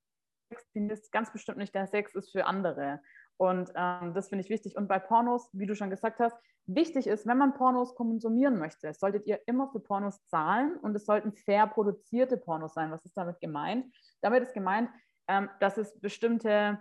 findest, 0.72 1.10
ganz 1.10 1.32
bestimmt 1.32 1.56
nicht 1.56 1.74
der 1.74 1.86
Sex 1.86 2.14
ist 2.14 2.32
für 2.32 2.44
andere. 2.44 3.00
Und 3.38 3.70
ähm, 3.74 4.14
das 4.14 4.28
finde 4.28 4.44
ich 4.44 4.50
wichtig. 4.50 4.76
Und 4.76 4.88
bei 4.88 4.98
Pornos, 4.98 5.50
wie 5.52 5.66
du 5.66 5.74
schon 5.74 5.90
gesagt 5.90 6.20
hast, 6.20 6.36
wichtig 6.66 7.06
ist, 7.06 7.26
wenn 7.26 7.38
man 7.38 7.54
Pornos 7.54 7.94
konsumieren 7.94 8.58
möchte, 8.58 8.92
solltet 8.94 9.26
ihr 9.26 9.40
immer 9.46 9.68
für 9.70 9.80
Pornos 9.80 10.24
zahlen 10.26 10.76
und 10.78 10.94
es 10.96 11.06
sollten 11.06 11.32
fair 11.32 11.66
produzierte 11.66 12.36
Pornos 12.36 12.74
sein. 12.74 12.90
Was 12.90 13.04
ist 13.04 13.16
damit 13.16 13.40
gemeint? 13.40 13.94
Damit 14.22 14.42
ist 14.42 14.54
gemeint, 14.54 14.90
ähm, 15.28 15.50
dass 15.60 15.76
es 15.76 15.98
bestimmte 16.00 16.78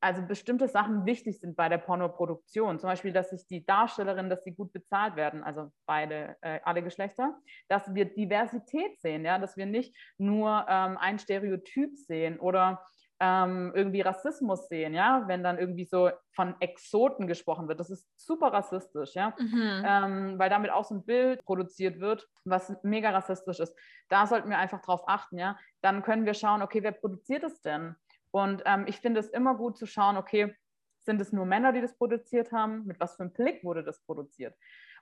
also 0.00 0.22
bestimmte 0.22 0.68
Sachen 0.68 1.04
wichtig 1.04 1.38
sind 1.40 1.56
bei 1.56 1.68
der 1.68 1.78
Pornoproduktion. 1.78 2.78
Zum 2.78 2.88
Beispiel, 2.88 3.12
dass 3.12 3.30
sich 3.30 3.46
die 3.46 3.64
Darstellerinnen, 3.64 4.30
dass 4.30 4.44
sie 4.44 4.54
gut 4.54 4.72
bezahlt 4.72 5.16
werden, 5.16 5.42
also 5.42 5.70
beide, 5.86 6.36
äh, 6.40 6.60
alle 6.64 6.82
Geschlechter, 6.82 7.36
dass 7.68 7.94
wir 7.94 8.06
Diversität 8.06 9.00
sehen, 9.00 9.24
ja, 9.24 9.38
dass 9.38 9.56
wir 9.56 9.66
nicht 9.66 9.94
nur 10.18 10.64
ähm, 10.68 10.96
ein 10.98 11.18
Stereotyp 11.18 11.96
sehen 11.96 12.38
oder 12.38 12.82
ähm, 13.18 13.72
irgendwie 13.74 14.02
Rassismus 14.02 14.68
sehen, 14.68 14.92
ja, 14.92 15.24
wenn 15.26 15.42
dann 15.42 15.58
irgendwie 15.58 15.84
so 15.84 16.10
von 16.32 16.54
Exoten 16.60 17.26
gesprochen 17.26 17.66
wird. 17.66 17.80
Das 17.80 17.90
ist 17.90 18.06
super 18.16 18.52
rassistisch, 18.52 19.14
ja, 19.14 19.34
mhm. 19.38 19.82
ähm, 19.84 20.38
weil 20.38 20.50
damit 20.50 20.70
auch 20.70 20.84
so 20.84 20.96
ein 20.96 21.04
Bild 21.04 21.44
produziert 21.44 22.00
wird, 22.00 22.28
was 22.44 22.76
mega 22.82 23.10
rassistisch 23.10 23.60
ist. 23.60 23.74
Da 24.08 24.26
sollten 24.26 24.50
wir 24.50 24.58
einfach 24.58 24.82
drauf 24.82 25.02
achten, 25.06 25.38
ja. 25.38 25.58
Dann 25.80 26.02
können 26.02 26.26
wir 26.26 26.34
schauen, 26.34 26.62
okay, 26.62 26.82
wer 26.82 26.92
produziert 26.92 27.44
es 27.44 27.62
denn? 27.62 27.96
Und 28.30 28.62
ähm, 28.66 28.84
ich 28.86 29.00
finde 29.00 29.20
es 29.20 29.30
immer 29.30 29.54
gut 29.54 29.78
zu 29.78 29.86
schauen, 29.86 30.16
okay, 30.16 30.54
sind 31.00 31.20
es 31.20 31.32
nur 31.32 31.46
Männer, 31.46 31.72
die 31.72 31.80
das 31.80 31.96
produziert 31.96 32.52
haben? 32.52 32.84
Mit 32.84 33.00
was 33.00 33.16
für 33.16 33.22
einem 33.22 33.32
Blick 33.32 33.64
wurde 33.64 33.82
das 33.82 34.02
produziert? 34.02 34.54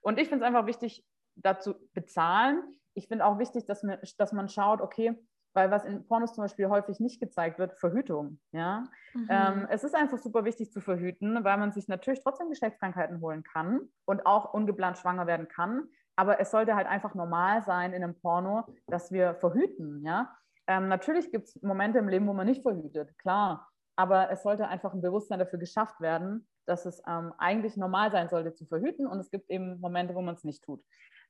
Und 0.02 0.20
ich 0.20 0.28
finde 0.28 0.44
es 0.44 0.48
einfach 0.48 0.66
wichtig, 0.66 1.04
dazu 1.34 1.74
bezahlen. 1.94 2.62
Ich 2.94 3.08
finde 3.08 3.24
auch 3.24 3.38
wichtig, 3.38 3.66
dass, 3.66 3.82
man, 3.82 3.98
dass 4.18 4.32
man 4.32 4.48
schaut, 4.48 4.80
okay, 4.80 5.18
weil 5.54 5.70
was 5.70 5.84
in 5.84 6.06
Pornos 6.06 6.34
zum 6.34 6.44
Beispiel 6.44 6.68
häufig 6.68 7.00
nicht 7.00 7.20
gezeigt 7.20 7.58
wird, 7.58 7.78
Verhütung. 7.78 8.38
Ja? 8.52 8.84
Mhm. 9.14 9.26
Ähm, 9.30 9.66
es 9.70 9.84
ist 9.84 9.94
einfach 9.94 10.18
super 10.18 10.44
wichtig 10.44 10.70
zu 10.70 10.80
verhüten, 10.80 11.42
weil 11.44 11.56
man 11.56 11.72
sich 11.72 11.88
natürlich 11.88 12.22
trotzdem 12.22 12.50
Geschlechtskrankheiten 12.50 13.20
holen 13.20 13.42
kann 13.44 13.80
und 14.04 14.26
auch 14.26 14.52
ungeplant 14.52 14.98
schwanger 14.98 15.26
werden 15.26 15.48
kann. 15.48 15.88
Aber 16.16 16.40
es 16.40 16.50
sollte 16.50 16.74
halt 16.76 16.86
einfach 16.86 17.14
normal 17.14 17.62
sein 17.62 17.92
in 17.92 18.02
einem 18.04 18.18
Porno, 18.20 18.64
dass 18.86 19.10
wir 19.10 19.34
verhüten. 19.36 20.04
Ja? 20.04 20.36
Ähm, 20.66 20.88
natürlich 20.88 21.30
gibt 21.30 21.46
es 21.46 21.62
Momente 21.62 21.98
im 21.98 22.08
Leben, 22.08 22.26
wo 22.26 22.34
man 22.34 22.46
nicht 22.46 22.62
verhütet, 22.62 23.16
klar. 23.18 23.68
Aber 23.96 24.30
es 24.30 24.42
sollte 24.42 24.66
einfach 24.66 24.92
ein 24.92 25.02
Bewusstsein 25.02 25.38
dafür 25.38 25.58
geschafft 25.58 26.00
werden, 26.00 26.48
dass 26.66 26.84
es 26.84 27.00
ähm, 27.06 27.32
eigentlich 27.38 27.76
normal 27.76 28.10
sein 28.10 28.28
sollte 28.28 28.54
zu 28.54 28.66
verhüten. 28.66 29.06
Und 29.06 29.20
es 29.20 29.30
gibt 29.30 29.50
eben 29.50 29.80
Momente, 29.80 30.14
wo 30.14 30.22
man 30.22 30.34
es 30.34 30.44
nicht 30.44 30.64
tut. 30.64 30.82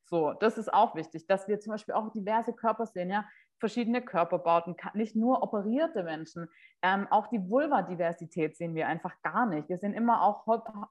So, 0.06 0.34
das 0.34 0.58
ist 0.58 0.72
auch 0.72 0.94
wichtig, 0.94 1.26
dass 1.26 1.48
wir 1.48 1.60
zum 1.60 1.72
Beispiel 1.72 1.94
auch 1.94 2.12
diverse 2.12 2.52
Körper 2.52 2.86
sehen, 2.86 3.10
ja, 3.10 3.26
verschiedene 3.64 4.02
Körperbauten, 4.02 4.76
nicht 4.92 5.16
nur 5.16 5.42
operierte 5.42 6.02
Menschen, 6.02 6.50
ähm, 6.82 7.06
auch 7.10 7.28
die 7.28 7.48
Vulva-Diversität 7.48 8.58
sehen 8.58 8.74
wir 8.74 8.88
einfach 8.88 9.14
gar 9.22 9.46
nicht. 9.46 9.70
Wir 9.70 9.78
sehen 9.78 9.94
immer 9.94 10.20
auch 10.20 10.44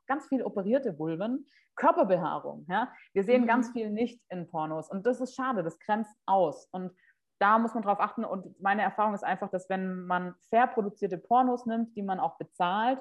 ganz 0.08 0.28
viel 0.28 0.42
operierte 0.42 0.98
Vulven, 0.98 1.46
Körperbehaarung, 1.76 2.66
ja. 2.68 2.92
Wir 3.14 3.24
sehen 3.24 3.44
mhm. 3.44 3.48
ganz 3.48 3.70
viel 3.74 3.92
nicht 3.92 4.20
in 4.30 4.50
Pornos 4.50 4.90
und 4.90 5.06
das 5.06 5.22
ist 5.22 5.36
schade, 5.36 5.62
das 5.62 5.78
grenzt 5.78 6.18
aus 6.26 6.68
und 6.72 6.92
da 7.38 7.60
muss 7.60 7.76
man 7.76 7.84
drauf 7.84 8.00
achten. 8.00 8.26
Und 8.26 8.60
meine 8.60 8.82
Erfahrung 8.82 9.14
ist 9.14 9.24
einfach, 9.24 9.52
dass 9.52 9.70
wenn 9.70 10.08
man 10.08 10.34
fair 10.50 10.66
produzierte 10.66 11.20
Pornos 11.20 11.68
nimmt, 11.68 11.96
die 11.96 12.02
man 12.02 12.20
auch 12.20 12.40
bezahlt, 12.40 13.00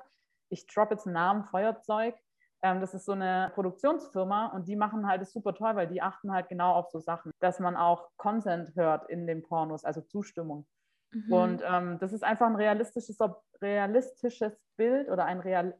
ich 0.50 0.66
droppe 0.66 0.94
jetzt 0.94 1.06
einen 1.06 1.14
Namen, 1.14 1.44
Feuerzeug, 1.44 2.14
das 2.62 2.94
ist 2.94 3.04
so 3.04 3.12
eine 3.12 3.50
Produktionsfirma 3.54 4.46
und 4.46 4.68
die 4.68 4.76
machen 4.76 5.06
halt 5.06 5.20
das 5.20 5.32
super 5.32 5.54
toll, 5.54 5.74
weil 5.74 5.88
die 5.88 6.00
achten 6.00 6.32
halt 6.32 6.48
genau 6.48 6.74
auf 6.74 6.90
so 6.90 7.00
Sachen, 7.00 7.32
dass 7.40 7.58
man 7.58 7.76
auch 7.76 8.08
Consent 8.16 8.74
hört 8.76 9.08
in 9.10 9.26
den 9.26 9.42
Pornos, 9.42 9.84
also 9.84 10.00
Zustimmung. 10.00 10.66
Mhm. 11.10 11.32
Und 11.32 11.62
ähm, 11.66 11.98
das 11.98 12.12
ist 12.12 12.22
einfach 12.22 12.46
ein 12.46 12.56
realistisches, 12.56 13.18
realistisches 13.60 14.56
Bild 14.76 15.08
oder 15.08 15.24
ein, 15.24 15.40
real, 15.40 15.74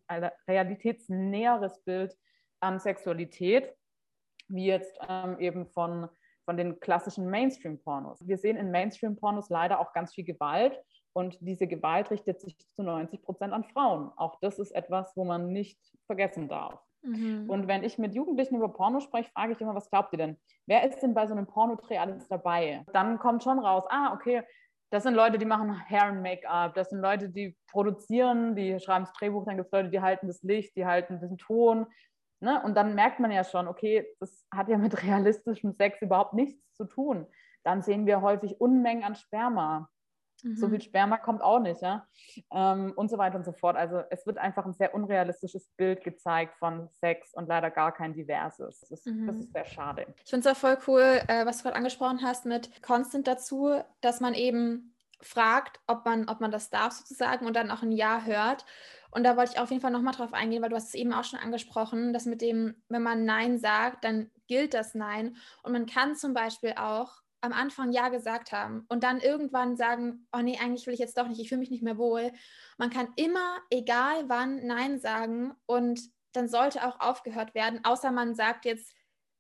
realitätsnäheres 0.49 1.81
Bild 1.85 2.17
an 2.61 2.81
Sexualität, 2.81 3.73
wie 4.49 4.67
jetzt 4.67 4.99
ähm, 5.09 5.39
eben 5.39 5.67
von 5.67 6.09
von 6.45 6.57
den 6.57 6.81
klassischen 6.81 7.31
Mainstream-Pornos. 7.31 8.27
Wir 8.27 8.39
sehen 8.39 8.57
in 8.57 8.71
Mainstream-Pornos 8.71 9.49
leider 9.49 9.79
auch 9.79 9.93
ganz 9.93 10.15
viel 10.15 10.25
Gewalt 10.25 10.79
und 11.13 11.39
diese 11.41 11.67
Gewalt 11.67 12.11
richtet 12.11 12.41
sich 12.41 12.57
zu 12.75 12.83
90 12.83 13.23
Prozent 13.23 13.53
an 13.53 13.65
Frauen. 13.65 14.11
Auch 14.17 14.39
das 14.41 14.59
ist 14.59 14.73
etwas, 14.73 15.17
wo 15.17 15.25
man 15.25 15.53
nicht 15.53 15.79
vergessen 16.07 16.49
darf. 16.49 16.81
Mhm. 17.03 17.49
Und 17.49 17.69
wenn 17.69 17.83
ich 17.83 17.99
mit 17.99 18.15
Jugendlichen 18.15 18.57
über 18.57 18.73
Porno 18.73 19.01
spreche, 19.01 19.31
frage 19.33 19.53
ich 19.53 19.61
immer, 19.61 19.75
was 19.75 19.91
glaubt 19.91 20.13
ihr 20.13 20.19
denn? 20.19 20.37
Wer 20.67 20.89
ist 20.89 21.01
denn 21.01 21.15
bei 21.15 21.27
so 21.27 21.35
einem 21.35 21.47
Pornodreh 21.47 21.99
alles 21.99 22.29
dabei? 22.29 22.85
Dann 22.93 23.19
kommt 23.19 23.43
schon 23.43 23.59
raus, 23.59 23.85
ah, 23.89 24.13
okay, 24.15 24.43
das 24.91 25.03
sind 25.03 25.15
Leute, 25.15 25.39
die 25.39 25.47
machen 25.47 25.75
Hair 25.89 26.13
und 26.13 26.23
Make-up, 26.23 26.75
das 26.75 26.91
sind 26.91 27.01
Leute, 27.01 27.31
die 27.31 27.57
produzieren, 27.71 28.55
die 28.55 28.79
schreiben 28.79 29.07
das 29.07 29.15
Drehbuch, 29.15 29.45
dann 29.47 29.57
gibt 29.57 29.67
es 29.67 29.73
Leute, 29.73 29.89
die 29.89 30.01
halten 30.01 30.27
das 30.27 30.43
Licht, 30.43 30.77
die 30.77 30.87
halten 30.87 31.19
den 31.19 31.39
Ton, 31.39 31.87
Ne? 32.43 32.61
Und 32.65 32.75
dann 32.77 32.97
merkt 32.97 33.21
man 33.21 33.31
ja 33.31 33.45
schon, 33.45 33.69
okay, 33.69 34.05
das 34.19 34.45
hat 34.53 34.69
ja 34.69 34.77
mit 34.77 35.01
realistischem 35.05 35.73
Sex 35.73 36.03
überhaupt 36.03 36.35
nichts 36.35 36.61
zu 36.75 36.85
tun. 36.85 37.27
Dann 37.63 37.83
sehen 37.83 38.05
wir 38.05 38.21
häufig 38.21 38.61
Unmengen 38.61 39.05
an 39.05 39.15
Sperma. 39.15 39.89
Mhm. 40.43 40.57
So 40.57 40.69
viel 40.69 40.81
Sperma 40.81 41.19
kommt 41.19 41.43
auch 41.43 41.61
nicht, 41.61 41.81
ja. 41.83 42.07
Ähm, 42.53 42.93
und 42.97 43.11
so 43.11 43.19
weiter 43.19 43.37
und 43.37 43.45
so 43.45 43.53
fort. 43.53 43.77
Also 43.77 44.03
es 44.11 44.27
wird 44.27 44.39
einfach 44.39 44.67
ein 44.67 44.75
sehr 44.75 44.95
unrealistisches 44.95 45.69
Bild 45.77 46.03
gezeigt 46.03 46.57
von 46.59 46.89
Sex 46.91 47.33
und 47.35 47.49
leider 47.49 47.71
gar 47.71 47.93
kein 47.93 48.13
diverses. 48.13 48.81
Das 48.81 48.91
ist, 48.91 49.07
mhm. 49.07 49.27
das 49.27 49.37
ist 49.37 49.53
sehr 49.53 49.65
schade. 49.65 50.07
Ich 50.25 50.31
finde 50.31 50.49
es 50.49 50.55
auch 50.55 50.59
voll 50.59 50.79
cool, 50.87 51.21
äh, 51.29 51.47
was 51.47 51.59
du 51.59 51.65
gerade 51.65 51.77
angesprochen 51.77 52.21
hast 52.23 52.45
mit 52.47 52.83
Constant 52.83 53.27
dazu, 53.27 53.81
dass 54.01 54.21
man 54.21 54.35
eben 54.35 54.95
fragt, 55.21 55.81
ob 55.87 56.05
man, 56.05 56.29
ob 56.29 56.41
man 56.41 56.51
das 56.51 56.71
darf 56.71 56.93
sozusagen 56.93 57.47
und 57.47 57.55
dann 57.55 57.71
auch 57.71 57.83
ein 57.83 57.93
Ja 57.93 58.23
hört. 58.25 58.65
Und 59.13 59.25
da 59.25 59.37
wollte 59.37 59.53
ich 59.53 59.61
auf 59.61 59.71
jeden 59.71 59.83
Fall 59.83 59.91
nochmal 59.91 60.15
drauf 60.15 60.33
eingehen, 60.33 60.63
weil 60.63 60.71
du 60.71 60.77
hast 60.77 60.89
es 60.89 60.95
eben 60.95 61.13
auch 61.13 61.25
schon 61.25 61.39
angesprochen, 61.39 62.13
dass 62.13 62.25
mit 62.25 62.41
dem, 62.41 62.83
wenn 62.89 63.03
man 63.03 63.25
Nein 63.25 63.59
sagt, 63.59 64.05
dann 64.05 64.31
gilt 64.49 64.75
das 64.75 64.95
Nein. 64.95 65.37
Und 65.63 65.73
man 65.73 65.87
kann 65.87 66.17
zum 66.17 66.35
Beispiel 66.35 66.75
auch 66.77 67.22
am 67.43 67.53
Anfang 67.53 67.93
Ja 67.93 68.09
gesagt 68.09 68.53
haben 68.53 68.87
und 68.89 69.03
dann 69.05 69.21
irgendwann 69.21 69.77
sagen, 69.77 70.27
oh 70.33 70.39
nee, 70.39 70.59
eigentlich 70.59 70.87
will 70.87 70.95
ich 70.95 71.01
jetzt 71.01 71.19
doch 71.19 71.29
nicht, 71.29 71.41
ich 71.41 71.49
fühle 71.49 71.59
mich 71.59 71.71
nicht 71.71 71.83
mehr 71.83 71.99
wohl. 71.99 72.33
Man 72.79 72.91
kann 72.91 73.09
immer, 73.17 73.59
egal 73.69 74.29
wann, 74.29 74.67
Nein 74.67 74.99
sagen 74.99 75.53
und 75.67 76.01
dann 76.33 76.49
sollte 76.49 76.87
auch 76.87 77.01
aufgehört 77.01 77.55
werden, 77.55 77.85
außer 77.85 78.11
man 78.11 78.35
sagt 78.35 78.65
jetzt, 78.65 78.95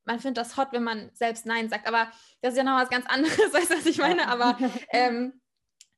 man 0.04 0.18
findet 0.18 0.38
das 0.44 0.56
hot, 0.56 0.68
wenn 0.72 0.82
man 0.82 1.10
selbst 1.14 1.46
Nein 1.46 1.68
sagt. 1.68 1.86
Aber 1.86 2.10
das 2.40 2.52
ist 2.52 2.58
ja 2.58 2.64
noch 2.64 2.80
was 2.80 2.90
ganz 2.90 3.06
anderes, 3.06 3.36
du, 3.36 3.52
was 3.52 3.86
ich 3.86 3.98
meine? 3.98 4.28
Aber 4.28 4.58
ähm, 4.90 5.40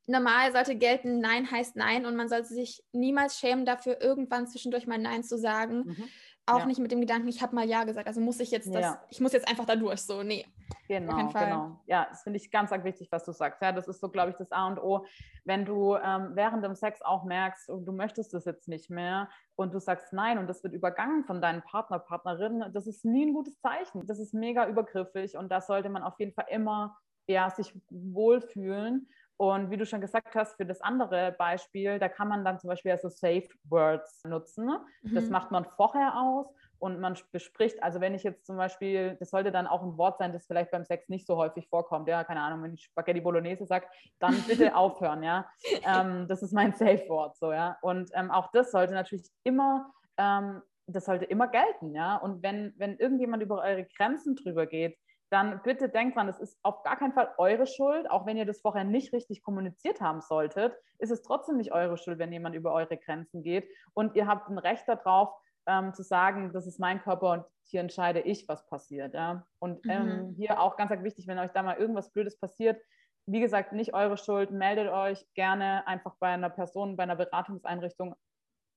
normal 0.07 0.53
sollte 0.53 0.77
gelten, 0.77 1.21
Nein 1.21 1.51
heißt 1.51 1.77
Nein 1.77 2.05
und 2.05 2.17
man 2.17 2.29
sollte 2.29 2.49
sich 2.49 2.85
niemals 2.93 3.39
schämen 3.39 3.65
dafür, 3.65 4.01
irgendwann 4.01 4.47
zwischendurch 4.47 4.87
mal 4.87 4.99
Nein 4.99 5.25
zu 5.25 5.39
sagen. 5.39 5.85
Mhm. 5.87 6.09
Auch 6.47 6.59
ja. 6.59 6.67
nicht 6.67 6.79
mit 6.79 6.93
dem 6.93 7.01
Gedanken, 7.01 7.29
ich 7.29 7.41
habe 7.41 7.55
mal 7.55 7.67
Ja 7.67 7.85
gesagt, 7.85 8.07
also 8.07 8.21
muss 8.21 8.39
ich 8.39 8.51
jetzt 8.51 8.73
das, 8.75 8.83
ja. 8.83 9.03
ich 9.09 9.21
muss 9.21 9.33
jetzt 9.33 9.49
einfach 9.49 9.65
da 9.65 9.77
durch, 9.77 10.01
so, 10.03 10.23
nee. 10.23 10.45
Genau, 10.89 11.29
genau. 11.29 11.81
Ja, 11.87 12.07
das 12.11 12.23
finde 12.23 12.39
ich 12.39 12.51
ganz, 12.51 12.71
ganz 12.71 12.85
wichtig, 12.85 13.09
was 13.11 13.25
du 13.25 13.33
sagst. 13.33 13.63
Ja, 13.63 13.73
das 13.73 13.89
ist 13.89 14.01
so, 14.01 14.11
glaube 14.11 14.31
ich, 14.31 14.37
das 14.37 14.53
A 14.53 14.67
und 14.67 14.79
O. 14.79 15.07
Wenn 15.45 15.65
du 15.65 15.97
ähm, 15.97 16.33
während 16.35 16.63
dem 16.63 16.75
Sex 16.75 17.01
auch 17.01 17.25
merkst, 17.25 17.69
du 17.69 17.93
möchtest 17.93 18.35
das 18.35 18.45
jetzt 18.45 18.69
nicht 18.69 18.91
mehr 18.91 19.31
und 19.57 19.73
du 19.73 19.79
sagst 19.81 20.13
Nein 20.13 20.37
und 20.37 20.47
das 20.47 20.63
wird 20.63 20.75
übergangen 20.75 21.25
von 21.25 21.41
deinem 21.41 21.63
Partner, 21.63 21.99
Partnerin, 21.99 22.65
das 22.75 22.87
ist 22.87 23.05
nie 23.05 23.25
ein 23.25 23.33
gutes 23.33 23.59
Zeichen. 23.61 24.07
Das 24.07 24.19
ist 24.19 24.35
mega 24.35 24.69
übergriffig 24.69 25.39
und 25.39 25.51
das 25.51 25.67
sollte 25.67 25.89
man 25.89 26.03
auf 26.03 26.19
jeden 26.19 26.35
Fall 26.35 26.47
immer 26.51 26.99
ja, 27.27 27.49
sich 27.49 27.75
wohlfühlen 27.89 29.09
und 29.37 29.71
wie 29.71 29.77
du 29.77 29.85
schon 29.85 30.01
gesagt 30.01 30.35
hast, 30.35 30.57
für 30.57 30.67
das 30.67 30.81
andere 30.81 31.35
Beispiel, 31.37 31.99
da 31.99 32.09
kann 32.09 32.29
man 32.29 32.45
dann 32.45 32.61
zum 32.61 32.69
Beispiel 32.69 32.93
also 32.93 33.09
Safe 33.09 33.49
Words 33.69 34.25
nutzen. 34.25 34.71
Mhm. 35.03 35.15
Das 35.15 35.29
macht 35.29 35.51
man 35.51 35.65
vorher 35.65 36.17
aus 36.17 36.47
und 36.79 37.01
man 37.01 37.17
bespricht, 37.33 37.83
also 37.83 38.01
wenn 38.01 38.15
ich 38.15 38.23
jetzt 38.23 38.47
zum 38.47 38.57
Beispiel, 38.57 39.17
das 39.19 39.31
sollte 39.31 39.51
dann 39.51 39.67
auch 39.67 39.83
ein 39.83 39.97
Wort 39.97 40.19
sein, 40.19 40.33
das 40.33 40.47
vielleicht 40.47 40.71
beim 40.71 40.85
Sex 40.85 41.09
nicht 41.09 41.27
so 41.27 41.37
häufig 41.37 41.69
vorkommt, 41.69 42.09
ja, 42.09 42.23
keine 42.25 42.41
Ahnung, 42.41 42.63
wenn 42.63 42.75
ich 42.75 42.85
Spaghetti 42.85 43.21
Bolognese 43.21 43.67
sage, 43.67 43.87
dann 44.19 44.35
bitte 44.47 44.75
aufhören, 44.77 45.23
ja. 45.23 45.49
Ähm, 45.85 46.29
das 46.29 46.43
ist 46.43 46.53
mein 46.53 46.75
Safe-Wort, 46.75 47.37
so, 47.37 47.53
ja. 47.53 47.79
Und 47.83 48.11
ähm, 48.15 48.31
auch 48.31 48.51
das 48.53 48.71
sollte 48.71 48.93
natürlich 48.93 49.27
immer 49.45 49.91
ähm, 50.17 50.63
das 50.87 51.07
sollte 51.07 51.25
immer 51.25 51.49
gelten, 51.49 51.95
ja. 51.95 52.17
Und 52.17 52.43
wenn, 52.43 52.75
wenn 52.77 52.99
irgendjemand 52.99 53.43
über 53.43 53.63
eure 53.63 53.85
Grenzen 53.97 54.37
drüber 54.37 54.67
geht, 54.67 54.99
dann 55.35 55.61
bitte 55.65 55.89
denkt 55.89 56.17
dran, 56.17 56.29
es 56.29 56.39
ist 56.39 56.57
auf 56.63 56.85
gar 56.85 56.97
keinen 56.97 57.13
Fall 57.13 57.29
eure 57.39 57.67
Schuld, 57.67 58.09
auch 58.09 58.25
wenn 58.25 58.37
ihr 58.37 58.47
das 58.47 58.61
vorher 58.61 58.85
nicht 58.85 59.13
richtig 59.13 59.43
kommuniziert 59.43 60.01
haben 60.01 60.21
solltet, 60.21 60.77
ist 60.99 61.11
es 61.11 61.23
trotzdem 61.23 61.57
nicht 61.57 61.73
eure 61.73 61.99
Schuld, 61.99 62.21
wenn 62.21 62.33
jemand 62.33 62.55
über 62.55 62.73
eure 62.73 62.97
Grenzen 62.97 63.43
geht. 63.43 63.69
Und 63.95 64.15
ihr 64.15 64.29
habt 64.29 64.49
ein 64.49 64.59
Recht 64.59 64.87
darauf, 64.87 65.35
ähm, 65.67 65.93
zu 65.93 66.05
sagen, 66.05 66.53
das 66.53 66.69
ist 66.69 66.79
mein 66.79 67.03
Körper 67.03 67.33
und 67.33 67.45
hier 67.65 67.81
entscheide 67.81 68.21
ich, 68.21 68.47
was 68.49 68.65
passiert. 68.69 69.13
Ja? 69.13 69.45
Und 69.59 69.85
ähm, 69.89 70.29
mhm. 70.29 70.35
hier 70.35 70.61
auch 70.61 70.77
ganz, 70.77 70.91
ganz 70.91 71.03
wichtig, 71.03 71.27
wenn 71.27 71.41
euch 71.41 71.51
da 71.51 71.65
mal 71.65 71.79
irgendwas 71.79 72.13
Blödes 72.13 72.39
passiert, 72.39 72.81
wie 73.27 73.41
gesagt, 73.41 73.73
nicht 73.73 73.93
eure 73.93 74.17
Schuld, 74.17 74.53
meldet 74.53 74.89
euch 74.89 75.27
gerne 75.35 75.85
einfach 75.89 76.15
bei 76.21 76.29
einer 76.29 76.51
Person, 76.51 76.97
bei 76.97 77.03
einer 77.03 77.17
Beratungseinrichtung, 77.17 78.15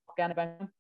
auch 0.08 0.16
gerne 0.16 0.34
bei 0.34 0.48
mir. 0.48 0.72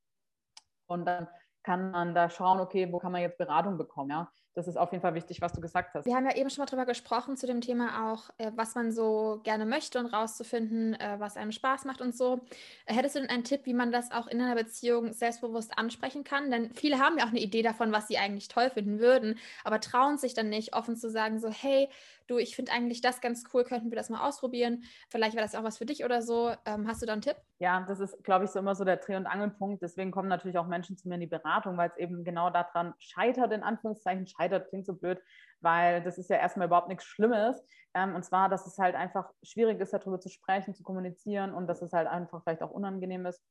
Und 0.88 1.06
dann 1.06 1.28
kann 1.62 1.92
man 1.92 2.16
da 2.16 2.32
schauen, 2.32 2.62
okay, 2.62 2.92
wo 2.92 2.98
kann 2.98 3.12
man 3.12 3.22
jetzt 3.22 3.38
Beratung 3.38 3.78
bekommen, 3.78 4.10
ja. 4.10 4.32
Das 4.58 4.67
ist 4.67 4.76
auf 4.76 4.91
jeden 4.91 5.04
Fall 5.04 5.13
wichtig, 5.13 5.39
was 5.39 5.54
du 5.54 5.62
gesagt 5.62 5.93
hast. 5.93 6.08
Wir 6.08 6.15
haben 6.15 6.26
ja 6.26 6.36
eben 6.36 6.50
schon 6.50 6.63
mal 6.63 6.65
drüber 6.65 6.88
gesprochen, 6.88 7.38
zu 7.38 7.46
dem 7.46 7.62
Thema 7.62 8.12
auch, 8.12 8.32
äh, 8.39 8.52
was 8.56 8.74
man 8.74 8.91
so 8.91 9.39
gerne 9.43 9.67
möchte 9.67 10.00
und 10.00 10.08
rauszufinden, 10.08 10.96
äh, 10.96 11.20
was 11.20 11.38
einem 11.38 11.52
Spaß 11.52 11.86
macht 11.86 12.02
und 12.02 12.17
so. 12.17 12.41
Hättest 12.88 13.15
du 13.15 13.20
denn 13.20 13.30
einen 13.30 13.43
Tipp, 13.43 13.62
wie 13.65 13.76
man 13.76 13.91
das 13.91 14.10
auch 14.10 14.26
in 14.26 14.41
einer 14.41 14.56
Beziehung 14.56 15.13
selbstbewusst 15.13 15.78
ansprechen 15.78 16.24
kann? 16.24 16.50
Denn 16.50 16.74
viele 16.74 16.98
haben 16.98 17.20
ja 17.20 17.26
auch 17.26 17.30
eine 17.30 17.39
Idee 17.39 17.62
davon, 17.62 17.91
was 17.91 18.08
sie 18.08 18.17
eigentlich 18.17 18.48
toll 18.48 18.72
finden 18.72 18.98
würden, 18.98 19.38
aber 19.63 19.80
trauen 19.80 20.17
sich 20.17 20.34
dann 20.34 20.50
nicht, 20.50 20.76
offen 20.76 20.96
zu 20.96 21.12
sagen, 21.12 21.39
so, 21.39 21.52
hey, 21.52 21.88
du, 22.28 22.38
ich 22.38 22.56
finde 22.56 22.72
eigentlich 22.72 23.02
das 23.02 23.22
ganz 23.22 23.43
cool, 23.54 23.63
könnten 23.63 23.89
wir 23.89 23.96
das 23.96 24.10
mal 24.10 24.28
ausprobieren. 24.28 24.84
Vielleicht 25.10 25.36
wäre 25.36 25.46
das 25.46 25.56
auch 25.56 25.63
was 25.63 25.78
für 25.78 25.86
dich 25.86 26.04
oder 26.04 26.22
so. 26.22 26.54
Ähm, 26.65 26.88
hast 26.88 27.02
du 27.02 27.06
da 27.06 27.13
einen 27.13 27.22
Tipp? 27.22 27.38
Ja, 27.60 27.86
das 27.88 28.00
ist, 28.00 28.24
glaube 28.24 28.46
ich, 28.46 28.52
so 28.52 28.60
immer 28.60 28.76
so 28.76 28.84
der 28.84 28.98
Dreh- 28.98 29.15
und 29.15 29.26
Angelpunkt. 29.26 29.82
Deswegen 29.82 30.12
kommen 30.12 30.30
natürlich 30.30 30.58
auch 30.58 30.67
Menschen 30.67 30.98
zu 30.98 31.08
mir 31.08 31.15
in 31.15 31.22
die 31.22 31.28
Beratung, 31.28 31.78
weil 31.78 31.89
es 31.89 31.98
eben 31.98 32.24
genau 32.24 32.50
daran 32.50 32.93
scheitert, 33.00 33.52
in 33.52 33.63
Anführungszeichen, 33.63 34.28
scheitert, 34.28 34.46
klingt 34.69 34.86
so 34.86 34.93
blöd, 34.93 35.21
weil 35.62 36.01
das 36.03 36.17
ist 36.17 36.29
ja 36.29 36.38
erstmal 36.38 36.67
überhaupt 36.67 36.88
nichts 36.88 37.05
Schlimmes. 37.05 37.63
Ähm, 37.93 38.15
und 38.15 38.23
zwar, 38.23 38.49
dass 38.49 38.67
es 38.67 38.77
halt 38.77 38.95
einfach 38.95 39.31
schwierig 39.43 39.79
ist, 39.79 39.93
darüber 39.93 40.19
zu 40.19 40.29
sprechen, 40.29 40.75
zu 40.75 40.83
kommunizieren 40.83 41.53
und 41.53 41.67
dass 41.67 41.81
es 41.81 41.93
halt 41.93 42.07
einfach 42.07 42.43
vielleicht 42.43 42.62
auch 42.62 42.71
unangenehm 42.71 43.25
ist. 43.25 43.43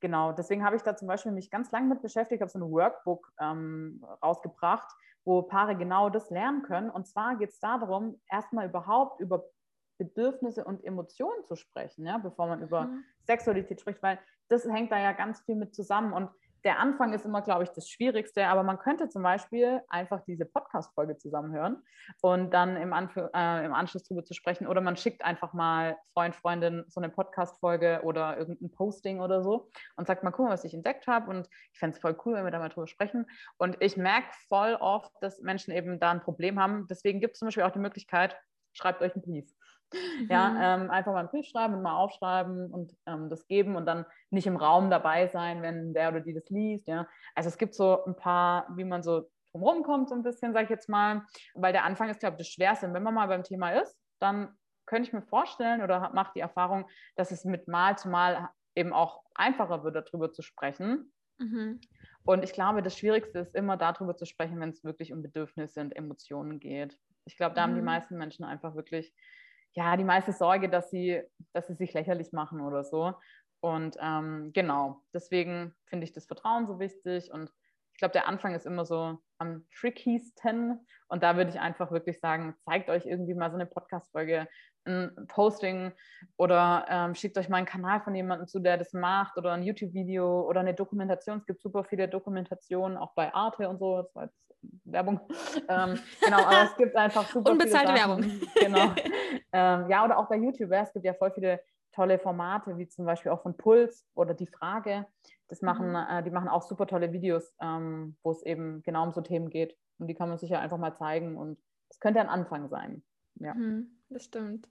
Genau, 0.00 0.32
deswegen 0.32 0.64
habe 0.64 0.76
ich 0.76 0.82
da 0.82 0.94
zum 0.94 1.08
Beispiel 1.08 1.32
mich 1.32 1.50
ganz 1.50 1.70
lange 1.70 1.88
mit 1.88 2.02
beschäftigt, 2.02 2.42
habe 2.42 2.50
so 2.50 2.58
ein 2.58 2.70
Workbook 2.70 3.32
ähm, 3.40 4.04
rausgebracht, 4.22 4.88
wo 5.24 5.42
Paare 5.42 5.76
genau 5.76 6.10
das 6.10 6.28
lernen 6.30 6.62
können. 6.62 6.90
Und 6.90 7.06
zwar 7.06 7.36
geht 7.36 7.50
es 7.50 7.60
darum, 7.60 8.20
erstmal 8.30 8.66
überhaupt 8.68 9.20
über 9.20 9.44
Bedürfnisse 9.98 10.64
und 10.64 10.84
Emotionen 10.84 11.44
zu 11.44 11.56
sprechen, 11.56 12.06
ja, 12.06 12.18
bevor 12.18 12.46
man 12.46 12.62
über 12.62 12.84
mhm. 12.84 13.04
Sexualität 13.26 13.80
spricht, 13.80 14.02
weil 14.02 14.18
das 14.48 14.64
hängt 14.64 14.92
da 14.92 14.98
ja 14.98 15.12
ganz 15.12 15.40
viel 15.40 15.56
mit 15.56 15.74
zusammen. 15.74 16.12
Und 16.12 16.30
der 16.66 16.80
Anfang 16.80 17.12
ist 17.12 17.24
immer, 17.24 17.42
glaube 17.42 17.62
ich, 17.62 17.70
das 17.70 17.88
Schwierigste, 17.88 18.48
aber 18.48 18.64
man 18.64 18.80
könnte 18.80 19.08
zum 19.08 19.22
Beispiel 19.22 19.82
einfach 19.88 20.20
diese 20.26 20.44
Podcast-Folge 20.44 21.16
zusammenhören 21.16 21.80
und 22.22 22.52
dann 22.52 22.76
im, 22.76 22.92
Anf 22.92 23.16
äh, 23.16 23.64
im 23.64 23.72
Anschluss 23.72 24.02
darüber 24.02 24.24
zu 24.24 24.34
sprechen 24.34 24.66
oder 24.66 24.80
man 24.80 24.96
schickt 24.96 25.24
einfach 25.24 25.52
mal 25.52 25.96
Freund, 26.12 26.34
Freundin 26.34 26.84
so 26.88 27.00
eine 27.00 27.08
Podcast-Folge 27.08 28.00
oder 28.02 28.36
irgendein 28.36 28.72
Posting 28.72 29.20
oder 29.20 29.44
so 29.44 29.70
und 29.94 30.08
sagt 30.08 30.24
mal, 30.24 30.32
guck 30.32 30.46
mal, 30.46 30.52
was 30.52 30.64
ich 30.64 30.74
entdeckt 30.74 31.06
habe 31.06 31.30
und 31.30 31.48
ich 31.72 31.78
fände 31.78 31.94
es 31.94 32.02
voll 32.02 32.18
cool, 32.24 32.34
wenn 32.34 32.44
wir 32.44 32.50
da 32.50 32.58
mal 32.58 32.68
drüber 32.68 32.88
sprechen. 32.88 33.26
Und 33.58 33.76
ich 33.78 33.96
merke 33.96 34.26
voll 34.48 34.74
oft, 34.74 35.12
dass 35.20 35.40
Menschen 35.40 35.72
eben 35.72 36.00
da 36.00 36.10
ein 36.10 36.20
Problem 36.20 36.58
haben. 36.58 36.88
Deswegen 36.90 37.20
gibt 37.20 37.34
es 37.34 37.38
zum 37.38 37.46
Beispiel 37.46 37.62
auch 37.62 37.70
die 37.70 37.78
Möglichkeit, 37.78 38.36
schreibt 38.72 39.02
euch 39.02 39.14
einen 39.14 39.22
Brief. 39.22 39.54
Mhm. 40.18 40.28
Ja, 40.30 40.74
ähm, 40.74 40.90
einfach 40.90 41.12
mal 41.12 41.20
einen 41.20 41.28
Brief 41.28 41.46
schreiben 41.46 41.74
und 41.74 41.82
mal 41.82 41.96
aufschreiben 41.96 42.72
und 42.72 42.92
ähm, 43.06 43.28
das 43.28 43.46
geben 43.46 43.76
und 43.76 43.86
dann 43.86 44.04
nicht 44.30 44.46
im 44.46 44.56
Raum 44.56 44.90
dabei 44.90 45.28
sein, 45.28 45.62
wenn 45.62 45.94
der 45.94 46.08
oder 46.08 46.20
die 46.20 46.34
das 46.34 46.48
liest. 46.48 46.88
Ja. 46.88 47.06
Also 47.34 47.48
es 47.48 47.58
gibt 47.58 47.74
so 47.74 48.04
ein 48.04 48.16
paar, 48.16 48.66
wie 48.76 48.84
man 48.84 49.02
so 49.02 49.30
drumherum 49.52 49.82
kommt, 49.82 50.08
so 50.08 50.14
ein 50.14 50.22
bisschen, 50.22 50.52
sage 50.52 50.64
ich 50.64 50.70
jetzt 50.70 50.88
mal, 50.88 51.22
weil 51.54 51.72
der 51.72 51.84
Anfang 51.84 52.08
ist, 52.08 52.20
glaube 52.20 52.34
ich, 52.34 52.38
das 52.38 52.48
Schwerste. 52.48 52.86
Und 52.86 52.94
wenn 52.94 53.02
man 53.02 53.14
mal 53.14 53.28
beim 53.28 53.42
Thema 53.42 53.70
ist, 53.70 53.96
dann 54.18 54.48
könnte 54.86 55.08
ich 55.08 55.12
mir 55.12 55.22
vorstellen 55.22 55.82
oder 55.82 56.10
mache 56.14 56.32
die 56.34 56.40
Erfahrung, 56.40 56.88
dass 57.16 57.30
es 57.30 57.44
mit 57.44 57.68
Mal 57.68 57.98
zu 57.98 58.08
Mal 58.08 58.48
eben 58.74 58.92
auch 58.92 59.22
einfacher 59.34 59.84
wird, 59.84 59.96
darüber 59.96 60.32
zu 60.32 60.42
sprechen. 60.42 61.12
Mhm. 61.38 61.80
Und 62.24 62.42
ich 62.42 62.52
glaube, 62.52 62.82
das 62.82 62.96
Schwierigste 62.96 63.40
ist 63.40 63.54
immer 63.54 63.76
darüber 63.76 64.16
zu 64.16 64.24
sprechen, 64.24 64.58
wenn 64.60 64.70
es 64.70 64.84
wirklich 64.84 65.12
um 65.12 65.22
Bedürfnisse 65.22 65.80
und 65.80 65.94
Emotionen 65.94 66.60
geht. 66.60 66.98
Ich 67.24 67.36
glaube, 67.36 67.54
da 67.54 67.62
mhm. 67.62 67.70
haben 67.70 67.74
die 67.74 67.80
mhm. 67.80 67.86
meisten 67.86 68.16
Menschen 68.16 68.44
einfach 68.44 68.74
wirklich 68.74 69.12
ja, 69.76 69.96
die 69.96 70.04
meiste 70.04 70.32
Sorge, 70.32 70.68
dass 70.68 70.90
sie, 70.90 71.22
dass 71.52 71.66
sie 71.66 71.74
sich 71.74 71.92
lächerlich 71.92 72.32
machen 72.32 72.60
oder 72.60 72.82
so. 72.82 73.14
Und 73.60 73.96
ähm, 74.00 74.50
genau, 74.54 75.02
deswegen 75.12 75.74
finde 75.84 76.04
ich 76.04 76.12
das 76.12 76.26
Vertrauen 76.26 76.66
so 76.66 76.78
wichtig. 76.78 77.30
Und 77.30 77.52
ich 77.92 77.98
glaube, 77.98 78.12
der 78.12 78.26
Anfang 78.26 78.54
ist 78.54 78.66
immer 78.66 78.86
so 78.86 79.18
am 79.38 79.66
trickiesten. 79.78 80.86
Und 81.08 81.22
da 81.22 81.36
würde 81.36 81.50
ich 81.50 81.60
einfach 81.60 81.92
wirklich 81.92 82.20
sagen, 82.20 82.54
zeigt 82.64 82.88
euch 82.88 83.04
irgendwie 83.04 83.34
mal 83.34 83.50
so 83.50 83.56
eine 83.56 83.66
Podcast-Folge, 83.66 84.48
ein 84.86 85.26
Posting 85.28 85.92
oder 86.36 86.86
ähm, 86.88 87.14
schickt 87.14 87.36
euch 87.36 87.48
mal 87.48 87.58
einen 87.58 87.66
Kanal 87.66 88.00
von 88.00 88.14
jemandem 88.14 88.46
zu, 88.46 88.60
der 88.60 88.78
das 88.78 88.92
macht 88.92 89.36
oder 89.36 89.52
ein 89.52 89.62
YouTube-Video 89.62 90.42
oder 90.48 90.60
eine 90.60 90.74
Dokumentation. 90.74 91.38
Es 91.38 91.46
gibt 91.46 91.60
super 91.60 91.84
viele 91.84 92.08
Dokumentationen, 92.08 92.96
auch 92.96 93.12
bei 93.14 93.34
Arte 93.34 93.68
und 93.68 93.78
so. 93.78 94.02
Das 94.02 94.14
war 94.14 94.24
jetzt 94.24 94.45
Werbung. 94.84 95.20
Ähm, 95.68 95.98
genau, 96.20 96.44
aber 96.44 96.64
es 96.64 96.76
gibt 96.76 96.94
einfach 96.94 97.26
super 97.28 97.50
Unbezahlte 97.50 97.92
viele 97.92 97.98
Werbung. 97.98 98.40
Genau. 98.60 98.94
ähm, 99.52 99.90
ja, 99.90 100.04
oder 100.04 100.18
auch 100.18 100.28
bei 100.28 100.36
YouTube. 100.36 100.70
Es 100.70 100.92
gibt 100.92 101.04
ja 101.04 101.14
voll 101.14 101.32
viele 101.32 101.60
tolle 101.92 102.18
Formate, 102.18 102.76
wie 102.78 102.86
zum 102.86 103.04
Beispiel 103.04 103.32
auch 103.32 103.42
von 103.42 103.56
Puls 103.56 104.06
oder 104.14 104.34
Die 104.34 104.46
Frage. 104.46 105.06
Das 105.48 105.62
machen, 105.62 105.90
mhm. 105.90 105.96
äh, 106.08 106.22
die 106.22 106.30
machen 106.30 106.48
auch 106.48 106.62
super 106.62 106.86
tolle 106.86 107.12
Videos, 107.12 107.54
ähm, 107.60 108.16
wo 108.22 108.30
es 108.30 108.42
eben 108.44 108.82
genau 108.82 109.04
um 109.04 109.12
so 109.12 109.22
Themen 109.22 109.50
geht. 109.50 109.76
Und 109.98 110.08
die 110.08 110.14
kann 110.14 110.28
man 110.28 110.38
sich 110.38 110.50
ja 110.50 110.60
einfach 110.60 110.78
mal 110.78 110.94
zeigen 110.94 111.36
und 111.36 111.58
es 111.88 111.98
könnte 112.00 112.20
ein 112.20 112.28
Anfang 112.28 112.68
sein. 112.68 113.02
Ja. 113.36 113.54
Mhm, 113.54 113.98
das 114.08 114.24
stimmt. 114.24 114.68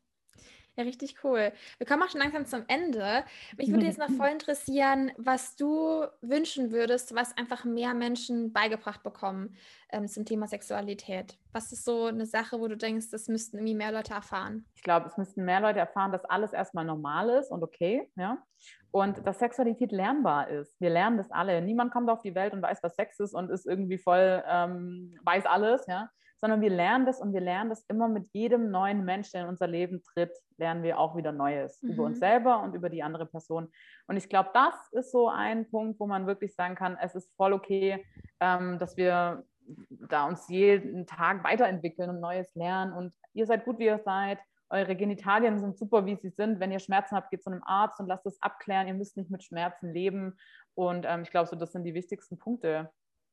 Ja, 0.78 0.84
richtig 0.84 1.24
cool. 1.24 1.54
Wir 1.78 1.88
kommen 1.88 2.04
auch 2.04 2.10
schon 2.10 2.20
langsam 2.20 2.46
zum 2.46 2.66
Ende. 2.68 3.24
Mich 3.58 3.72
würde 3.72 3.86
jetzt 3.86 3.98
noch 3.98 4.10
voll 4.18 4.28
interessieren, 4.28 5.12
was 5.18 5.56
du 5.56 6.06
wünschen 6.22 6.72
würdest, 6.72 7.16
was 7.16 7.36
einfach 7.38 7.64
mehr 7.64 7.94
Menschen 7.94 8.52
beigebracht 8.52 9.02
bekommen 9.02 9.56
ähm, 9.92 10.10
zum 10.10 10.26
Thema 10.26 10.48
Sexualität. 10.48 11.38
Was 11.54 11.72
ist 11.72 11.86
so 11.86 12.08
eine 12.08 12.26
Sache, 12.26 12.60
wo 12.60 12.68
du 12.68 12.76
denkst, 12.76 13.10
das 13.10 13.30
müssten 13.30 13.58
irgendwie 13.58 13.76
mehr 13.76 13.94
Leute 13.94 14.14
erfahren? 14.14 14.66
Ich 14.76 14.84
glaube, 14.84 15.08
es 15.08 15.18
müssten 15.18 15.46
mehr 15.46 15.62
Leute 15.62 15.80
erfahren, 15.80 16.12
dass 16.12 16.26
alles 16.26 16.52
erstmal 16.52 16.84
normal 16.84 17.30
ist 17.30 17.52
und 17.52 17.64
okay, 17.64 18.12
ja. 18.18 18.44
Und 18.92 19.26
dass 19.26 19.40
Sexualität 19.40 19.94
lernbar 19.94 20.50
ist. 20.50 20.80
Wir 20.82 20.90
lernen 20.90 21.18
das 21.18 21.32
alle. 21.32 21.62
Niemand 21.62 21.94
kommt 21.94 22.10
auf 22.10 22.22
die 22.22 22.36
Welt 22.36 22.54
und 22.54 22.62
weiß, 22.62 22.80
was 22.82 22.96
Sex 22.96 23.20
ist 23.20 23.34
und 23.34 23.50
ist 23.50 23.66
irgendwie 23.66 23.98
voll, 23.98 24.44
ähm, 24.46 25.18
weiß 25.24 25.46
alles, 25.46 25.86
ja 25.88 26.10
sondern 26.38 26.62
wir 26.62 26.70
lernen 26.70 27.06
das 27.06 27.20
und 27.22 27.34
wir 27.34 27.42
lernen 27.42 27.70
das 27.70 27.84
immer 27.88 28.08
mit 28.08 28.28
jedem 28.34 28.70
neuen 28.70 29.06
Mensch, 29.06 29.32
der 29.32 29.44
in 29.44 29.48
unser 29.48 29.68
Leben 29.68 30.02
tritt, 30.04 30.32
lernen 30.58 30.84
wir 30.84 31.00
auch 31.00 31.16
wieder 31.16 31.32
Neues 31.32 31.82
mhm. 31.82 31.92
über 31.92 32.04
uns 32.04 32.18
mhm. 32.18 32.20
selber 32.20 32.62
und 32.62 32.76
über 32.76 32.90
die 32.90 33.04
andere 33.04 33.26
Person. 33.26 33.72
Und 34.08 34.18
ich 34.18 34.30
glaube, 34.30 34.50
das 34.54 34.74
ist 34.92 35.12
so 35.12 35.30
ein 35.30 35.70
Punkt, 35.70 36.00
wo 36.00 36.08
man 36.08 36.28
wirklich 36.28 36.54
sagen 36.56 36.76
kann, 36.76 36.98
es 37.02 37.16
ist 37.16 37.34
voll 37.36 37.54
okay, 37.54 38.06
ähm, 38.40 38.80
dass 38.80 38.98
wir 38.98 39.44
da 39.90 40.28
uns 40.28 40.48
jeden 40.50 41.08
Tag 41.08 41.44
weiterentwickeln 41.44 42.10
und 42.10 42.20
Neues 42.20 42.54
lernen. 42.56 42.94
Und 42.94 43.14
ihr 43.34 43.46
seid 43.46 43.66
gut, 43.66 43.80
wie 43.80 43.86
ihr 43.86 44.00
seid. 44.00 44.40
Eure 44.70 44.96
Genitalien 44.96 45.60
sind 45.60 45.78
super, 45.78 46.06
wie 46.06 46.16
sie 46.16 46.30
sind. 46.30 46.60
Wenn 46.60 46.72
ihr 46.72 46.80
Schmerzen 46.80 47.16
habt, 47.16 47.30
geht 47.32 47.44
zu 47.44 47.52
einem 47.52 47.64
Arzt 47.64 48.00
und 48.00 48.08
lasst 48.08 48.26
es 48.26 48.42
abklären. 48.42 48.88
Ihr 48.88 48.94
müsst 48.94 49.18
nicht 49.18 49.30
mit 49.30 49.44
Schmerzen 49.44 49.94
leben. 49.94 50.38
Und 50.74 51.06
ähm, 51.08 51.22
ich 51.24 51.32
glaube, 51.32 51.48
so 51.48 51.56
das 51.56 51.72
sind 51.72 51.84
die 51.84 51.94
wichtigsten 51.94 52.38
Punkte, 52.38 52.92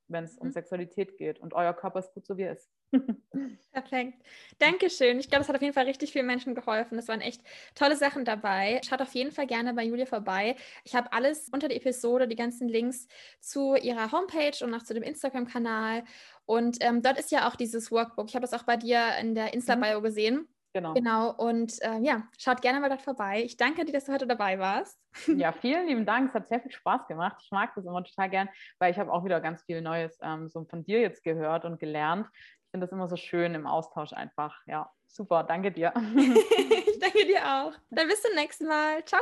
wenn 0.09 0.25
es 0.25 0.39
um 0.39 0.49
mhm. 0.49 0.53
Sexualität 0.53 1.17
geht. 1.17 1.39
Und 1.41 1.55
euer 1.55 1.73
Körper 1.73 2.01
ist 2.01 2.13
gut, 2.13 2.27
so 2.27 2.37
wie 2.37 2.43
er 2.43 2.53
ist. 2.53 2.71
Perfekt. 3.73 4.23
Dankeschön. 4.59 5.19
Ich 5.19 5.29
glaube, 5.29 5.41
das 5.41 5.49
hat 5.49 5.57
auf 5.57 5.63
jeden 5.63 5.75
Fall 5.75 5.87
richtig 5.87 6.13
vielen 6.13 6.27
Menschen 6.27 6.55
geholfen. 6.55 6.99
Es 6.99 7.09
waren 7.09 7.21
echt 7.21 7.43
tolle 7.75 7.97
Sachen 7.97 8.25
dabei. 8.25 8.81
Schaut 8.87 9.01
auf 9.01 9.15
jeden 9.15 9.33
Fall 9.33 9.47
gerne 9.47 9.75
bei 9.75 9.85
Julia 9.85 10.07
vorbei. 10.07 10.57
Ich 10.85 10.95
habe 10.95 11.13
alles 11.13 11.49
unter 11.49 11.69
der 11.69 11.77
Episode, 11.77 12.29
die 12.29 12.37
ganzen 12.37 12.69
Links 12.69 13.09
zu 13.41 13.75
ihrer 13.75 14.13
Homepage 14.13 14.65
und 14.65 14.75
auch 14.75 14.83
zu 14.83 14.95
dem 14.95 15.03
Instagram-Kanal. 15.03 16.05
Und 16.45 16.79
ähm, 16.81 17.03
dort 17.03 17.19
ist 17.19 17.31
ja 17.31 17.49
auch 17.49 17.57
dieses 17.57 17.91
Workbook. 17.91 18.29
Ich 18.29 18.35
habe 18.35 18.47
das 18.47 18.53
auch 18.53 18.65
bei 18.65 18.77
dir 18.77 19.17
in 19.21 19.35
der 19.35 19.55
Insta-Bio 19.55 20.01
mhm. 20.01 20.05
gesehen. 20.05 20.49
Genau. 20.73 20.95
Genau. 20.95 21.35
Und 21.35 21.81
äh, 21.83 21.99
ja, 21.99 22.23
schaut 22.39 22.63
gerne 22.63 22.81
mal 22.81 22.89
dort 22.89 23.03
vorbei. 23.03 23.43
Ich 23.45 23.57
danke 23.57 23.85
dir, 23.85 23.93
dass 23.93 24.07
du 24.07 24.13
heute 24.13 24.27
dabei 24.27 24.59
warst. 24.59 24.99
Ja, 25.37 25.53
vielen 25.53 25.87
lieben 25.87 26.07
Dank. 26.07 26.29
Es 26.29 26.35
hat 26.35 26.49
sehr 26.49 26.61
viel 26.61 26.71
Spaß 26.71 27.07
gemacht. 27.07 27.37
Ich 27.43 27.51
mag 27.51 27.75
das 27.75 27.85
immer 27.85 28.03
total 28.03 28.31
gern, 28.31 28.49
weil 28.79 28.91
ich 28.91 28.99
habe 28.99 29.13
auch 29.13 29.25
wieder 29.25 29.41
ganz 29.41 29.63
viel 29.63 29.83
Neues 29.83 30.19
ähm, 30.23 30.49
so 30.49 30.65
von 30.65 30.85
dir 30.85 31.01
jetzt 31.01 31.23
gehört 31.23 31.65
und 31.65 31.79
gelernt. 31.79 32.29
Ich 32.33 32.71
finde 32.71 32.87
das 32.87 32.93
immer 32.93 33.09
so 33.09 33.17
schön 33.17 33.55
im 33.55 33.67
Austausch 33.67 34.15
einfach. 34.15 34.59
Ja, 34.67 34.91
super. 35.07 35.45
Danke 35.45 35.71
dir. 35.71 35.93
ich 36.17 36.99
danke 37.01 37.27
dir 37.27 37.45
auch. 37.45 37.73
Dann 37.91 38.09
bis 38.09 38.23
zum 38.23 38.35
nächsten 38.35 38.67
Mal. 38.67 39.05
Ciao. 39.05 39.21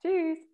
Tschüss. 0.00 0.48